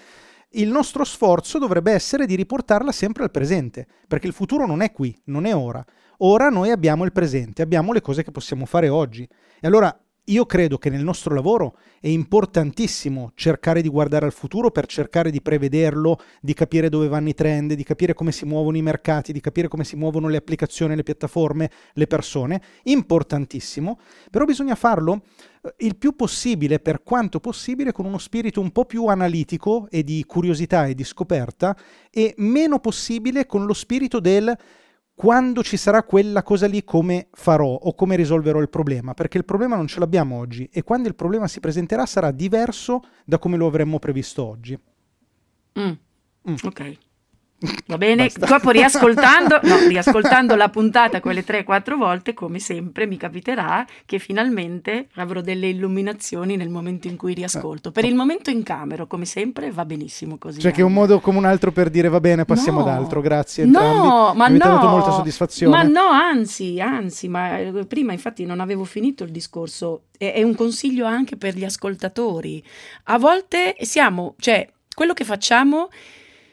il 0.53 0.69
nostro 0.69 1.03
sforzo 1.03 1.59
dovrebbe 1.59 1.91
essere 1.91 2.25
di 2.25 2.35
riportarla 2.35 2.91
sempre 2.91 3.23
al 3.23 3.31
presente, 3.31 3.85
perché 4.07 4.27
il 4.27 4.33
futuro 4.33 4.65
non 4.65 4.81
è 4.81 4.91
qui, 4.91 5.15
non 5.25 5.45
è 5.45 5.55
ora. 5.55 5.85
Ora 6.19 6.49
noi 6.49 6.71
abbiamo 6.71 7.05
il 7.05 7.11
presente, 7.11 7.61
abbiamo 7.61 7.93
le 7.93 8.01
cose 8.01 8.23
che 8.23 8.31
possiamo 8.31 8.65
fare 8.65 8.89
oggi. 8.89 9.27
E 9.59 9.67
allora 9.67 9.95
io 10.29 10.45
credo 10.45 10.77
che 10.77 10.89
nel 10.89 11.03
nostro 11.03 11.33
lavoro 11.33 11.77
è 11.99 12.07
importantissimo 12.07 13.31
cercare 13.35 13.81
di 13.81 13.89
guardare 13.89 14.25
al 14.25 14.31
futuro 14.31 14.71
per 14.71 14.85
cercare 14.85 15.31
di 15.31 15.41
prevederlo, 15.41 16.19
di 16.39 16.53
capire 16.53 16.89
dove 16.89 17.07
vanno 17.07 17.29
i 17.29 17.33
trend, 17.33 17.73
di 17.73 17.83
capire 17.83 18.13
come 18.13 18.31
si 18.31 18.45
muovono 18.45 18.77
i 18.77 18.81
mercati, 18.81 19.33
di 19.33 19.41
capire 19.41 19.67
come 19.67 19.83
si 19.83 19.95
muovono 19.95 20.27
le 20.27 20.37
applicazioni, 20.37 20.95
le 20.95 21.03
piattaforme, 21.03 21.69
le 21.93 22.07
persone. 22.07 22.61
Importantissimo, 22.83 23.99
però 24.29 24.45
bisogna 24.45 24.75
farlo 24.75 25.23
eh, 25.61 25.73
il 25.79 25.97
più 25.97 26.15
possibile, 26.15 26.79
per 26.79 27.01
quanto 27.03 27.39
possibile, 27.39 27.91
con 27.91 28.05
uno 28.05 28.19
spirito 28.19 28.61
un 28.61 28.71
po' 28.71 28.85
più 28.85 29.07
analitico 29.07 29.87
e 29.89 30.03
di 30.03 30.23
curiosità 30.25 30.85
e 30.85 30.93
di 30.93 31.03
scoperta 31.03 31.75
e 32.11 32.35
meno 32.37 32.79
possibile 32.79 33.45
con 33.45 33.65
lo 33.65 33.73
spirito 33.73 34.19
del 34.19 34.55
quando 35.19 35.63
ci 35.63 35.75
sarà 35.75 36.03
quella 36.03 36.43
cosa 36.43 36.65
lì 36.65 36.85
come 36.85 37.27
farò 37.33 37.67
o 37.67 37.93
come 37.93 38.15
risolverò 38.15 38.61
il 38.61 38.69
problema, 38.69 39.13
perché 39.13 39.37
il 39.37 39.43
problema 39.43 39.75
non 39.75 39.85
ce 39.85 39.99
l'abbiamo 39.99 40.37
oggi 40.37 40.69
e 40.71 40.81
quando 40.81 41.09
il 41.09 41.15
problema 41.15 41.45
si 41.49 41.59
presenterà 41.59 42.05
sarà 42.05 42.31
diverso 42.31 43.01
da 43.25 43.37
come 43.37 43.57
lo 43.57 43.67
avremmo 43.67 43.99
previsto 43.99 44.45
oggi. 44.45 44.79
Mm. 45.77 45.91
Mm. 46.49 46.55
Ok. 46.63 46.97
Va 47.87 47.97
bene, 47.97 48.31
dopo 48.37 48.69
riascoltando, 48.69 49.59
no, 49.63 49.75
riascoltando 49.87 50.55
la 50.55 50.69
puntata 50.69 51.19
quelle 51.19 51.43
3-4 51.43 51.97
volte, 51.97 52.33
come 52.33 52.57
sempre, 52.59 53.05
mi 53.05 53.17
capiterà 53.17 53.85
che 54.05 54.17
finalmente 54.17 55.07
avrò 55.15 55.41
delle 55.41 55.67
illuminazioni 55.67 56.55
nel 56.55 56.69
momento 56.69 57.07
in 57.07 57.17
cui 57.17 57.33
riascolto. 57.33 57.91
Per 57.91 58.05
il 58.05 58.15
momento 58.15 58.49
in 58.49 58.63
camera, 58.63 59.05
come 59.05 59.25
sempre, 59.25 59.71
va 59.71 59.83
benissimo 59.83 60.37
così. 60.37 60.61
Cioè, 60.61 60.71
che 60.71 60.79
è 60.79 60.85
un 60.85 60.93
modo 60.93 61.19
come 61.19 61.37
un 61.37 61.45
altro 61.45 61.73
per 61.73 61.89
dire 61.89 62.07
va 62.07 62.21
bene, 62.21 62.45
passiamo 62.45 62.79
no, 62.79 62.85
ad 62.85 62.93
altro. 62.93 63.19
Grazie. 63.19 63.65
Entrambi. 63.65 64.07
No, 64.07 64.33
ma 64.35 64.47
mi 64.47 64.57
no. 64.57 64.65
dato 64.65 64.87
molta 64.87 65.11
soddisfazione. 65.11 65.75
Ma 65.75 65.83
no, 65.83 66.07
anzi, 66.07 66.79
anzi, 66.79 67.27
ma 67.27 67.57
eh, 67.57 67.85
prima 67.85 68.13
infatti 68.13 68.45
non 68.45 68.61
avevo 68.61 68.85
finito 68.85 69.25
il 69.25 69.31
discorso. 69.31 70.03
È, 70.17 70.31
è 70.31 70.43
un 70.43 70.55
consiglio 70.55 71.05
anche 71.05 71.35
per 71.35 71.55
gli 71.55 71.65
ascoltatori. 71.65 72.63
A 73.05 73.17
volte 73.17 73.75
siamo, 73.81 74.35
cioè, 74.39 74.65
quello 74.93 75.13
che 75.13 75.25
facciamo 75.25 75.89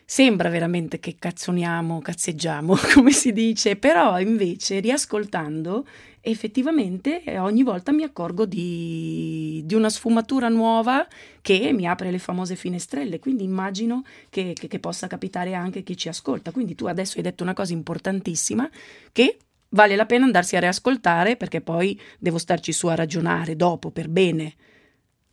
sembra 0.08 0.48
veramente 0.48 1.00
che 1.00 1.16
cazzoniamo, 1.18 2.00
cazzeggiamo, 2.00 2.76
come 2.94 3.10
si 3.10 3.32
dice, 3.32 3.74
però 3.74 4.18
invece 4.20 4.78
riascoltando 4.78 5.84
effettivamente 6.20 7.22
eh, 7.24 7.38
ogni 7.38 7.62
volta 7.62 7.92
mi 7.92 8.04
accorgo 8.04 8.46
di, 8.46 9.62
di, 9.64 9.74
una 9.74 9.90
sfumatura 9.90 10.48
nuova 10.48 11.06
che 11.40 11.72
mi 11.72 11.86
apre 11.86 12.10
le 12.10 12.18
famose 12.18 12.54
finestrelle, 12.54 13.18
quindi 13.18 13.42
immagino 13.42 14.04
che, 14.30 14.52
che, 14.54 14.68
che 14.68 14.78
possa 14.78 15.08
capitare 15.08 15.54
anche 15.54 15.80
a 15.80 15.82
chi 15.82 15.96
ci 15.96 16.08
ascolta. 16.08 16.52
Quindi 16.52 16.74
tu 16.74 16.86
adesso 16.86 17.16
hai 17.16 17.24
detto 17.24 17.42
una 17.42 17.54
cosa 17.54 17.72
importantissima 17.72 18.68
che 19.12 19.38
vale 19.70 19.96
la 19.96 20.06
pena 20.06 20.24
andarsi 20.24 20.56
a 20.56 20.60
riascoltare 20.60 21.36
perché 21.36 21.60
poi 21.60 22.00
devo 22.18 22.38
starci 22.38 22.72
su 22.72 22.86
a 22.86 22.94
ragionare 22.94 23.56
dopo 23.56 23.90
per 23.90 24.08
bene 24.08 24.54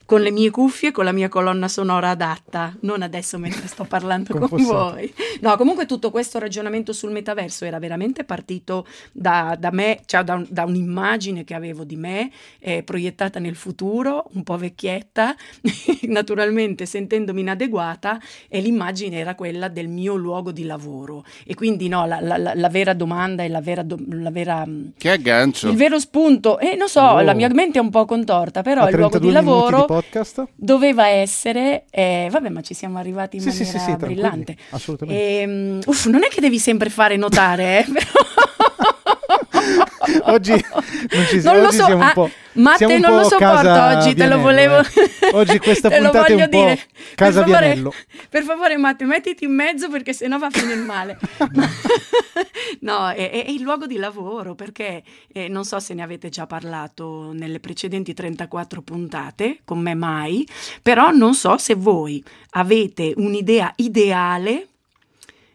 con 0.05 0.21
le 0.21 0.31
mie 0.31 0.49
cuffie, 0.49 0.91
con 0.91 1.05
la 1.05 1.11
mia 1.11 1.29
colonna 1.29 1.67
sonora 1.67 2.09
adatta, 2.09 2.75
non 2.81 3.01
adesso 3.01 3.37
mentre 3.37 3.67
sto 3.67 3.85
parlando 3.85 4.37
con 4.37 4.63
voi. 4.63 5.13
No, 5.41 5.55
comunque 5.55 5.85
tutto 5.85 6.11
questo 6.11 6.39
ragionamento 6.39 6.93
sul 6.93 7.11
metaverso 7.11 7.65
era 7.65 7.79
veramente 7.79 8.23
partito 8.23 8.85
da, 9.11 9.55
da 9.57 9.71
me, 9.71 10.01
cioè 10.05 10.23
da, 10.23 10.43
da, 10.47 10.63
un'immagine 10.65 11.43
che 11.43 11.53
avevo 11.53 11.83
di 11.83 11.95
me 11.95 12.31
eh, 12.59 12.83
proiettata 12.83 13.39
nel 13.39 13.55
futuro, 13.55 14.29
un 14.33 14.43
po' 14.43 14.57
vecchietta, 14.57 15.35
naturalmente 16.07 16.85
sentendomi 16.85 17.41
inadeguata 17.41 18.19
e 18.47 18.61
l'immagine 18.61 19.17
era 19.17 19.35
quella 19.35 19.67
del 19.67 19.87
mio 19.87 20.15
luogo 20.15 20.51
di 20.51 20.65
lavoro. 20.65 21.23
E 21.45 21.55
quindi 21.55 21.87
no, 21.87 22.05
la, 22.05 22.19
la, 22.21 22.37
la, 22.37 22.69
vera 22.69 22.93
domanda 22.93 23.43
e 23.43 23.49
la 23.49 23.61
vera, 23.61 23.85
la 24.09 24.31
vera... 24.31 24.65
Mm, 24.65 24.87
che 24.97 25.09
aggancio! 25.09 25.69
Il 25.69 25.75
vero 25.75 25.99
spunto, 25.99 26.59
e 26.59 26.71
eh, 26.71 26.75
non 26.75 26.89
so, 26.89 27.01
oh. 27.01 27.21
la 27.21 27.33
mia 27.33 27.49
mente 27.49 27.79
è 27.79 27.81
un 27.81 27.89
po' 27.89 28.05
contorta, 28.05 28.61
però 28.61 28.87
il 28.87 28.95
luogo 28.95 29.19
di 29.19 29.31
lavoro 29.31 29.92
podcast? 29.93 30.47
Doveva 30.55 31.07
essere, 31.07 31.85
eh, 31.89 32.27
vabbè, 32.31 32.49
ma 32.49 32.61
ci 32.61 32.73
siamo 32.73 32.97
arrivati 32.97 33.37
in 33.37 33.41
sì, 33.43 33.49
maniera 33.49 33.79
sì, 33.79 33.79
sì, 33.79 33.95
brillante. 33.95 34.57
Assolutamente. 34.71 35.21
E, 35.21 35.45
um, 35.45 35.79
uff, 35.85 36.05
non 36.07 36.23
è 36.23 36.27
che 36.27 36.41
devi 36.41 36.59
sempre 36.59 36.89
fare 36.89 37.15
notare, 37.15 37.79
eh, 37.79 37.91
però. 37.91 38.11
oggi 40.25 40.51
non 40.51 41.25
ci 41.27 41.41
non 41.41 41.65
oggi 41.65 41.77
so, 41.77 41.85
siamo 41.85 42.03
un 42.03 42.11
po'. 42.13 42.29
Matte 42.53 42.99
non 42.99 43.15
lo 43.15 43.23
sopporto 43.23 43.69
oggi, 43.69 44.13
te 44.13 44.27
lo 44.27 44.39
volevo 44.39 44.79
eh. 44.79 45.29
Oggi 45.31 45.57
questa 45.59 45.89
puntata 45.91 46.25
è 46.25 46.33
un 46.33 46.49
dire. 46.49 46.75
po' 46.75 46.99
casa 47.15 47.43
per 47.43 47.53
favore, 47.53 47.89
per 48.29 48.43
favore 48.43 48.77
Matte, 48.77 49.05
mettiti 49.05 49.45
in 49.45 49.53
mezzo 49.53 49.89
perché 49.89 50.13
sennò 50.13 50.37
va 50.37 50.47
a 50.47 50.49
finire 50.51 50.75
male. 50.75 51.17
no, 52.81 53.09
è, 53.09 53.29
è, 53.29 53.49
il 53.49 53.61
luogo 53.61 53.87
di 53.87 53.97
lavoro 53.97 54.55
perché 54.55 55.03
eh, 55.31 55.47
non 55.47 55.65
so 55.65 55.79
se 55.79 55.93
ne 55.93 56.03
avete 56.03 56.29
già 56.29 56.45
parlato 56.45 57.31
nelle 57.33 57.59
precedenti 57.59 58.13
34 58.13 58.81
puntate, 58.81 59.59
con 59.65 59.79
me 59.79 59.95
mai, 59.95 60.47
però 60.81 61.11
non 61.11 61.33
so 61.33 61.57
se 61.57 61.73
voi 61.75 62.23
avete 62.51 63.13
un'idea 63.15 63.71
ideale 63.77 64.67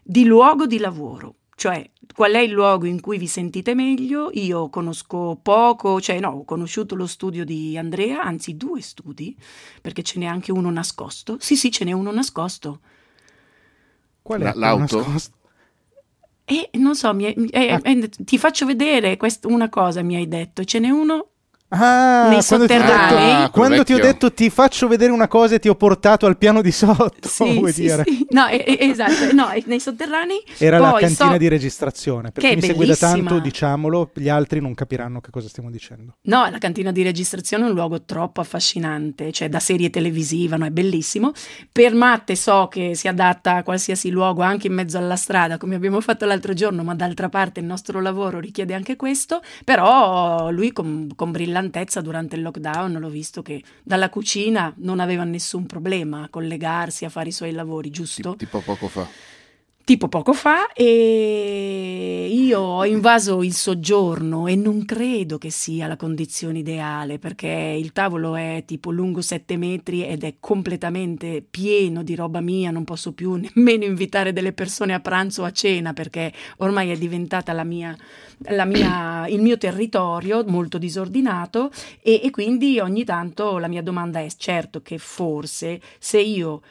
di 0.01 0.25
luogo 0.25 0.65
di 0.65 0.79
lavoro, 0.79 1.35
cioè 1.55 1.87
qual 2.19 2.33
è 2.33 2.39
il 2.39 2.51
luogo 2.51 2.85
in 2.85 2.99
cui 2.99 3.17
vi 3.17 3.27
sentite 3.27 3.73
meglio? 3.73 4.29
Io 4.33 4.67
conosco 4.67 5.39
poco, 5.41 6.01
cioè 6.01 6.19
no, 6.19 6.31
ho 6.31 6.43
conosciuto 6.43 6.95
lo 6.95 7.07
studio 7.07 7.45
di 7.45 7.77
Andrea, 7.77 8.21
anzi 8.21 8.57
due 8.57 8.81
studi, 8.81 9.33
perché 9.81 10.03
ce 10.03 10.19
n'è 10.19 10.25
anche 10.25 10.51
uno 10.51 10.69
nascosto. 10.69 11.37
Sì, 11.39 11.55
sì, 11.55 11.71
ce 11.71 11.85
n'è 11.85 11.93
uno 11.93 12.11
nascosto. 12.11 12.81
Qual 14.21 14.41
è 14.41 14.51
l'auto? 14.53 14.97
Nascosto? 14.97 15.37
Eh, 16.43 16.69
non 16.73 16.93
so, 16.97 17.13
mi, 17.13 17.27
eh, 17.27 17.71
ah. 17.71 17.79
eh, 17.85 18.09
ti 18.09 18.37
faccio 18.37 18.65
vedere 18.65 19.15
quest- 19.15 19.45
una 19.45 19.69
cosa, 19.69 20.01
mi 20.01 20.17
hai 20.17 20.27
detto. 20.27 20.65
Ce 20.65 20.77
n'è 20.77 20.89
uno 20.89 21.29
Ah, 21.69 22.29
nei 22.29 22.41
sotterranei. 22.41 23.35
Ti 23.35 23.43
ah, 23.43 23.49
quando 23.51 23.83
ti 23.83 23.93
ho 23.93 23.99
detto 23.99 24.33
ti 24.33 24.49
faccio 24.49 24.87
vedere 24.87 25.11
una 25.11 25.27
cosa 25.27 25.55
e 25.55 25.59
ti 25.59 25.69
ho 25.69 25.75
portato 25.75 26.25
al 26.25 26.37
piano 26.37 26.61
di 26.61 26.71
sotto, 26.71 27.15
sì, 27.29 27.59
vuoi 27.59 27.71
sì, 27.71 27.81
dire? 27.81 28.03
Sì. 28.05 28.25
No, 28.31 28.47
esatto, 28.47 29.33
no, 29.33 29.49
nei 29.65 29.79
sotterranei. 29.79 30.43
Era 30.57 30.79
la 30.79 30.93
cantina 30.93 31.31
so... 31.31 31.37
di 31.37 31.47
registrazione, 31.47 32.31
per 32.31 32.43
chi 32.43 32.55
mi 32.55 32.61
segue 32.61 32.85
da 32.87 32.95
tanto, 32.95 33.39
diciamolo, 33.39 34.09
gli 34.15 34.29
altri 34.29 34.61
non 34.61 34.73
capiranno 34.73 35.21
che 35.21 35.29
cosa 35.29 35.47
stiamo 35.47 35.69
dicendo. 35.69 36.15
No, 36.23 36.49
la 36.49 36.57
cantina 36.57 36.91
di 36.91 37.03
registrazione 37.03 37.65
è 37.65 37.67
un 37.67 37.73
luogo 37.73 38.01
troppo 38.01 38.41
affascinante, 38.41 39.31
cioè 39.31 39.47
da 39.47 39.59
serie 39.59 39.91
televisiva, 39.91 40.57
no, 40.57 40.65
è 40.65 40.71
bellissimo. 40.71 41.33
Per 41.71 41.93
Matte 41.93 42.35
so 42.35 42.67
che 42.67 42.95
si 42.95 43.07
adatta 43.07 43.57
a 43.57 43.63
qualsiasi 43.63 44.09
luogo, 44.09 44.41
anche 44.41 44.67
in 44.67 44.73
mezzo 44.73 44.97
alla 44.97 45.15
strada, 45.15 45.57
come 45.57 45.75
abbiamo 45.75 46.01
fatto 46.01 46.25
l'altro 46.25 46.53
giorno, 46.53 46.83
ma 46.83 46.95
d'altra 46.95 47.29
parte 47.29 47.59
il 47.59 47.67
nostro 47.67 48.01
lavoro 48.01 48.39
richiede 48.39 48.73
anche 48.73 48.95
questo, 48.95 49.41
però 49.63 50.49
lui 50.49 50.71
con, 50.71 51.09
con 51.15 51.31
brillantezza 51.59 52.01
durante 52.01 52.35
il 52.35 52.41
lockdown 52.41 52.93
l'ho 52.93 53.09
visto 53.09 53.41
che 53.41 53.61
dalla 53.83 54.09
cucina 54.09 54.73
non 54.77 54.99
aveva 54.99 55.23
nessun 55.23 55.65
problema 55.65 56.23
a 56.23 56.29
collegarsi, 56.29 57.05
a 57.05 57.09
fare 57.09 57.29
i 57.29 57.33
suoi 57.33 57.51
lavori, 57.51 57.89
giusto? 57.89 58.35
Tipo 58.35 58.59
poco 58.59 58.87
fa 58.87 59.37
tipo 59.89 60.07
poco 60.07 60.33
fa 60.33 60.71
e 60.71 62.29
io 62.31 62.59
ho 62.59 62.85
invaso 62.85 63.41
il 63.41 63.53
soggiorno 63.53 64.45
e 64.45 64.55
non 64.55 64.85
credo 64.85 65.39
che 65.39 65.49
sia 65.49 65.87
la 65.87 65.95
condizione 65.95 66.59
ideale 66.59 67.17
perché 67.17 67.47
il 67.75 67.91
tavolo 67.91 68.35
è 68.35 68.61
tipo 68.67 68.91
lungo 68.91 69.21
7 69.21 69.57
metri 69.57 70.05
ed 70.05 70.23
è 70.23 70.35
completamente 70.39 71.43
pieno 71.49 72.03
di 72.03 72.13
roba 72.13 72.39
mia, 72.39 72.69
non 72.69 72.83
posso 72.83 73.13
più 73.13 73.33
nemmeno 73.33 73.83
invitare 73.83 74.31
delle 74.31 74.53
persone 74.53 74.93
a 74.93 74.99
pranzo 74.99 75.41
o 75.41 75.45
a 75.45 75.51
cena 75.51 75.91
perché 75.93 76.31
ormai 76.57 76.91
è 76.91 76.95
diventata 76.95 77.51
la 77.51 77.63
mia, 77.63 77.97
la 78.49 78.65
mia, 78.65 79.27
il 79.27 79.41
mio 79.41 79.57
territorio 79.57 80.43
molto 80.45 80.77
disordinato 80.77 81.71
e, 82.03 82.21
e 82.23 82.29
quindi 82.29 82.77
ogni 82.77 83.05
tanto 83.05 83.57
la 83.57 83.67
mia 83.67 83.81
domanda 83.81 84.19
è 84.19 84.27
certo 84.37 84.83
che 84.83 84.99
forse 84.99 85.81
se 85.97 86.19
io 86.19 86.61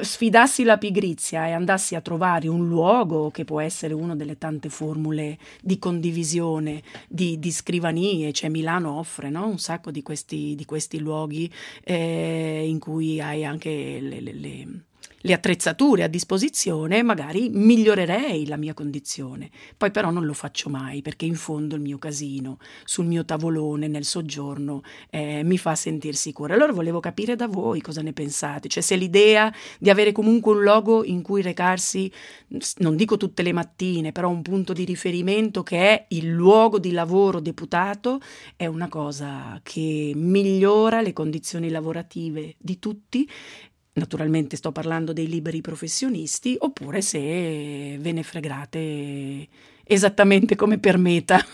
sfidassi 0.00 0.62
la 0.62 0.78
pigrizia 0.78 1.46
e 1.46 1.52
andassi 1.52 1.94
a 1.94 2.00
trovare 2.00 2.48
un 2.48 2.66
luogo 2.68 3.30
che 3.30 3.44
può 3.44 3.60
essere 3.60 3.94
una 3.94 4.14
delle 4.14 4.38
tante 4.38 4.68
formule 4.68 5.38
di 5.60 5.78
condivisione, 5.78 6.82
di, 7.08 7.38
di 7.38 7.50
scrivanie, 7.50 8.32
cioè 8.32 8.50
Milano 8.50 8.98
offre 8.98 9.30
no? 9.30 9.46
un 9.46 9.58
sacco 9.58 9.90
di 9.90 10.02
questi, 10.02 10.54
di 10.54 10.64
questi 10.64 11.00
luoghi 11.00 11.50
eh, 11.82 12.64
in 12.66 12.78
cui 12.78 13.20
hai 13.20 13.44
anche 13.44 13.98
le, 14.00 14.20
le, 14.20 14.32
le 14.32 14.66
le 15.26 15.32
attrezzature 15.32 16.02
a 16.02 16.08
disposizione, 16.08 17.02
magari 17.02 17.48
migliorerei 17.48 18.46
la 18.46 18.56
mia 18.56 18.74
condizione. 18.74 19.50
Poi 19.76 19.90
però 19.90 20.10
non 20.10 20.26
lo 20.26 20.34
faccio 20.34 20.68
mai 20.68 21.00
perché 21.00 21.24
in 21.24 21.34
fondo 21.34 21.76
il 21.76 21.80
mio 21.80 21.96
casino 21.98 22.58
sul 22.84 23.06
mio 23.06 23.24
tavolone 23.24 23.88
nel 23.88 24.04
soggiorno 24.04 24.82
eh, 25.08 25.42
mi 25.42 25.56
fa 25.56 25.74
sentire 25.74 26.14
sicura. 26.14 26.52
Allora 26.52 26.72
volevo 26.72 27.00
capire 27.00 27.36
da 27.36 27.48
voi 27.48 27.80
cosa 27.80 28.02
ne 28.02 28.12
pensate, 28.12 28.68
cioè 28.68 28.82
se 28.82 28.96
l'idea 28.96 29.52
di 29.78 29.88
avere 29.88 30.12
comunque 30.12 30.52
un 30.52 30.62
luogo 30.62 31.04
in 31.04 31.22
cui 31.22 31.40
recarsi, 31.40 32.12
non 32.78 32.94
dico 32.94 33.16
tutte 33.16 33.42
le 33.42 33.52
mattine, 33.52 34.12
però 34.12 34.28
un 34.28 34.42
punto 34.42 34.74
di 34.74 34.84
riferimento 34.84 35.62
che 35.62 35.78
è 35.78 36.04
il 36.08 36.28
luogo 36.28 36.78
di 36.78 36.92
lavoro 36.92 37.40
deputato, 37.40 38.20
è 38.56 38.66
una 38.66 38.88
cosa 38.88 39.58
che 39.62 40.12
migliora 40.14 41.00
le 41.00 41.14
condizioni 41.14 41.70
lavorative 41.70 42.56
di 42.58 42.78
tutti 42.78 43.26
naturalmente 43.94 44.56
sto 44.56 44.72
parlando 44.72 45.12
dei 45.12 45.28
liberi 45.28 45.60
professionisti, 45.60 46.56
oppure 46.58 47.00
se 47.00 47.96
ve 47.98 48.12
ne 48.12 48.22
fregate 48.22 49.48
esattamente 49.84 50.56
come 50.56 50.78
per 50.78 50.98
Meta, 50.98 51.44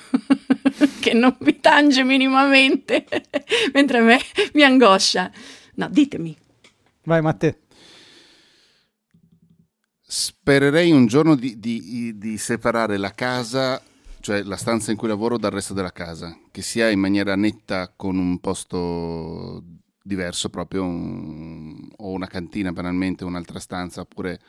che 1.00 1.12
non 1.12 1.36
vi 1.40 1.58
tange 1.60 2.04
minimamente, 2.04 3.04
mentre 3.72 3.98
a 3.98 4.02
me 4.02 4.18
mi 4.54 4.62
angoscia. 4.62 5.30
No, 5.74 5.88
ditemi. 5.88 6.36
Vai 7.04 7.22
Matteo. 7.22 7.56
Spererei 10.02 10.90
un 10.90 11.06
giorno 11.06 11.36
di, 11.36 11.58
di, 11.60 12.18
di 12.18 12.36
separare 12.36 12.96
la 12.96 13.12
casa 13.12 13.80
cioè 14.20 14.42
la 14.42 14.56
stanza 14.56 14.90
in 14.90 14.96
cui 14.96 15.08
lavoro 15.08 15.38
dal 15.38 15.50
resto 15.50 15.72
della 15.72 15.92
casa, 15.92 16.38
che 16.50 16.62
sia 16.62 16.90
in 16.90 17.00
maniera 17.00 17.34
netta 17.36 17.90
con 17.94 18.18
un 18.18 18.38
posto 18.38 19.62
diverso 20.02 20.48
proprio, 20.48 20.84
un, 20.84 21.88
o 21.96 22.10
una 22.10 22.26
cantina 22.26 22.72
banalmente, 22.72 23.24
un'altra 23.24 23.58
stanza, 23.58 24.00
oppure 24.00 24.40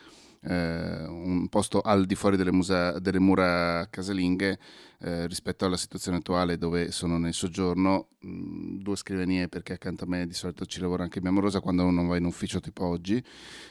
eh, 0.43 1.05
un 1.07 1.47
posto 1.49 1.81
al 1.81 2.05
di 2.05 2.15
fuori 2.15 2.35
delle, 2.35 2.51
musa, 2.51 2.99
delle 2.99 3.19
mura 3.19 3.87
casalinghe 3.89 4.59
eh, 4.99 5.27
rispetto 5.27 5.65
alla 5.65 5.77
situazione 5.77 6.17
attuale 6.17 6.57
dove 6.57 6.91
sono 6.91 7.17
nel 7.17 7.33
soggiorno, 7.33 8.09
mh, 8.19 8.29
mm, 8.29 8.81
due 8.81 8.95
scrivanie 8.95 9.47
perché 9.47 9.73
accanto 9.73 10.05
a 10.05 10.07
me 10.07 10.25
di 10.25 10.33
solito 10.33 10.65
ci 10.65 10.79
lavora 10.79 11.03
anche 11.03 11.21
mia 11.21 11.29
amorosa 11.29 11.59
quando 11.59 11.89
non 11.89 12.07
va 12.07 12.17
in 12.17 12.25
ufficio 12.25 12.59
tipo 12.59 12.85
oggi. 12.85 13.23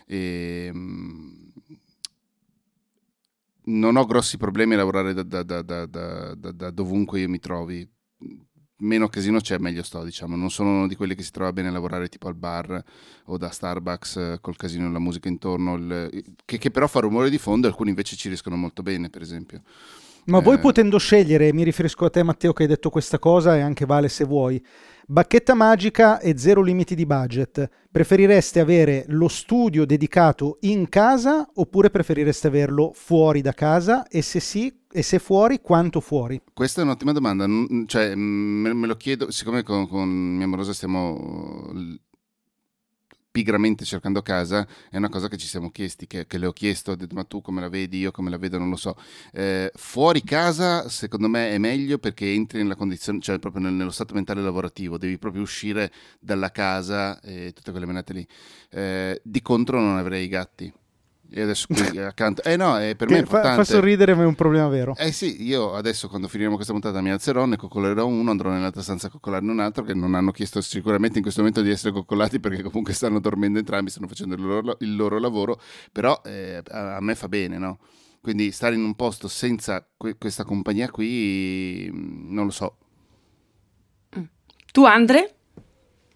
E, 0.07 0.71
mh, 0.73 0.79
mm, 0.79 1.49
non 3.63 3.97
ho 3.97 4.05
grossi 4.05 4.37
problemi 4.37 4.75
a 4.75 4.79
lavorare 4.79 5.13
da, 5.13 5.23
da, 5.23 5.63
da, 5.63 6.35
da 6.35 6.71
dovunque 6.71 7.21
io 7.21 7.29
mi 7.29 7.39
trovi 7.39 7.89
meno 8.81 9.09
casino 9.09 9.41
c'è, 9.41 9.59
meglio 9.59 9.83
sto, 9.83 10.05
diciamo. 10.05 10.37
Non 10.37 10.51
sono 10.51 10.71
uno 10.71 10.87
di 10.87 10.95
quelli 10.95 11.15
che 11.15 11.23
si 11.23 11.31
trova 11.31 11.53
bene 11.53 11.69
a 11.69 11.73
lavorare 11.73 12.09
tipo 12.09 12.29
al 12.29 12.35
bar 12.35 12.83
o 13.25 13.37
da 13.37 13.51
Starbucks 13.51 14.17
eh, 14.17 14.39
col 14.41 14.57
casino 14.57 14.89
e 14.89 14.93
la 14.93 14.99
musica 14.99 15.29
intorno, 15.29 15.75
il, 15.75 16.35
che, 16.45 16.59
che, 16.59 16.71
però 16.71 16.87
fa 16.87 17.01
rumore 17.01 17.31
di 17.31 17.39
fondo 17.39 17.67
alcuni 17.67 17.91
invece 17.91 18.17
ci 18.17 18.29
riescono 18.29 18.57
molto 18.57 18.83
bene, 18.83 19.09
per 19.09 19.23
esempio. 19.23 19.63
Ma 20.27 20.39
eh, 20.39 20.43
voi 20.43 20.59
potendo 20.59 20.99
scegliere, 20.99 21.53
mi 21.53 21.65
riferisco 21.65 22.05
a 22.05 22.11
te 22.11 22.23
Matteo 22.23 22.53
che 22.53 22.63
hai 22.63 22.69
detto 22.69 22.91
questa 22.91 23.19
cosa 23.19 23.57
e 23.57 23.61
anche 23.61 23.87
Vale 23.87 24.09
se 24.09 24.25
vuoi, 24.25 24.63
bacchetta 25.07 25.55
magica 25.55 26.21
e 26.21 26.37
zero 26.37 26.63
limiti 26.63 26.95
di 26.95 27.07
budget, 27.07 27.69
preferireste 27.91 28.61
avere 28.61 29.05
lo 29.09 29.29
studio 29.29 29.85
dedicato 29.85 30.59
in 30.61 30.89
casa 30.89 31.49
oppure 31.55 31.91
preferireste 31.91 32.47
averlo 32.47 32.93
fuori 32.95 33.41
da 33.41 33.53
casa 33.53 34.07
e 34.07 34.23
se 34.23 34.41
sì, 34.41 34.73
e 34.93 35.03
se 35.03 35.19
fuori, 35.19 35.61
quanto 35.61 36.01
fuori? 36.01 36.41
Questa 36.53 36.81
è 36.81 36.85
un'ottima 36.85 37.13
domanda, 37.13 37.47
cioè, 37.87 38.15
me, 38.15 38.87
lo 38.87 38.97
chiedo, 38.97 39.31
siccome 39.31 39.63
con, 39.63 39.89
con 39.89 40.09
mia 40.09 40.47
amorosa 40.47 40.73
stiamo 40.73 41.73
pigramente 43.31 43.85
cercando 43.85 44.23
casa 44.23 44.67
è 44.91 44.97
una 44.97 45.09
cosa 45.09 45.29
che 45.29 45.37
ci 45.37 45.47
siamo 45.47 45.71
chiesti, 45.71 46.07
che, 46.07 46.27
che, 46.27 46.39
le 46.39 46.47
ho 46.47 46.53
chiesto, 46.53 46.93
ho 46.93 46.97
detto 46.97 47.15
ma 47.15 47.25
tu 47.25 47.41
come 47.41 47.61
la 47.61 47.69
vedi, 47.69 47.99
io 47.99 48.11
come 48.11 48.31
la 48.31 48.39
vedo 48.39 48.59
non 48.59 48.69
lo 48.69 48.77
so. 48.77 48.97
Eh, 49.33 49.71
fuori 49.75 50.23
casa 50.23 50.89
secondo 50.89 51.29
me 51.29 51.51
è 51.51 51.59
meglio 51.59 51.99
perché 51.99 52.33
entri 52.33 52.59
nella 52.59 52.75
condizione, 52.75 53.21
cioè 53.21 53.39
proprio 53.39 53.63
nel, 53.63 53.75
nello 53.75 53.91
stato 53.91 54.15
mentale 54.15 54.43
lavorativo, 54.43 54.99
devi 54.99 55.19
proprio 55.19 55.43
uscire 55.43 55.93
dalla 56.19 56.51
casa 56.51 57.21
e 57.21 57.53
tutte 57.53 57.71
quelle 57.71 57.87
menate 57.87 58.13
lì. 58.13 58.27
Eh, 58.71 59.21
di 59.23 59.41
contro 59.43 59.81
non 59.81 59.97
avrei 59.97 60.25
i 60.25 60.29
gatti 60.29 60.73
e 61.33 61.43
adesso 61.43 61.67
qui 61.69 61.99
accanto. 61.99 62.43
Eh 62.43 62.57
no, 62.57 62.77
è 62.77 62.95
per 62.97 63.09
me 63.09 63.17
è 63.17 63.21
importante. 63.21 63.57
Fa, 63.59 63.65
fa, 63.65 63.73
sorridere, 63.73 64.15
ma 64.15 64.23
è 64.23 64.27
un 64.27 64.35
problema 64.35 64.69
vero. 64.69 64.95
Eh 64.97 65.13
sì, 65.13 65.45
io 65.45 65.75
adesso 65.75 66.09
quando 66.09 66.29
finiremo 66.29 66.55
questa 66.55 66.73
puntata 66.73 67.01
mi 67.01 67.11
alzerò, 67.11 67.45
ne 67.47 67.57
coccolerò 67.57 68.07
uno, 68.07 68.31
andrò 68.31 68.51
nell'altra 68.51 68.83
stanza 68.83 69.07
a 69.07 69.11
coccolarne 69.11 69.51
un 69.51 69.61
altro, 69.61 69.85
che 69.85 69.95
non 69.95 70.15
hanno 70.15 70.33
chiesto 70.33 70.61
sicuramente 70.61 71.17
in 71.17 71.23
questo 71.23 71.41
momento 71.41 71.63
di 71.63 71.71
essere 71.71 71.93
coccolati 71.93 72.41
perché 72.41 72.63
comunque 72.63 72.93
stanno 72.93 73.21
dormendo 73.21 73.59
entrambi, 73.59 73.91
stanno 73.91 74.09
facendo 74.09 74.35
il 74.35 74.43
loro, 74.43 74.77
il 74.81 74.97
loro 74.97 75.19
lavoro, 75.19 75.61
però 75.93 76.21
eh, 76.25 76.63
a, 76.69 76.97
a, 76.97 77.01
me 77.01 77.15
fa 77.15 77.29
bene, 77.29 77.59
no? 77.59 77.79
Quindi 78.21 78.51
stare 78.51 78.75
in 78.75 78.83
un 78.83 78.95
posto 78.95 79.29
senza 79.29 79.87
que- 79.97 80.17
questa 80.19 80.45
compagnia 80.45 80.91
qui, 80.91 81.89
mm, 81.91 82.33
non 82.35 82.47
lo 82.47 82.51
so. 82.51 82.77
Mm. 84.19 84.23
Tu 84.73 84.85
Andre? 84.85 85.35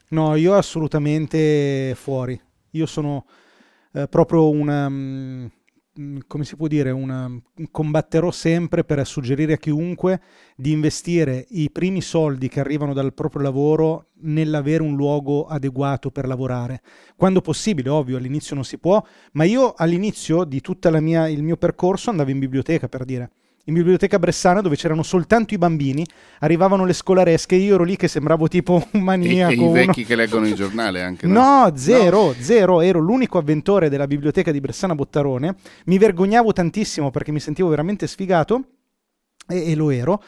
No, 0.09 0.37
io 0.37 0.55
assolutamente 0.55 1.95
fuori. 1.97 2.39
Io 2.71 2.87
sono 2.87 3.25
eh, 3.95 4.09
proprio 4.09 4.51
una, 4.51 4.87
um, 4.87 5.51
come 6.27 6.45
si 6.45 6.57
può 6.57 6.67
dire, 6.67 6.91
una, 6.91 7.31
combatterò 7.71 8.31
sempre 8.33 8.83
per 8.83 9.07
suggerire 9.07 9.53
a 9.53 9.57
chiunque 9.57 10.21
di 10.57 10.73
investire 10.73 11.47
i 11.51 11.71
primi 11.71 12.01
soldi 12.01 12.49
che 12.49 12.59
arrivano 12.59 12.93
dal 12.93 13.15
proprio 13.15 13.43
lavoro 13.43 14.09
nell'avere 14.23 14.83
un 14.83 14.97
luogo 14.97 15.47
adeguato 15.47 16.11
per 16.11 16.27
lavorare. 16.27 16.83
Quando 17.15 17.41
possibile, 17.41 17.89
ovvio, 17.89 18.17
all'inizio 18.17 18.57
non 18.57 18.65
si 18.65 18.79
può, 18.79 19.01
ma 19.33 19.45
io 19.45 19.75
all'inizio 19.77 20.43
di 20.45 20.61
tutto 20.61 20.89
il 20.89 21.43
mio 21.43 21.57
percorso 21.57 22.11
andavo 22.11 22.31
in 22.31 22.41
biblioteca 22.41 22.89
per 22.89 23.05
dire 23.05 23.31
in 23.65 23.75
biblioteca 23.75 24.19
bressana 24.19 24.61
dove 24.61 24.77
c'erano 24.77 25.03
soltanto 25.03 25.55
i 25.55 25.59
bambini, 25.59 26.07
arrivavano 26.41 26.85
le 26.85 26.93
scolaresche, 26.93 27.55
io 27.55 27.75
ero 27.75 27.85
lì 27.85 27.97
che 27.97 28.09
sembravo 28.09 28.49
tipo 28.49 28.87
un 28.93 29.01
maniaco. 29.01 29.53
E, 29.53 29.65
e 29.65 29.69
i 29.69 29.73
vecchi 29.73 29.99
uno... 30.01 30.09
che 30.09 30.17
leggono 30.17 30.47
il 30.47 30.55
giornale 30.55 31.03
anche. 31.03 31.27
No, 31.27 31.65
no 31.65 31.77
zero, 31.77 32.27
no. 32.27 32.35
zero, 32.39 32.81
ero 32.81 32.99
l'unico 32.99 33.39
avventore 33.39 33.89
della 33.89 34.07
biblioteca 34.07 34.53
di 34.53 34.61
Bressana 34.61 34.95
Bottarone, 34.95 35.55
mi 35.87 35.99
vergognavo 35.99 36.53
tantissimo 36.53 37.11
perché 37.11 37.33
mi 37.33 37.41
sentivo 37.41 37.69
veramente 37.69 38.07
sfigato 38.07 38.65
e, 39.49 39.71
e 39.71 39.75
lo 39.75 39.91
ero 39.91 40.23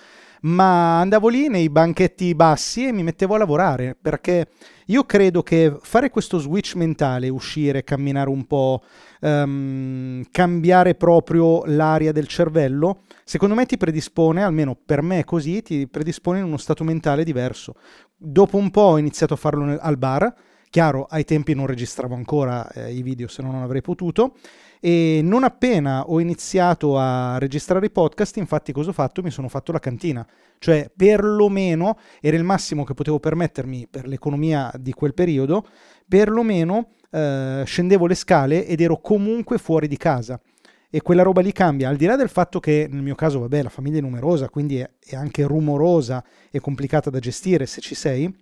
ma 0.46 1.00
andavo 1.00 1.28
lì 1.28 1.48
nei 1.48 1.68
banchetti 1.68 2.34
bassi 2.34 2.86
e 2.86 2.92
mi 2.92 3.02
mettevo 3.02 3.34
a 3.34 3.38
lavorare 3.38 3.96
perché 4.00 4.48
io 4.86 5.04
credo 5.04 5.42
che 5.42 5.76
fare 5.80 6.10
questo 6.10 6.38
switch 6.38 6.76
mentale, 6.76 7.28
uscire, 7.28 7.82
camminare 7.82 8.28
un 8.28 8.46
po', 8.46 8.82
um, 9.22 10.22
cambiare 10.30 10.94
proprio 10.94 11.64
l'aria 11.64 12.12
del 12.12 12.28
cervello, 12.28 13.00
secondo 13.24 13.56
me 13.56 13.66
ti 13.66 13.76
predispone, 13.76 14.44
almeno 14.44 14.76
per 14.76 15.02
me 15.02 15.20
è 15.20 15.24
così, 15.24 15.62
ti 15.62 15.88
predispone 15.88 16.38
in 16.38 16.44
uno 16.44 16.58
stato 16.58 16.84
mentale 16.84 17.24
diverso. 17.24 17.74
Dopo 18.16 18.56
un 18.56 18.70
po' 18.70 18.82
ho 18.82 18.98
iniziato 18.98 19.34
a 19.34 19.36
farlo 19.36 19.64
nel, 19.64 19.78
al 19.80 19.98
bar, 19.98 20.32
chiaro 20.70 21.06
ai 21.10 21.24
tempi 21.24 21.54
non 21.54 21.66
registravo 21.66 22.14
ancora 22.14 22.68
eh, 22.70 22.92
i 22.92 23.02
video 23.02 23.28
se 23.28 23.42
no 23.42 23.50
non 23.50 23.62
avrei 23.62 23.80
potuto 23.80 24.34
e 24.80 25.20
non 25.22 25.44
appena 25.44 26.08
ho 26.08 26.20
iniziato 26.20 26.98
a 26.98 27.38
registrare 27.38 27.86
i 27.86 27.90
podcast, 27.90 28.36
infatti 28.36 28.72
cosa 28.72 28.90
ho 28.90 28.92
fatto? 28.92 29.22
Mi 29.22 29.30
sono 29.30 29.48
fatto 29.48 29.72
la 29.72 29.78
cantina, 29.78 30.26
cioè 30.58 30.90
perlomeno 30.94 31.98
era 32.20 32.36
il 32.36 32.44
massimo 32.44 32.84
che 32.84 32.94
potevo 32.94 33.18
permettermi 33.18 33.88
per 33.90 34.06
l'economia 34.06 34.72
di 34.78 34.92
quel 34.92 35.14
periodo, 35.14 35.66
perlomeno 36.08 36.90
eh, 37.10 37.62
scendevo 37.64 38.06
le 38.06 38.14
scale 38.14 38.66
ed 38.66 38.80
ero 38.80 39.00
comunque 39.00 39.58
fuori 39.58 39.88
di 39.88 39.96
casa. 39.96 40.40
E 40.88 41.02
quella 41.02 41.22
roba 41.22 41.40
lì 41.40 41.52
cambia, 41.52 41.88
al 41.88 41.96
di 41.96 42.06
là 42.06 42.16
del 42.16 42.28
fatto 42.28 42.60
che 42.60 42.86
nel 42.90 43.02
mio 43.02 43.16
caso, 43.16 43.40
vabbè, 43.40 43.62
la 43.62 43.68
famiglia 43.68 43.98
è 43.98 44.00
numerosa, 44.00 44.48
quindi 44.48 44.78
è, 44.78 44.88
è 45.04 45.16
anche 45.16 45.42
rumorosa 45.42 46.24
e 46.50 46.60
complicata 46.60 47.10
da 47.10 47.18
gestire 47.18 47.66
se 47.66 47.80
ci 47.80 47.94
sei, 47.94 48.32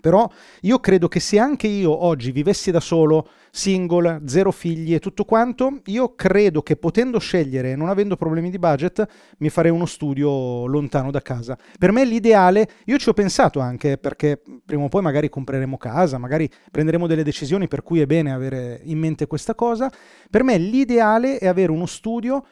però 0.00 0.28
io 0.62 0.78
credo 0.78 1.08
che 1.08 1.20
se 1.20 1.38
anche 1.38 1.66
io 1.66 2.04
oggi 2.04 2.32
vivessi 2.32 2.70
da 2.70 2.80
solo, 2.80 3.28
single, 3.50 4.22
zero 4.26 4.50
figli 4.50 4.94
e 4.94 4.98
tutto 4.98 5.24
quanto, 5.24 5.80
io 5.86 6.14
credo 6.14 6.62
che 6.62 6.76
potendo 6.76 7.18
scegliere, 7.18 7.74
non 7.76 7.88
avendo 7.88 8.16
problemi 8.16 8.50
di 8.50 8.58
budget, 8.58 9.06
mi 9.38 9.48
farei 9.48 9.70
uno 9.70 9.86
studio 9.86 10.66
lontano 10.66 11.10
da 11.10 11.20
casa. 11.22 11.56
Per 11.78 11.92
me 11.92 12.04
l'ideale, 12.04 12.68
io 12.84 12.98
ci 12.98 13.08
ho 13.08 13.12
pensato 13.12 13.60
anche 13.60 13.98
perché 13.98 14.40
prima 14.64 14.84
o 14.84 14.88
poi 14.88 15.02
magari 15.02 15.28
compreremo 15.28 15.76
casa, 15.76 16.18
magari 16.18 16.48
prenderemo 16.70 17.06
delle 17.06 17.24
decisioni 17.24 17.68
per 17.68 17.82
cui 17.82 18.00
è 18.00 18.06
bene 18.06 18.32
avere 18.32 18.80
in 18.84 18.98
mente 18.98 19.26
questa 19.26 19.54
cosa. 19.54 19.90
Per 20.30 20.42
me 20.42 20.58
l'ideale 20.58 21.38
è 21.38 21.46
avere 21.46 21.72
uno 21.72 21.86
studio 21.86 22.44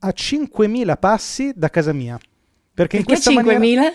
a 0.00 0.08
5.000 0.08 0.98
passi 0.98 1.52
da 1.54 1.70
casa 1.70 1.92
mia. 1.92 2.18
Perché, 2.18 2.32
perché 2.74 2.96
in 2.98 3.04
questa 3.04 3.30
5.000? 3.30 3.44
Maniera... 3.44 3.92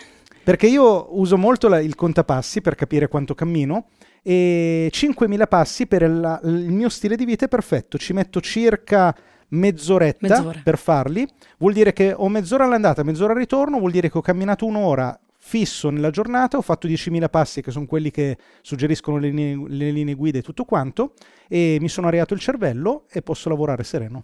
Perché 0.48 0.68
io 0.68 1.20
uso 1.20 1.38
molto 1.38 1.68
la, 1.68 1.82
il 1.82 1.94
contapassi 1.94 2.62
per 2.62 2.76
capire 2.76 3.10
quanto 3.10 3.36
cammino 3.36 3.88
e 4.24 4.90
5.000 4.94 5.46
passi 5.46 5.88
per 5.88 6.10
la, 6.10 6.40
il 6.42 6.72
mio 6.72 6.88
stile 6.88 7.18
di 7.18 7.26
vita 7.26 7.44
è 7.44 7.48
perfetto, 7.50 7.98
ci 7.98 8.14
metto 8.14 8.40
circa 8.40 9.14
mezz'oretta 9.50 10.26
Mezz'ora. 10.26 10.62
per 10.64 10.78
farli, 10.78 11.28
vuol 11.58 11.74
dire 11.74 11.92
che 11.92 12.14
ho 12.16 12.30
mezz'ora 12.30 12.64
all'andata, 12.64 13.04
mezz'ora 13.04 13.34
al 13.34 13.40
ritorno, 13.40 13.78
vuol 13.78 13.92
dire 13.92 14.10
che 14.10 14.18
ho 14.18 14.22
camminato 14.22 14.66
un'ora 14.66 15.20
fisso 15.38 15.90
nella 15.90 16.12
giornata, 16.12 16.56
ho 16.56 16.62
fatto 16.62 16.88
10.000 16.88 17.30
passi 17.30 17.62
che 17.62 17.72
sono 17.72 17.86
quelli 17.86 18.10
che 18.10 18.38
suggeriscono 18.62 19.18
le 19.18 19.30
linee, 19.32 19.66
le 19.68 19.92
linee 19.92 20.14
guida 20.14 20.38
e 20.38 20.44
tutto 20.44 20.64
quanto 20.64 21.12
e 21.50 21.78
mi 21.82 21.90
sono 21.90 22.08
areato 22.08 22.34
il 22.34 22.40
cervello 22.40 23.04
e 23.12 23.22
posso 23.22 23.50
lavorare 23.50 23.84
sereno. 23.84 24.24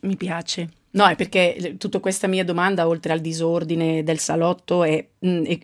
Mi 0.00 0.16
piace. 0.16 0.79
No, 0.92 1.06
è 1.06 1.14
perché 1.14 1.76
tutta 1.78 2.00
questa 2.00 2.26
mia 2.26 2.44
domanda, 2.44 2.88
oltre 2.88 3.12
al 3.12 3.20
disordine 3.20 4.02
del 4.02 4.18
salotto, 4.18 4.82
è, 4.82 5.06
è 5.20 5.58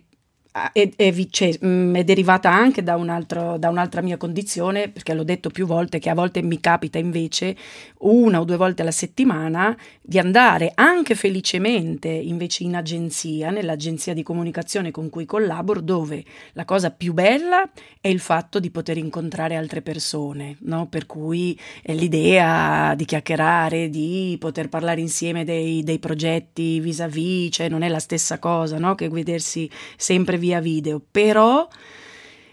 è, 0.71 0.89
è, 0.95 1.11
mh, 1.11 1.95
è, 1.95 2.03
derivata 2.03 2.51
anche 2.51 2.83
da, 2.83 2.95
un 2.95 3.09
altro, 3.09 3.57
da, 3.57 3.69
un'altra 3.69 4.01
mia 4.01 4.17
condizione, 4.17 4.89
perché 4.89 5.13
l'ho 5.13 5.23
detto 5.23 5.49
più 5.49 5.65
volte 5.65 5.99
che 5.99 6.09
a 6.09 6.13
volte 6.13 6.41
mi 6.41 6.59
capita 6.59 6.97
invece 6.97 7.55
una 7.99 8.39
o 8.39 8.43
due 8.43 8.57
volte 8.57 8.81
alla 8.81 8.91
settimana 8.91 9.75
di 10.01 10.19
andare 10.19 10.71
anche 10.73 11.15
felicemente 11.15 12.07
invece 12.07 12.63
in 12.63 12.75
agenzia, 12.75 13.49
nell'agenzia 13.49 14.13
di 14.13 14.23
comunicazione 14.23 14.91
con 14.91 15.09
cui 15.09 15.25
collaboro, 15.25 15.81
dove 15.81 16.23
la 16.53 16.65
cosa 16.65 16.91
più 16.91 17.13
bella 17.13 17.69
è 17.99 18.07
il 18.07 18.19
fatto 18.19 18.59
di 18.59 18.69
poter 18.71 18.97
incontrare 18.97 19.55
altre 19.55 19.81
persone, 19.81 20.57
no? 20.61 20.87
per 20.87 21.05
cui 21.05 21.59
l'idea 21.83 22.93
di 22.95 23.05
chiacchierare, 23.05 23.89
di 23.89 24.37
poter 24.39 24.69
parlare 24.69 25.01
insieme 25.01 25.43
dei, 25.43 25.83
dei 25.83 25.99
progetti 25.99 26.79
vis-à-vis, 26.79 27.53
cioè 27.53 27.69
non 27.69 27.81
è 27.81 27.89
la 27.89 27.99
stessa 27.99 28.39
cosa 28.39 28.77
no? 28.77 28.95
che 28.95 29.09
vedersi 29.09 29.69
sempre 29.95 30.37
via 30.47 30.61
video, 30.61 31.01
però 31.11 31.67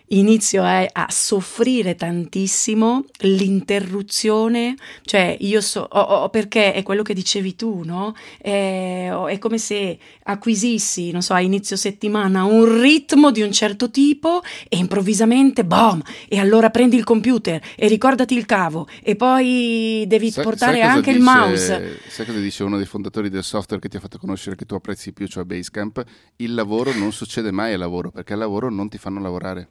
inizio 0.08 0.62
a, 0.62 0.86
a, 0.92 1.06
soffrire 1.08 1.94
tantissimo 1.94 3.04
l'interruzione, 3.20 4.76
cioè 5.02 5.36
io 5.40 5.60
so, 5.60 5.86
oh, 5.90 6.00
oh, 6.00 6.28
perché 6.28 6.74
è 6.74 6.82
quello 6.82 7.02
che 7.02 7.14
dicevi 7.14 7.56
tu, 7.56 7.82
no? 7.84 8.14
È, 8.38 9.08
oh, 9.12 9.28
è, 9.28 9.38
come 9.38 9.58
se 9.58 9.98
acquisissi, 10.24 11.10
non 11.10 11.22
so, 11.22 11.32
a 11.32 11.40
inizio 11.40 11.76
settimana 11.76 12.44
un 12.44 12.80
ritmo 12.80 13.30
di 13.30 13.42
un 13.42 13.52
certo 13.52 13.90
tipo 13.90 14.42
e 14.68 14.76
improvvisamente, 14.76 15.64
boom, 15.64 16.02
e 16.28 16.38
allora 16.38 16.70
prendi 16.70 16.96
il 16.96 17.04
computer 17.04 17.60
e 17.74 17.88
ricordati 17.88 18.34
il 18.34 18.44
cavo 18.46 18.86
e 19.02 19.16
poi 19.16 20.04
devi 20.06 20.30
sai, 20.30 20.44
portare 20.44 20.78
sai 20.78 20.82
anche 20.82 21.12
dice, 21.12 21.16
il 21.16 21.22
mouse. 21.22 22.00
Sai 22.08 22.26
cosa 22.26 22.38
dice 22.38 22.62
uno 22.62 22.76
dei 22.76 22.86
fondatori 22.86 23.30
del 23.30 23.44
software 23.44 23.80
che 23.80 23.88
ti 23.88 23.96
ha 23.96 24.00
fatto 24.00 24.18
conoscere 24.18 24.56
che 24.56 24.66
tu 24.66 24.74
apprezzi 24.74 25.12
più, 25.12 25.26
cioè 25.26 25.44
Basecamp? 25.44 26.04
Il 26.36 26.54
lavoro 26.54 26.92
non 26.92 27.12
succede 27.12 27.50
mai 27.50 27.72
al 27.72 27.78
lavoro 27.78 28.10
perché 28.10 28.34
al 28.34 28.40
lavoro 28.40 28.70
non 28.70 28.88
ti 28.88 28.98
fanno 28.98 29.20
lavorare. 29.20 29.68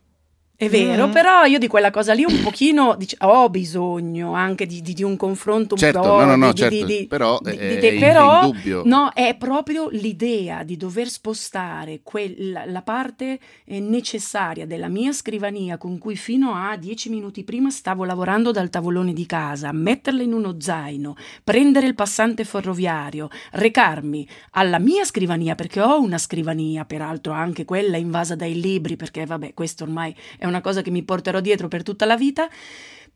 È 0.56 0.70
vero, 0.70 1.08
mm. 1.08 1.12
però 1.12 1.46
io 1.46 1.58
di 1.58 1.68
quella 1.68 1.90
cosa 1.90 2.14
lì 2.14 2.24
un 2.24 2.40
pochino 2.44 2.94
dic- 2.96 3.16
ho 3.24 3.50
bisogno 3.50 4.34
anche 4.34 4.68
di, 4.68 4.84
di, 4.84 4.94
di 4.94 5.02
un 5.02 5.18
confronto 5.18 5.74
un 5.74 5.80
certo, 5.80 6.02
po'. 6.02 6.20
No, 6.20 6.26
no, 6.26 6.36
no, 6.36 6.52
di, 6.54 6.60
certo, 6.60 6.86
di, 6.86 7.08
però, 7.08 7.42
è, 7.42 7.58
è 7.58 7.98
però 7.98 8.44
indubbio. 8.46 8.84
No, 8.86 9.10
è 9.14 9.36
proprio 9.36 9.90
l'idea 9.90 10.62
di 10.62 10.78
dover 10.78 11.10
spostare 11.10 12.02
quella, 12.04 12.66
la 12.66 12.84
parte 12.84 13.40
eh, 13.66 13.80
necessaria 13.80 14.68
della 14.68 14.90
mia 14.90 15.12
scrivania 15.12 15.78
con 15.80 15.98
cui 15.98 16.16
fino 16.16 16.54
a 16.54 16.78
dieci 16.78 17.10
minuti 17.10 17.44
prima 17.44 17.72
stavo 17.72 18.06
lavorando 18.06 18.52
dal 18.52 18.70
tavolone 18.70 19.12
di 19.12 19.26
casa, 19.26 19.72
metterla 19.72 20.22
in 20.22 20.34
uno 20.34 20.58
zaino, 20.60 21.16
prendere 21.44 21.88
il 21.88 21.96
passante 21.96 22.44
ferroviario, 22.44 23.28
recarmi 23.54 24.28
alla 24.52 24.78
mia 24.78 25.04
scrivania, 25.04 25.56
perché 25.56 25.82
ho 25.82 26.00
una 26.00 26.20
scrivania, 26.20 26.86
peraltro 26.86 27.34
anche 27.34 27.66
quella 27.66 27.98
invasa 27.98 28.36
dai 28.36 28.62
libri, 28.62 28.96
perché 28.96 29.26
vabbè, 29.26 29.56
questo 29.56 29.84
ormai 29.84 30.16
è 30.44 30.46
una 30.46 30.60
cosa 30.60 30.82
che 30.82 30.92
mi 30.92 31.04
porterò 31.04 31.40
dietro 31.40 31.70
per 31.70 31.84
tutta 31.84 32.04
la 32.06 32.18
vita, 32.18 32.50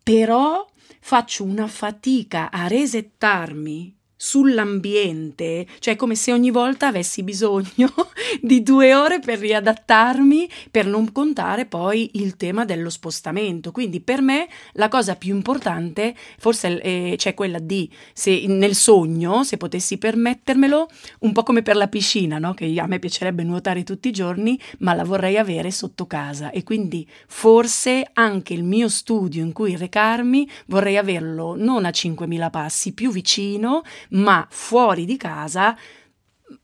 però 0.01 0.65
faccio 1.01 1.43
una 1.43 1.67
fatica 1.67 2.49
a 2.49 2.67
resettarmi 2.67 3.96
sull'ambiente, 4.17 5.67
cioè 5.77 5.95
come 5.95 6.15
se 6.15 6.33
ogni 6.33 6.49
volta 6.49 6.87
avessi 6.87 7.23
bisogno 7.23 7.93
di 8.41 8.63
due 8.63 8.95
ore 8.95 9.19
per 9.19 9.37
riadattarmi, 9.39 10.49
per 10.71 10.87
non 10.87 11.11
contare 11.11 11.65
poi 11.65 12.09
il 12.13 12.35
tema 12.35 12.65
dello 12.65 12.89
spostamento. 12.89 13.71
Quindi 13.71 14.01
per 14.01 14.21
me 14.21 14.47
la 14.73 14.87
cosa 14.87 15.15
più 15.15 15.35
importante 15.35 16.15
forse 16.39 16.79
è, 16.79 17.15
cioè 17.17 17.35
quella 17.35 17.59
di, 17.59 17.89
se 18.13 18.45
nel 18.47 18.75
sogno, 18.75 19.43
se 19.43 19.57
potessi 19.57 19.97
permettermelo, 19.97 20.87
un 21.19 21.31
po' 21.31 21.43
come 21.43 21.61
per 21.61 21.75
la 21.75 21.87
piscina, 21.87 22.39
no? 22.39 22.53
che 22.55 22.73
a 22.77 22.87
me 22.87 22.97
piacerebbe 22.99 23.43
nuotare 23.43 23.83
tutti 23.83 24.07
i 24.07 24.11
giorni, 24.11 24.59
ma 24.79 24.93
la 24.93 25.03
vorrei 25.03 25.37
avere 25.37 25.69
sotto 25.69 26.07
casa 26.07 26.49
e 26.49 26.63
quindi 26.63 27.07
forse 27.27 28.09
anche 28.13 28.53
il 28.53 28.63
mio 28.63 28.89
studio 28.89 29.43
in 29.43 29.51
cui 29.51 29.75
recarmi 29.77 30.49
vorrei 30.67 30.97
averlo 30.97 31.55
non 31.55 31.85
a 31.85 31.89
5.000 31.89 32.49
passi, 32.49 32.93
più 32.93 33.11
vicino, 33.11 33.83
ma 34.09 34.45
fuori 34.49 35.05
di 35.05 35.17
casa 35.17 35.75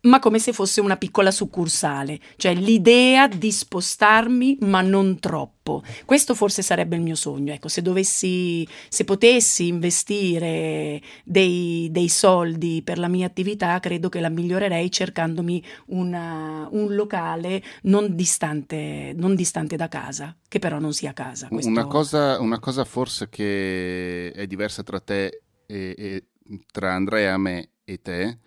ma 0.01 0.19
come 0.19 0.39
se 0.39 0.53
fosse 0.53 0.81
una 0.81 0.97
piccola 0.97 1.31
succursale, 1.31 2.19
cioè 2.37 2.53
l'idea 2.53 3.27
di 3.27 3.51
spostarmi 3.51 4.57
ma 4.61 4.81
non 4.81 5.19
troppo. 5.19 5.83
Questo 6.05 6.35
forse 6.35 6.61
sarebbe 6.61 6.95
il 6.95 7.01
mio 7.01 7.15
sogno, 7.15 7.53
ecco, 7.53 7.67
se 7.67 7.81
dovessi, 7.81 8.67
se 8.89 9.03
potessi 9.03 9.67
investire 9.67 11.01
dei, 11.23 11.89
dei 11.91 12.09
soldi 12.09 12.81
per 12.83 12.97
la 12.97 13.07
mia 13.07 13.25
attività, 13.25 13.79
credo 13.79 14.09
che 14.09 14.19
la 14.19 14.29
migliorerei 14.29 14.91
cercandomi 14.91 15.63
una, 15.87 16.67
un 16.71 16.93
locale 16.95 17.63
non 17.83 18.15
distante, 18.15 19.13
non 19.15 19.35
distante 19.35 19.75
da 19.75 19.87
casa, 19.87 20.35
che 20.47 20.59
però 20.59 20.79
non 20.79 20.93
sia 20.93 21.13
casa. 21.13 21.47
Questo... 21.47 21.69
Una, 21.69 21.85
cosa, 21.85 22.39
una 22.39 22.59
cosa 22.59 22.83
forse 22.85 23.29
che 23.29 24.31
è 24.31 24.47
diversa 24.47 24.83
tra 24.83 24.99
te 24.99 25.41
e, 25.65 25.95
e 25.97 26.23
tra 26.71 26.93
Andrea, 26.93 27.37
me 27.37 27.69
e 27.83 28.01
te 28.01 28.39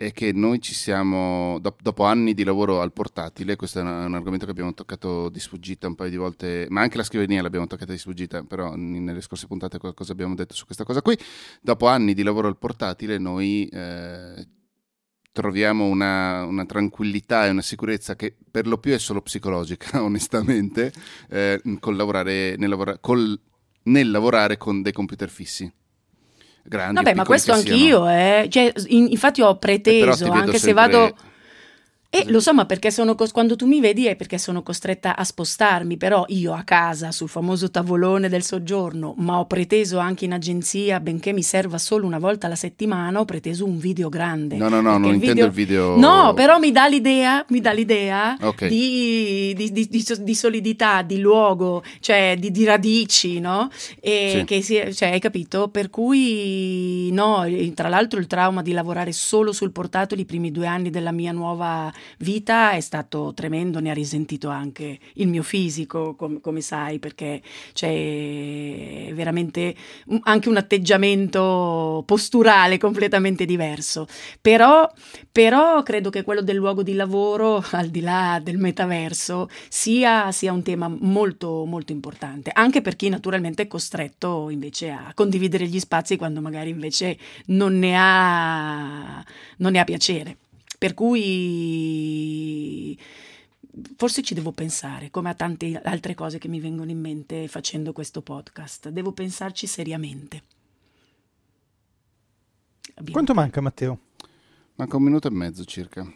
è 0.00 0.12
che 0.12 0.32
noi 0.32 0.62
ci 0.62 0.72
siamo, 0.72 1.58
dopo 1.60 2.04
anni 2.04 2.32
di 2.32 2.42
lavoro 2.42 2.80
al 2.80 2.90
portatile, 2.90 3.56
questo 3.56 3.80
è 3.80 3.82
un, 3.82 4.14
argomento 4.14 4.46
che 4.46 4.50
abbiamo 4.50 4.72
toccato 4.72 5.28
di 5.28 5.38
sfuggita 5.38 5.88
un 5.88 5.94
paio 5.94 6.08
di 6.08 6.16
volte, 6.16 6.66
ma 6.70 6.80
anche 6.80 6.96
la 6.96 7.02
scrivania 7.02 7.42
l'abbiamo 7.42 7.66
toccata 7.66 7.92
di 7.92 7.98
sfuggita, 7.98 8.42
però 8.44 8.74
nelle 8.76 9.20
scorse 9.20 9.46
puntate 9.46 9.76
qualcosa 9.76 10.12
abbiamo 10.12 10.34
detto 10.34 10.54
su 10.54 10.64
questa 10.64 10.84
cosa 10.84 11.02
qui. 11.02 11.18
Dopo 11.60 11.86
anni 11.86 12.14
di 12.14 12.22
lavoro 12.22 12.48
al 12.48 12.56
portatile 12.56 13.18
noi 13.18 13.66
eh, 13.66 14.48
troviamo 15.32 15.84
una, 15.84 16.46
una, 16.46 16.64
tranquillità 16.64 17.44
e 17.44 17.50
una 17.50 17.60
sicurezza 17.60 18.16
che 18.16 18.34
per 18.50 18.66
lo 18.66 18.78
più 18.78 18.94
è 18.94 18.98
solo 18.98 19.20
psicologica, 19.20 20.00
onestamente, 20.02 20.94
eh, 21.28 21.60
col 21.78 21.96
lavorare, 21.96 22.56
nel, 22.56 22.70
lavora, 22.70 22.96
col, 22.96 23.38
nel 23.82 24.10
lavorare 24.10 24.56
con 24.56 24.80
dei 24.80 24.92
computer 24.92 25.28
fissi 25.28 25.70
grandi. 26.62 26.94
Vabbè, 26.94 27.14
ma 27.14 27.24
questo 27.24 27.52
anch'io, 27.52 28.08
eh. 28.08 28.46
cioè, 28.50 28.72
in, 28.88 29.08
infatti 29.10 29.42
ho 29.42 29.56
preteso, 29.56 30.26
eh, 30.26 30.28
anche 30.28 30.58
sempre... 30.58 30.58
se 30.58 30.72
vado 30.72 31.14
e 32.12 32.24
lo 32.26 32.40
so, 32.40 32.52
ma 32.52 32.66
perché 32.66 32.90
sono 32.90 33.14
cos- 33.14 33.30
quando 33.30 33.54
tu 33.54 33.66
mi 33.66 33.78
vedi 33.78 34.06
è 34.06 34.16
perché 34.16 34.36
sono 34.36 34.64
costretta 34.64 35.16
a 35.16 35.22
spostarmi, 35.22 35.96
però 35.96 36.24
io 36.30 36.52
a 36.52 36.64
casa 36.64 37.12
sul 37.12 37.28
famoso 37.28 37.70
tavolone 37.70 38.28
del 38.28 38.42
soggiorno, 38.42 39.14
ma 39.18 39.38
ho 39.38 39.46
preteso 39.46 39.98
anche 39.98 40.24
in 40.24 40.32
agenzia, 40.32 40.98
benché 40.98 41.32
mi 41.32 41.44
serva 41.44 41.78
solo 41.78 42.06
una 42.06 42.18
volta 42.18 42.46
alla 42.46 42.56
settimana, 42.56 43.20
ho 43.20 43.24
preteso 43.24 43.64
un 43.64 43.78
video 43.78 44.08
grande. 44.08 44.56
No, 44.56 44.68
no, 44.68 44.80
no, 44.80 44.98
non 44.98 45.04
il 45.04 45.22
intendo 45.22 45.48
video... 45.50 45.92
il 45.92 45.94
video. 45.94 45.96
No, 45.98 46.34
però 46.34 46.58
mi 46.58 46.72
dà 46.72 46.88
l'idea, 46.88 47.44
mi 47.50 47.60
dà 47.60 47.70
l'idea 47.70 48.36
okay. 48.40 48.68
di, 48.68 49.54
di, 49.56 49.70
di, 49.70 50.04
di, 50.18 50.34
solidità, 50.34 51.02
di 51.02 51.20
luogo, 51.20 51.84
cioè 52.00 52.34
di, 52.36 52.64
radici, 52.64 53.38
no? 53.38 53.70
E 54.00 54.34
sì. 54.38 54.44
che 54.46 54.62
si, 54.62 54.92
cioè, 54.94 55.12
hai 55.12 55.20
capito? 55.20 55.68
Per 55.68 55.90
cui 55.90 57.08
no, 57.12 57.44
tra 57.72 57.88
l'altro 57.88 58.18
il 58.18 58.26
trauma 58.26 58.62
di 58.62 58.72
lavorare 58.72 59.12
solo 59.12 59.52
sul 59.52 59.70
portatile 59.70 60.22
i 60.22 60.24
primi 60.24 60.50
due 60.50 60.66
anni 60.66 60.90
della 60.90 61.12
mia 61.12 61.30
nuova 61.30 61.92
vita 62.18 62.72
è 62.72 62.80
stato 62.80 63.32
tremendo, 63.34 63.80
ne 63.80 63.90
ha 63.90 63.94
risentito 63.94 64.48
anche 64.48 64.98
il 65.14 65.28
mio 65.28 65.42
fisico, 65.42 66.14
com- 66.14 66.40
come 66.40 66.60
sai, 66.60 66.98
perché 66.98 67.42
c'è 67.72 69.10
veramente 69.12 69.74
anche 70.22 70.48
un 70.48 70.56
atteggiamento 70.56 72.02
posturale 72.06 72.78
completamente 72.78 73.44
diverso. 73.44 74.06
Però, 74.40 74.90
però 75.30 75.82
credo 75.82 76.10
che 76.10 76.22
quello 76.22 76.42
del 76.42 76.56
luogo 76.56 76.82
di 76.82 76.94
lavoro, 76.94 77.64
al 77.72 77.88
di 77.88 78.00
là 78.00 78.40
del 78.42 78.58
metaverso, 78.58 79.48
sia, 79.68 80.32
sia 80.32 80.52
un 80.52 80.62
tema 80.62 80.88
molto, 80.88 81.64
molto 81.64 81.92
importante, 81.92 82.50
anche 82.52 82.80
per 82.82 82.96
chi 82.96 83.08
naturalmente 83.08 83.62
è 83.62 83.66
costretto 83.66 84.48
invece 84.50 84.90
a 84.90 85.12
condividere 85.14 85.66
gli 85.66 85.78
spazi 85.78 86.16
quando 86.16 86.40
magari 86.40 86.70
invece 86.70 87.16
non 87.46 87.78
ne 87.78 87.94
ha, 87.96 89.24
non 89.58 89.72
ne 89.72 89.78
ha 89.78 89.84
piacere. 89.84 90.36
Per 90.80 90.94
cui 90.94 92.98
forse 93.98 94.22
ci 94.22 94.32
devo 94.32 94.50
pensare, 94.52 95.10
come 95.10 95.28
a 95.28 95.34
tante 95.34 95.78
altre 95.84 96.14
cose 96.14 96.38
che 96.38 96.48
mi 96.48 96.58
vengono 96.58 96.90
in 96.90 96.98
mente 96.98 97.48
facendo 97.48 97.92
questo 97.92 98.22
podcast. 98.22 98.88
Devo 98.88 99.12
pensarci 99.12 99.66
seriamente. 99.66 100.42
Abbiamo... 102.94 103.12
Quanto 103.12 103.34
manca 103.34 103.60
Matteo? 103.60 103.98
Manca 104.76 104.96
un 104.96 105.02
minuto 105.02 105.28
e 105.28 105.32
mezzo 105.32 105.66
circa. 105.66 106.10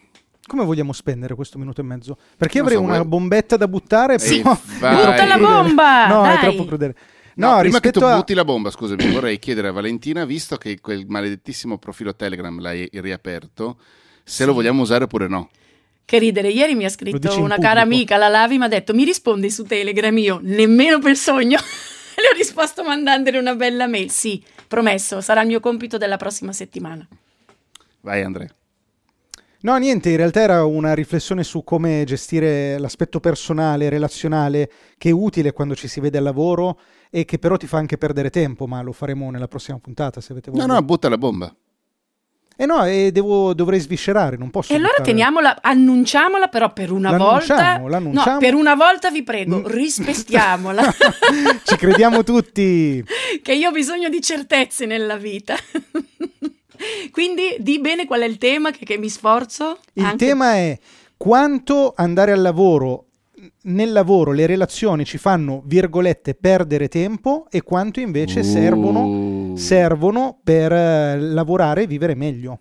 Come 0.46 0.64
vogliamo 0.64 0.94
spendere 0.94 1.34
questo 1.34 1.58
minuto 1.58 1.82
e 1.82 1.84
mezzo? 1.84 2.16
Perché 2.38 2.56
Non 2.60 2.66
avrei 2.68 2.80
so, 2.80 2.86
una 2.86 2.96
vuoi- 2.96 3.08
bombetta 3.08 3.58
da 3.58 3.68
buttare, 3.68 4.18
Sì, 4.18 4.40
però 4.40 4.58
vai. 4.78 4.96
Butta 4.96 5.26
la 5.26 5.36
bomba, 5.38 6.06
No, 6.06 6.22
dai. 6.22 6.36
è 6.36 6.40
troppo 6.40 6.64
crudele. 6.64 6.96
No, 7.34 7.50
No, 7.52 7.58
prima 7.58 7.80
che 7.80 7.90
tu 7.90 8.02
a... 8.02 8.16
butti 8.16 8.32
la 8.32 8.46
bomba, 8.46 8.70
scusami, 8.70 9.10
vorrei 9.12 9.38
chiedere 9.38 9.68
a 9.68 9.72
Valentina, 9.72 10.24
visto 10.24 10.56
che 10.56 10.80
quel 10.80 11.04
maledettissimo 11.06 11.76
profilo 11.76 12.16
Telegram 12.16 12.58
l'hai 12.58 12.88
riaperto, 12.92 13.78
se 14.25 14.43
Sì. 14.43 14.45
lo 14.45 14.53
vogliamo 14.55 14.83
usare 14.83 15.05
oppure 15.05 15.29
no. 15.29 15.51
Che 16.07 16.18
ridere, 16.18 16.49
ieri 16.49 16.75
mi 16.75 16.85
ha 16.85 16.89
scritto 16.91 17.41
una 17.41 17.57
cara 17.59 17.81
amica, 17.81 18.16
la 18.16 18.29
Lavi, 18.29 18.59
mi 18.59 18.64
ha 18.64 18.68
detto 18.68 18.93
mi 18.95 19.05
rispondi 19.05 19.51
su 19.51 19.64
Telegram, 19.64 20.16
io 20.18 20.39
nemmeno 20.43 20.99
per 20.99 21.16
sogno. 21.16 21.59
Le 22.16 22.29
ho 22.33 22.37
risposto 22.37 22.85
mandandole 22.85 23.39
una 23.39 23.55
bella 23.55 23.87
mail. 23.87 24.11
Sì, 24.11 24.43
promesso, 24.68 25.20
sarà 25.20 25.41
il 25.41 25.49
mio 25.49 25.61
compito 25.61 25.97
della 25.99 26.16
prossima 26.16 26.53
settimana. 26.53 27.07
Vai 28.03 28.22
Andrea. 28.22 28.49
No, 29.61 29.77
niente, 29.79 30.11
in 30.11 30.18
realtà 30.18 30.41
era 30.43 30.64
una 30.66 30.93
riflessione 30.93 31.43
su 31.43 31.64
come 31.64 32.05
gestire 32.05 32.79
l'aspetto 32.79 33.18
personale, 33.18 33.89
relazionale, 33.89 34.70
che 34.99 35.09
è 35.09 35.12
utile 35.12 35.53
quando 35.53 35.75
ci 35.75 35.89
si 35.89 36.01
vede 36.01 36.18
al 36.18 36.25
lavoro 36.25 36.79
e 37.09 37.25
che 37.25 37.39
però 37.39 37.57
ti 37.57 37.66
fa 37.66 37.79
anche 37.79 37.97
perdere 37.97 38.29
tempo, 38.29 38.66
ma 38.66 38.83
lo 38.83 38.93
faremo 38.93 39.31
nella 39.31 39.49
prossima 39.49 39.79
puntata 39.79 40.20
se 40.20 40.33
avete 40.33 40.51
No, 40.51 40.59
voglia. 40.59 40.72
no, 40.75 40.83
butta 40.83 41.09
la 41.09 41.16
bomba. 41.16 41.55
Eh 42.57 42.66
no, 42.66 42.84
e 42.84 43.11
devo, 43.12 43.52
dovrei 43.52 43.80
sviscerare, 43.80 44.36
non 44.36 44.50
posso 44.50 44.72
E 44.72 44.76
allora 44.76 44.90
buttare- 44.92 45.11
teniamola, 45.11 45.59
annunciamola 45.61 46.46
però 46.48 46.72
per 46.72 46.92
una 46.92 47.11
L'annunciamo, 47.11 47.78
volta. 47.80 47.88
l'annunciamo. 47.88 48.32
No, 48.32 48.38
per 48.38 48.55
una 48.55 48.74
volta 48.76 49.11
vi 49.11 49.22
prego, 49.24 49.59
Mm. 49.59 49.66
rispettiamola. 49.66 50.82
Ci 51.64 51.76
crediamo 51.76 52.22
tutti. 52.22 53.05
che 53.42 53.52
io 53.55 53.68
ho 53.70 53.72
bisogno 53.72 54.09
di 54.09 54.20
certezze 54.20 54.86
nella 54.86 55.16
vita. 55.16 55.57
Quindi 57.11 57.57
di 57.59 57.80
bene 57.80 58.07
qual 58.07 58.20
è 58.20 58.24
il 58.26 58.38
tema 58.38 58.70
che, 58.70 58.84
che 58.84 58.98
mi 58.98 59.09
sforzo. 59.09 59.78
Il 59.94 60.05
Anche- 60.05 60.26
tema 60.26 60.55
è 60.55 60.78
quanto 61.16 61.92
andare 61.96 62.32
al 62.32 62.42
lavoro, 62.42 63.07
nel 63.62 63.92
lavoro 63.92 64.32
le 64.32 64.47
relazioni 64.47 65.05
ci 65.05 65.18
fanno, 65.18 65.62
virgolette, 65.64 66.34
perdere 66.34 66.88
tempo 66.88 67.47
e 67.51 67.62
quanto 67.62 68.01
invece 68.01 68.42
servono, 68.42 69.03
Uh. 69.05 69.57
servono 69.57 70.38
per 70.42 70.72
eh, 70.72 71.18
lavorare 71.18 71.82
e 71.82 71.86
vivere 71.86 72.14
meglio. 72.14 72.61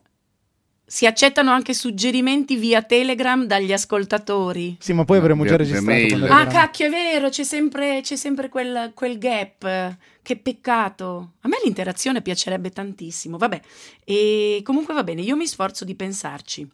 Si 0.86 1.07
accettano 1.07 1.49
anche 1.49 1.73
suggerimenti 1.73 2.55
via 2.55 2.84
Telegram 2.84 3.45
dagli 3.45 3.73
ascoltatori. 3.73 4.77
Sì, 4.79 4.93
ma 4.93 5.05
poi 5.05 5.17
avremmo 5.17 5.43
già 5.43 5.55
registrato. 5.55 6.25
Ah, 6.31 6.45
cacchio, 6.45 6.86
è 6.86 6.89
vero, 6.89 7.29
c'è 7.29 7.43
sempre, 7.43 8.01
c'è 8.01 8.15
sempre 8.15 8.47
quel, 8.49 8.91
quel 8.93 9.17
gap. 9.17 9.95
Che 10.21 10.38
peccato. 10.38 11.31
A 11.41 11.47
me 11.47 11.55
l'interazione 11.63 12.21
piacerebbe 12.21 12.69
tantissimo. 12.69 13.38
Vabbè, 13.38 13.59
e 14.03 14.59
comunque 14.63 14.93
va 14.93 15.03
bene, 15.03 15.21
io 15.21 15.36
mi 15.36 15.47
sforzo 15.47 15.84
di 15.84 15.95
pensarci. 15.95 16.69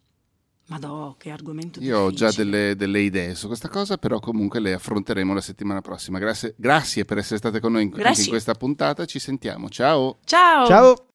Madò, 0.70 1.16
che 1.18 1.32
argomento 1.32 1.80
Io 1.82 1.98
ho 1.98 2.12
già 2.12 2.28
difficile. 2.28 2.52
delle, 2.52 2.76
delle 2.76 3.00
idee 3.00 3.36
su 3.36 3.48
questa 3.48 3.70
cosa, 3.70 3.98
però 3.98 4.20
comunque 4.20 4.60
le 4.60 4.74
affronteremo 4.74 5.34
la 5.34 5.42
settimana 5.42 5.82
prossima. 5.82 6.20
Grazie, 6.20 6.54
grazie 6.58 7.06
per 7.06 7.18
essere 7.18 7.38
state 7.38 7.60
con 7.60 7.72
noi 7.72 7.84
in, 7.84 7.92
in 7.94 8.28
questa 8.28 8.54
puntata. 8.54 9.06
Ci 9.06 9.18
sentiamo. 9.20 9.70
Ciao. 9.70 10.18
Ciao! 10.26 10.68
Ciao! 10.68 11.04